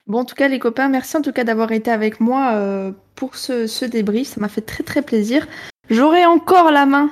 Bon, 0.07 0.19
en 0.19 0.25
tout 0.25 0.35
cas, 0.35 0.47
les 0.47 0.59
copains, 0.59 0.89
merci 0.89 1.15
en 1.17 1.21
tout 1.21 1.31
cas 1.31 1.43
d'avoir 1.43 1.71
été 1.71 1.91
avec 1.91 2.19
moi 2.19 2.53
euh, 2.55 2.91
pour 3.15 3.35
ce, 3.35 3.67
ce 3.67 3.85
débrief. 3.85 4.27
Ça 4.27 4.41
m'a 4.41 4.49
fait 4.49 4.61
très 4.61 4.83
très 4.83 5.01
plaisir. 5.01 5.47
J'aurai 5.89 6.25
encore 6.25 6.71
la 6.71 6.85
main 6.85 7.09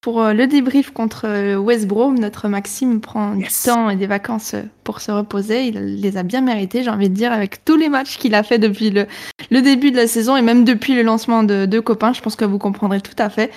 pour 0.00 0.20
euh, 0.22 0.32
le 0.32 0.46
débrief 0.48 0.90
contre 0.90 1.26
euh, 1.26 1.56
West 1.56 1.86
Brom. 1.86 2.18
Notre 2.18 2.48
Maxime 2.48 3.00
prend 3.00 3.36
Yes. 3.36 3.62
du 3.64 3.70
temps 3.70 3.90
et 3.90 3.96
des 3.96 4.06
vacances 4.08 4.54
pour 4.84 5.00
se 5.00 5.10
reposer. 5.12 5.66
Il 5.68 6.00
les 6.00 6.16
a 6.16 6.22
bien 6.24 6.40
mérités, 6.40 6.82
j'ai 6.82 6.90
envie 6.90 7.08
de 7.08 7.14
dire, 7.14 7.32
avec 7.32 7.64
tous 7.64 7.76
les 7.76 7.88
matchs 7.88 8.18
qu'il 8.18 8.34
a 8.34 8.42
fait 8.42 8.58
depuis 8.58 8.90
le, 8.90 9.06
le 9.50 9.62
début 9.62 9.90
de 9.92 9.96
la 9.96 10.08
saison 10.08 10.36
et 10.36 10.42
même 10.42 10.64
depuis 10.64 10.94
le 10.94 11.02
lancement 11.02 11.42
de, 11.44 11.66
de 11.66 11.80
copains. 11.80 12.12
Je 12.12 12.20
pense 12.20 12.36
que 12.36 12.44
vous 12.44 12.58
comprendrez 12.58 13.00
tout 13.00 13.16
à 13.18 13.30
fait. 13.30 13.50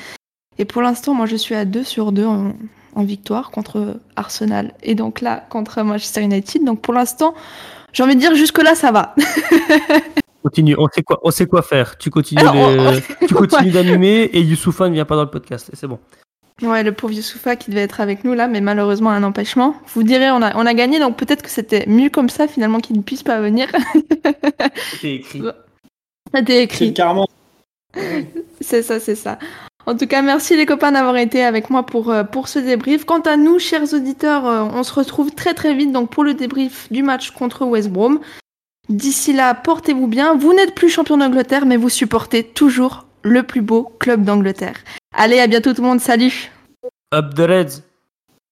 Et 0.57 0.65
pour 0.65 0.81
l'instant, 0.81 1.13
moi, 1.13 1.25
je 1.25 1.35
suis 1.35 1.55
à 1.55 1.65
2 1.65 1.83
sur 1.83 2.11
2 2.11 2.25
en, 2.25 2.53
en 2.95 3.03
victoire 3.03 3.51
contre 3.51 3.99
Arsenal 4.15 4.73
et 4.83 4.95
donc 4.95 5.21
là 5.21 5.43
contre 5.49 5.81
Manchester 5.83 6.21
United. 6.21 6.63
Donc 6.63 6.81
pour 6.81 6.93
l'instant, 6.93 7.33
j'ai 7.93 8.03
envie 8.03 8.15
de 8.15 8.19
dire 8.21 8.35
jusque-là, 8.35 8.75
ça 8.75 8.91
va. 8.91 9.15
Continue, 10.43 10.75
on 10.77 10.87
sait 10.93 11.01
quoi, 11.01 11.19
on 11.23 11.31
sait 11.31 11.47
quoi 11.47 11.63
faire. 11.63 11.97
Tu 11.97 12.11
continues, 12.11 12.39
Alors, 12.41 12.55
on- 12.55 12.91
les- 12.91 13.27
tu 13.27 13.33
continues 13.33 13.71
d'animer 13.71 14.29
et 14.31 14.41
Youssoufa 14.41 14.87
ne 14.87 14.93
vient 14.93 15.03
pas 15.05 15.15
dans 15.15 15.23
le 15.23 15.29
podcast. 15.31 15.71
Et 15.73 15.75
c'est 15.75 15.87
bon. 15.87 15.97
Ouais, 16.61 16.83
le 16.83 16.91
pauvre 16.93 17.13
Youssoufa 17.13 17.55
qui 17.55 17.71
devait 17.71 17.81
être 17.81 17.99
avec 17.99 18.23
nous 18.23 18.33
là, 18.33 18.47
mais 18.47 18.61
malheureusement 18.61 19.09
un 19.09 19.23
empêchement. 19.23 19.75
Vous 19.93 20.03
direz, 20.03 20.29
on 20.31 20.41
a, 20.43 20.55
on 20.55 20.65
a 20.67 20.73
gagné, 20.75 20.99
donc 20.99 21.17
peut-être 21.17 21.41
que 21.41 21.49
c'était 21.49 21.85
mieux 21.87 22.09
comme 22.09 22.29
ça 22.29 22.47
finalement 22.47 22.79
qu'il 22.79 22.95
ne 22.95 23.01
puisse 23.01 23.23
pas 23.23 23.41
venir. 23.41 23.67
C'était 24.91 25.15
écrit. 25.15 25.41
C'était 26.33 26.53
C'est 26.53 26.63
écrit. 26.63 26.93
carrément. 26.93 27.27
C'est 28.61 28.83
ça, 28.83 28.99
c'est 28.99 29.15
ça. 29.15 29.39
En 29.87 29.95
tout 29.95 30.07
cas, 30.07 30.23
merci 30.23 30.57
les 30.57 30.65
copains 30.65 30.91
d'avoir 30.91 31.15
été 31.17 31.43
avec 31.43 31.69
moi 31.69 31.85
pour, 31.85 32.09
euh, 32.09 32.23
pour 32.23 32.47
ce 32.47 32.57
débrief. 32.57 33.05
Quant 33.05 33.19
à 33.19 33.37
nous, 33.37 33.59
chers 33.59 33.93
auditeurs, 33.93 34.47
euh, 34.47 34.63
on 34.73 34.83
se 34.83 34.93
retrouve 34.93 35.31
très 35.31 35.53
très 35.53 35.75
vite 35.75 35.91
donc 35.91 36.09
pour 36.09 36.23
le 36.23 36.33
débrief 36.33 36.91
du 36.91 37.03
match 37.03 37.31
contre 37.31 37.65
West 37.65 37.89
Brom. 37.89 38.19
D'ici 38.89 39.33
là, 39.33 39.53
portez-vous 39.53 40.07
bien. 40.07 40.35
Vous 40.35 40.53
n'êtes 40.53 40.73
plus 40.73 40.89
champion 40.89 41.17
d'Angleterre, 41.17 41.65
mais 41.65 41.77
vous 41.77 41.89
supportez 41.89 42.43
toujours 42.43 43.05
le 43.21 43.43
plus 43.43 43.61
beau 43.61 43.91
club 43.99 44.23
d'Angleterre. 44.23 44.77
Allez, 45.13 45.39
à 45.39 45.47
bientôt 45.47 45.73
tout 45.73 45.81
le 45.81 45.87
monde. 45.87 46.01
Salut 46.01 46.51
Up 47.13 47.33
the 47.35 47.41
Reds. 47.41 47.81